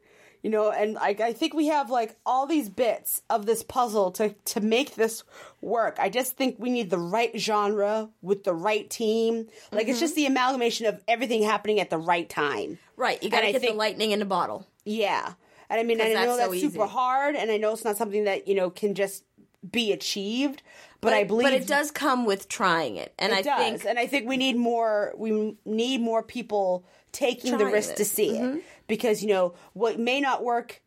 you 0.43 0.49
know 0.49 0.69
and 0.71 0.97
I, 0.97 1.15
I 1.19 1.33
think 1.33 1.53
we 1.53 1.67
have 1.67 1.89
like 1.89 2.15
all 2.25 2.45
these 2.45 2.69
bits 2.69 3.21
of 3.29 3.45
this 3.45 3.63
puzzle 3.63 4.11
to 4.11 4.29
to 4.45 4.59
make 4.61 4.95
this 4.95 5.23
work 5.61 5.95
i 5.99 6.09
just 6.09 6.35
think 6.37 6.57
we 6.59 6.69
need 6.69 6.89
the 6.89 6.97
right 6.99 7.31
genre 7.39 8.09
with 8.21 8.43
the 8.43 8.53
right 8.53 8.87
team 8.89 9.47
like 9.71 9.87
it's 9.87 9.93
Mm-hmm. 9.97 9.99
just 9.99 10.15
the 10.15 10.25
amalgamation 10.25 10.85
of 10.85 11.01
everything 11.07 11.43
happening 11.43 11.79
at 11.79 11.89
the 11.89 11.97
right 11.97 12.29
time 12.29 12.77
right. 12.97 13.21
You 13.23 13.29
got 13.29 13.39
to 13.41 13.45
and 13.47 13.53
get 13.53 13.61
the 13.71 13.73
lightning 13.77 14.11
in 14.11 14.21
a 14.21 14.25
bottle. 14.25 14.67
yeah. 14.85 15.33
And 15.69 15.79
I 15.79 15.83
mean, 15.83 15.99
I 16.01 16.09
know 16.09 16.35
that's 16.35 16.37
that's 16.49 16.53
so 16.61 16.67
super 16.69 16.83
easy. 16.83 16.91
hard, 16.93 17.35
and 17.35 17.49
I 17.49 17.57
know 17.57 17.71
it's 17.73 17.83
not 17.83 17.97
something 17.97 18.25
that, 18.25 18.47
you 18.47 18.53
know, 18.53 18.69
can 18.69 18.93
just 18.93 19.23
be 19.71 19.91
achieved, 19.91 20.61
but, 21.01 21.13
I 21.13 21.23
believe 21.23 21.45
But 21.45 21.53
it 21.53 21.65
does 21.65 21.89
come 21.89 22.25
with 22.25 22.47
trying 22.47 22.97
it, 22.97 23.11
and 23.17 23.31
it 23.33 23.37
I 23.37 23.41
does. 23.41 23.59
think 23.59 23.85
and 23.89 23.97
I 23.97 24.05
think 24.05 24.27
we 24.27 24.37
need 24.37 24.55
more, 24.55 25.13
we 25.17 25.57
need 25.65 26.01
more 26.01 26.21
people 26.21 26.85
taking 27.11 27.57
the 27.57 27.65
risk 27.65 27.91
to 27.93 27.97
this. 27.99 28.11
see 28.11 28.37
it. 28.37 28.63
Because, 28.87 29.21
you 29.21 29.29
know, 29.29 29.53
what 29.73 29.99
may 29.99 30.19
not 30.19 30.43
work, 30.43 30.81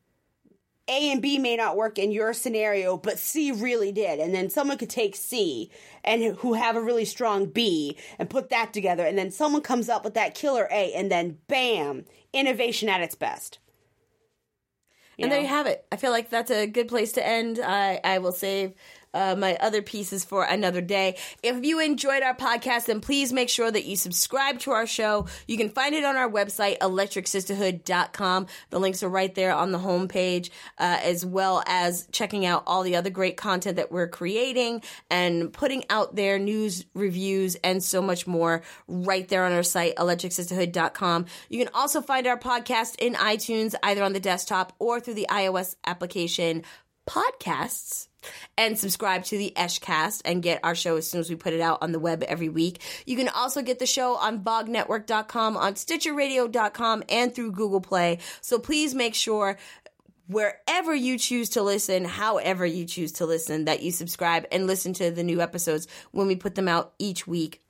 A 0.89 1.11
and 1.11 1.23
B 1.23 1.39
may 1.39 1.57
not 1.57 1.77
work 1.77 1.99
in 1.99 2.13
your 2.13 2.33
scenario, 2.33 2.97
but 2.97 3.19
C 3.19 3.51
really 3.53 3.91
did. 3.91 4.21
And 4.21 4.35
then 4.35 4.51
someone 4.51 4.79
could 4.79 4.91
take 4.91 5.17
C 5.17 5.71
and 6.05 6.37
who 6.37 6.55
have 6.55 6.77
a 6.77 6.81
really 6.81 7.05
strong 7.05 7.47
B 7.47 7.97
and 8.19 8.31
put 8.31 8.51
that 8.51 8.73
together, 8.73 9.05
and 9.05 9.19
then 9.19 9.31
someone 9.31 9.63
comes 9.63 9.89
up 9.89 10.05
with 10.05 10.15
that 10.15 10.35
killer 10.35 10.69
A, 10.71 10.93
and 10.93 11.11
then 11.11 11.39
bam, 11.49 12.05
innovation 12.33 12.89
at 12.89 13.01
its 13.01 13.15
best. 13.15 13.59
and 15.19 15.33
there 15.33 15.41
you 15.41 15.49
have 15.49 15.67
it. 15.67 15.85
I 15.91 15.97
feel 15.97 16.11
like 16.11 16.29
that's 16.29 16.51
a 16.51 16.67
good 16.67 16.89
place 16.89 17.13
to 17.13 17.27
end. 17.27 17.59
I, 17.59 18.01
I 18.05 18.19
will 18.19 18.33
save 18.33 18.75
uh, 19.17 19.35
my 19.35 19.57
other 19.57 19.81
pieces 19.81 20.25
for 20.25 20.45
another 20.45 20.83
day. 20.83 21.17
If 21.43 21.65
you 21.65 21.81
enjoyed 21.81 22.23
our 22.23 22.37
podcast, 22.37 22.85
then 22.85 23.01
please 23.01 23.33
make 23.33 23.49
sure 23.49 23.71
that 23.71 23.87
you 23.87 23.97
subscribe 23.97 24.59
to 24.61 24.73
our 24.73 24.87
show. 24.87 25.27
You 25.49 25.57
can 25.57 25.71
find 25.71 25.95
it 25.95 26.05
on 26.05 26.17
our 26.17 26.31
website, 26.31 26.79
electricsisterhood.com. 26.79 28.47
The 28.71 28.79
links 28.79 29.03
are 29.03 29.09
right 29.09 29.35
there 29.35 29.55
on 29.55 29.73
the 29.73 29.79
homepage, 29.79 30.51
uh, 30.79 30.99
as 31.03 31.25
well 31.25 31.63
as 31.67 32.07
checking 32.13 32.45
out 32.45 32.63
all 32.67 32.83
the 32.83 32.97
other 32.97 33.11
great 33.11 33.39
content 33.39 33.77
that 33.77 33.91
we're 33.91 34.09
creating 34.09 34.83
and 35.11 35.51
putting 35.53 35.85
out 35.89 36.15
there, 36.15 36.39
news, 36.39 36.85
reviews, 36.95 37.55
and 37.57 37.83
so 37.83 38.03
much 38.03 38.27
more 38.27 38.63
right 38.87 39.27
there 39.29 39.47
on 39.47 39.53
our 39.53 39.63
site, 39.63 39.97
electricsisterhood.com. 39.97 41.25
You 41.49 41.65
can 41.65 41.73
also 41.75 42.03
find 42.03 42.27
our 42.27 42.39
podcast 42.39 42.97
in 42.99 43.15
iTunes, 43.15 43.75
either 43.83 44.03
on 44.03 44.13
the 44.13 44.21
desktop 44.21 44.75
or 44.79 45.01
through 45.01 45.15
the 45.15 45.27
iOS 45.31 45.77
application 45.87 46.65
podcasts 47.09 48.09
and 48.57 48.79
subscribe 48.79 49.25
to 49.25 49.39
the 49.39 49.53
Eshcast 49.57 50.23
and 50.25 50.43
get 50.43 50.61
our 50.63 50.75
show 50.75 50.97
as 50.97 51.09
soon 51.11 51.21
as 51.21 51.31
we 51.31 51.37
put 51.37 51.53
it 51.53 51.61
out 51.61 51.79
on 51.83 51.93
the 51.93 51.99
web 51.99 52.23
every 52.25 52.49
week. 52.49 52.81
You 53.07 53.17
can 53.17 53.29
also 53.29 53.63
get 53.63 53.79
the 53.79 53.87
show 53.87 54.17
on 54.17 54.41
bognetwork.com, 54.41 55.57
on 55.57 55.75
stitcherradio.com, 55.75 57.05
and 57.09 57.35
through 57.35 57.53
Google 57.53 57.81
Play. 57.81 58.19
So 58.41 58.59
please 58.59 58.95
make 58.95 59.15
sure 59.15 59.59
wherever 60.27 60.95
you 60.95 61.19
choose 61.19 61.51
to 61.51 61.63
listen, 61.63 62.05
however 62.05 62.67
you 62.67 62.85
choose 62.85 63.13
to 63.13 63.27
listen, 63.27 63.67
that 63.67 63.83
you 63.83 63.93
subscribe 63.93 64.47
and 64.51 64.67
listen 64.67 64.93
to 64.95 65.11
the 65.11 65.23
new 65.23 65.41
episodes 65.41 65.87
when 66.11 66.27
we 66.27 66.37
put 66.37 66.55
them 66.55 66.69
out 66.69 66.93
each 66.99 67.27
week. 67.27 67.63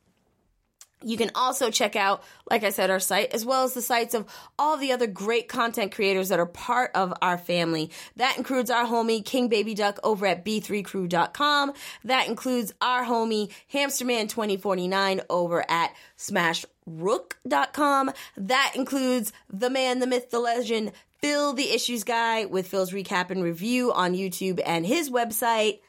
You 1.03 1.19
can 1.19 1.31
also 1.35 1.71
check 1.71 1.95
out, 1.95 2.23
like 2.51 2.65
I 2.65 2.71
said, 2.71 2.89
our 2.91 3.01
site, 3.01 3.35
as 3.35 3.45
well 3.45 3.65
as 3.65 3.75
the 3.75 3.83
sites 3.83 4.15
of 4.15 4.27
all 4.59 4.79
the 4.79 4.93
other 4.93 5.07
great 5.07 5.47
content 5.47 5.93
creators 5.93 6.31
that 6.31 6.41
are 6.41 6.47
part 6.47 6.91
of 6.95 7.13
our 7.21 7.37
family. 7.37 7.91
That 8.17 8.39
includes 8.39 8.71
our 8.71 8.87
homie 8.87 9.23
King 9.23 9.49
Baby 9.49 9.75
Duck 9.75 9.99
over 10.03 10.25
at 10.25 10.45
b3crew.com. 10.45 11.75
That 12.05 12.29
includes 12.29 12.73
our 12.81 13.05
homie 13.05 13.53
Hamsterman2049 13.73 15.27
over 15.29 15.65
at 15.71 15.95
smashrook.com. 16.17 18.11
That 18.39 18.73
includes 18.75 19.35
the 19.53 19.69
man, 19.69 19.99
the 19.99 20.07
myth, 20.07 20.31
the 20.31 20.41
legend, 20.41 20.93
Phil 21.21 21.53
the 21.53 21.71
Issues 21.75 22.05
Guy 22.05 22.47
with 22.47 22.69
Phil's 22.69 22.93
recap 22.93 23.31
and 23.31 23.43
review 23.43 23.93
on 23.93 24.15
YouTube 24.15 24.61
and 24.65 24.87
his 24.87 25.11
website, 25.11 25.81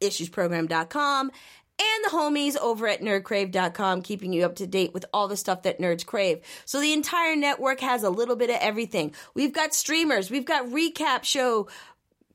issuesprogram.com 0.00 1.30
and 1.80 2.04
the 2.04 2.10
homies 2.10 2.56
over 2.58 2.86
at 2.86 3.00
nerdcrave.com 3.00 4.02
keeping 4.02 4.32
you 4.32 4.44
up 4.44 4.56
to 4.56 4.66
date 4.66 4.92
with 4.92 5.06
all 5.12 5.28
the 5.28 5.36
stuff 5.36 5.62
that 5.62 5.78
nerds 5.78 6.04
crave. 6.04 6.40
So 6.64 6.80
the 6.80 6.92
entire 6.92 7.36
network 7.36 7.80
has 7.80 8.02
a 8.02 8.10
little 8.10 8.36
bit 8.36 8.50
of 8.50 8.56
everything. 8.60 9.14
We've 9.34 9.52
got 9.52 9.74
streamers, 9.74 10.30
we've 10.30 10.44
got 10.44 10.66
recap 10.66 11.24
show 11.24 11.68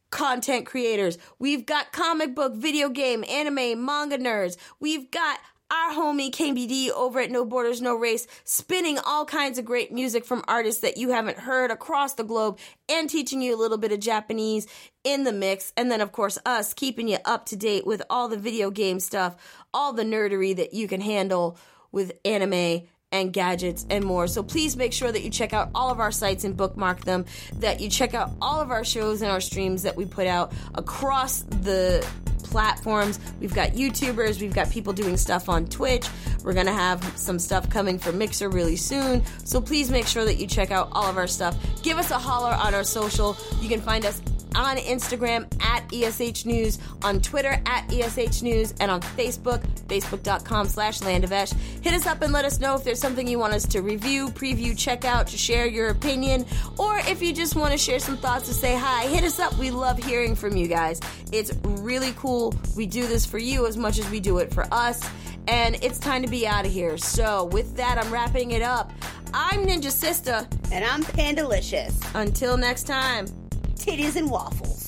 content 0.09 0.65
creators, 0.65 1.17
we've 1.39 1.65
got 1.65 1.91
comic 1.91 2.35
book, 2.35 2.55
video 2.55 2.89
game, 2.89 3.23
anime, 3.29 3.85
manga 3.85 4.17
nerds, 4.17 4.57
we've 4.79 5.11
got 5.11 5.39
our 5.71 5.93
homie 5.93 6.31
KBD 6.31 6.89
over 6.91 7.19
at 7.19 7.31
No 7.31 7.43
Borders 7.43 7.81
No 7.81 7.95
Race, 7.95 8.27
spinning 8.43 8.99
all 8.99 9.25
kinds 9.25 9.57
of 9.57 9.65
great 9.65 9.91
music 9.91 10.25
from 10.25 10.43
artists 10.47 10.81
that 10.81 10.97
you 10.97 11.09
haven't 11.09 11.39
heard 11.39 11.71
across 11.71 12.13
the 12.13 12.23
globe 12.23 12.59
and 12.87 13.09
teaching 13.09 13.41
you 13.41 13.55
a 13.55 13.59
little 13.59 13.77
bit 13.77 13.91
of 13.91 13.99
Japanese 13.99 14.67
in 15.03 15.23
the 15.23 15.33
mix. 15.33 15.73
And 15.75 15.89
then, 15.89 16.01
of 16.01 16.11
course, 16.11 16.37
us 16.45 16.73
keeping 16.73 17.07
you 17.07 17.17
up 17.25 17.47
to 17.47 17.55
date 17.55 17.85
with 17.85 18.03
all 18.09 18.27
the 18.27 18.37
video 18.37 18.69
game 18.69 18.99
stuff, 18.99 19.35
all 19.73 19.93
the 19.93 20.03
nerdery 20.03 20.55
that 20.55 20.73
you 20.73 20.87
can 20.87 21.01
handle 21.01 21.57
with 21.91 22.11
anime 22.23 22.83
and 23.11 23.31
gadgets 23.31 23.85
and 23.89 24.03
more. 24.03 24.27
So 24.27 24.43
please 24.43 24.75
make 24.75 24.93
sure 24.93 25.11
that 25.11 25.23
you 25.23 25.29
check 25.29 25.53
out 25.53 25.69
all 25.73 25.89
of 25.89 25.99
our 25.99 26.11
sites 26.11 26.43
and 26.43 26.55
bookmark 26.55 27.01
them, 27.05 27.25
that 27.59 27.79
you 27.79 27.89
check 27.89 28.13
out 28.13 28.31
all 28.41 28.59
of 28.59 28.71
our 28.71 28.83
shows 28.83 29.21
and 29.21 29.31
our 29.31 29.41
streams 29.41 29.83
that 29.83 29.95
we 29.95 30.05
put 30.05 30.27
out 30.27 30.53
across 30.75 31.43
the 31.43 32.05
platforms. 32.55 33.19
We've 33.41 33.53
got 33.53 33.71
YouTubers, 33.71 34.39
we've 34.39 34.53
got 34.53 34.71
people 34.71 34.93
doing 34.93 35.17
stuff 35.17 35.49
on 35.49 35.65
Twitch. 35.65 36.07
We're 36.41 36.53
going 36.53 36.67
to 36.67 36.71
have 36.71 37.03
some 37.17 37.37
stuff 37.37 37.69
coming 37.69 37.99
for 37.99 38.13
Mixer 38.13 38.47
really 38.47 38.77
soon. 38.77 39.25
So 39.43 39.59
please 39.59 39.91
make 39.91 40.07
sure 40.07 40.23
that 40.23 40.35
you 40.35 40.47
check 40.47 40.71
out 40.71 40.87
all 40.93 41.03
of 41.03 41.17
our 41.17 41.27
stuff. 41.27 41.57
Give 41.83 41.97
us 41.97 42.11
a 42.11 42.17
holler 42.17 42.55
on 42.55 42.73
our 42.73 42.85
social. 42.85 43.35
You 43.59 43.67
can 43.67 43.81
find 43.81 44.05
us 44.05 44.21
on 44.55 44.77
Instagram 44.77 45.45
at 45.61 45.83
ESH 45.93 46.45
News, 46.45 46.79
on 47.03 47.21
Twitter 47.21 47.61
at 47.65 47.91
ESH 47.91 48.41
News, 48.41 48.73
and 48.79 48.89
on 48.89 49.01
Facebook, 49.01 49.61
facebook.com 49.87 50.67
slash 50.67 50.99
landovesh. 50.99 51.53
Hit 51.81 51.93
us 51.93 52.05
up 52.05 52.21
and 52.21 52.33
let 52.33 52.45
us 52.45 52.59
know 52.59 52.75
if 52.75 52.83
there's 52.83 52.99
something 52.99 53.27
you 53.27 53.39
want 53.39 53.53
us 53.53 53.67
to 53.67 53.81
review, 53.81 54.29
preview, 54.29 54.77
check 54.77 55.05
out, 55.05 55.27
to 55.27 55.37
share 55.37 55.65
your 55.65 55.89
opinion, 55.89 56.45
or 56.77 56.97
if 56.99 57.21
you 57.21 57.33
just 57.33 57.55
want 57.55 57.71
to 57.71 57.77
share 57.77 57.99
some 57.99 58.17
thoughts 58.17 58.47
to 58.47 58.53
say 58.53 58.75
hi, 58.75 59.07
hit 59.07 59.23
us 59.23 59.39
up. 59.39 59.57
We 59.57 59.71
love 59.71 59.97
hearing 59.97 60.35
from 60.35 60.55
you 60.55 60.67
guys. 60.67 60.99
It's 61.31 61.51
really 61.63 62.13
cool. 62.13 62.53
We 62.75 62.85
do 62.85 63.05
this 63.07 63.25
for 63.25 63.37
you 63.37 63.67
as 63.67 63.77
much 63.77 63.99
as 63.99 64.09
we 64.09 64.19
do 64.19 64.37
it 64.39 64.53
for 64.53 64.65
us. 64.73 65.07
And 65.47 65.75
it's 65.83 65.99
time 65.99 66.23
to 66.23 66.27
be 66.27 66.47
out 66.47 66.65
of 66.65 66.71
here. 66.71 66.97
So, 66.97 67.45
with 67.45 67.75
that, 67.75 68.03
I'm 68.03 68.11
wrapping 68.11 68.51
it 68.51 68.63
up. 68.63 68.91
I'm 69.31 69.65
Ninja 69.65 69.91
Sister. 69.91 70.47
And 70.71 70.83
I'm 70.83 71.03
Pandalicious. 71.03 71.99
Until 72.15 72.57
next 72.57 72.83
time 72.83 73.27
titties 73.75 74.15
and 74.15 74.29
waffles. 74.29 74.84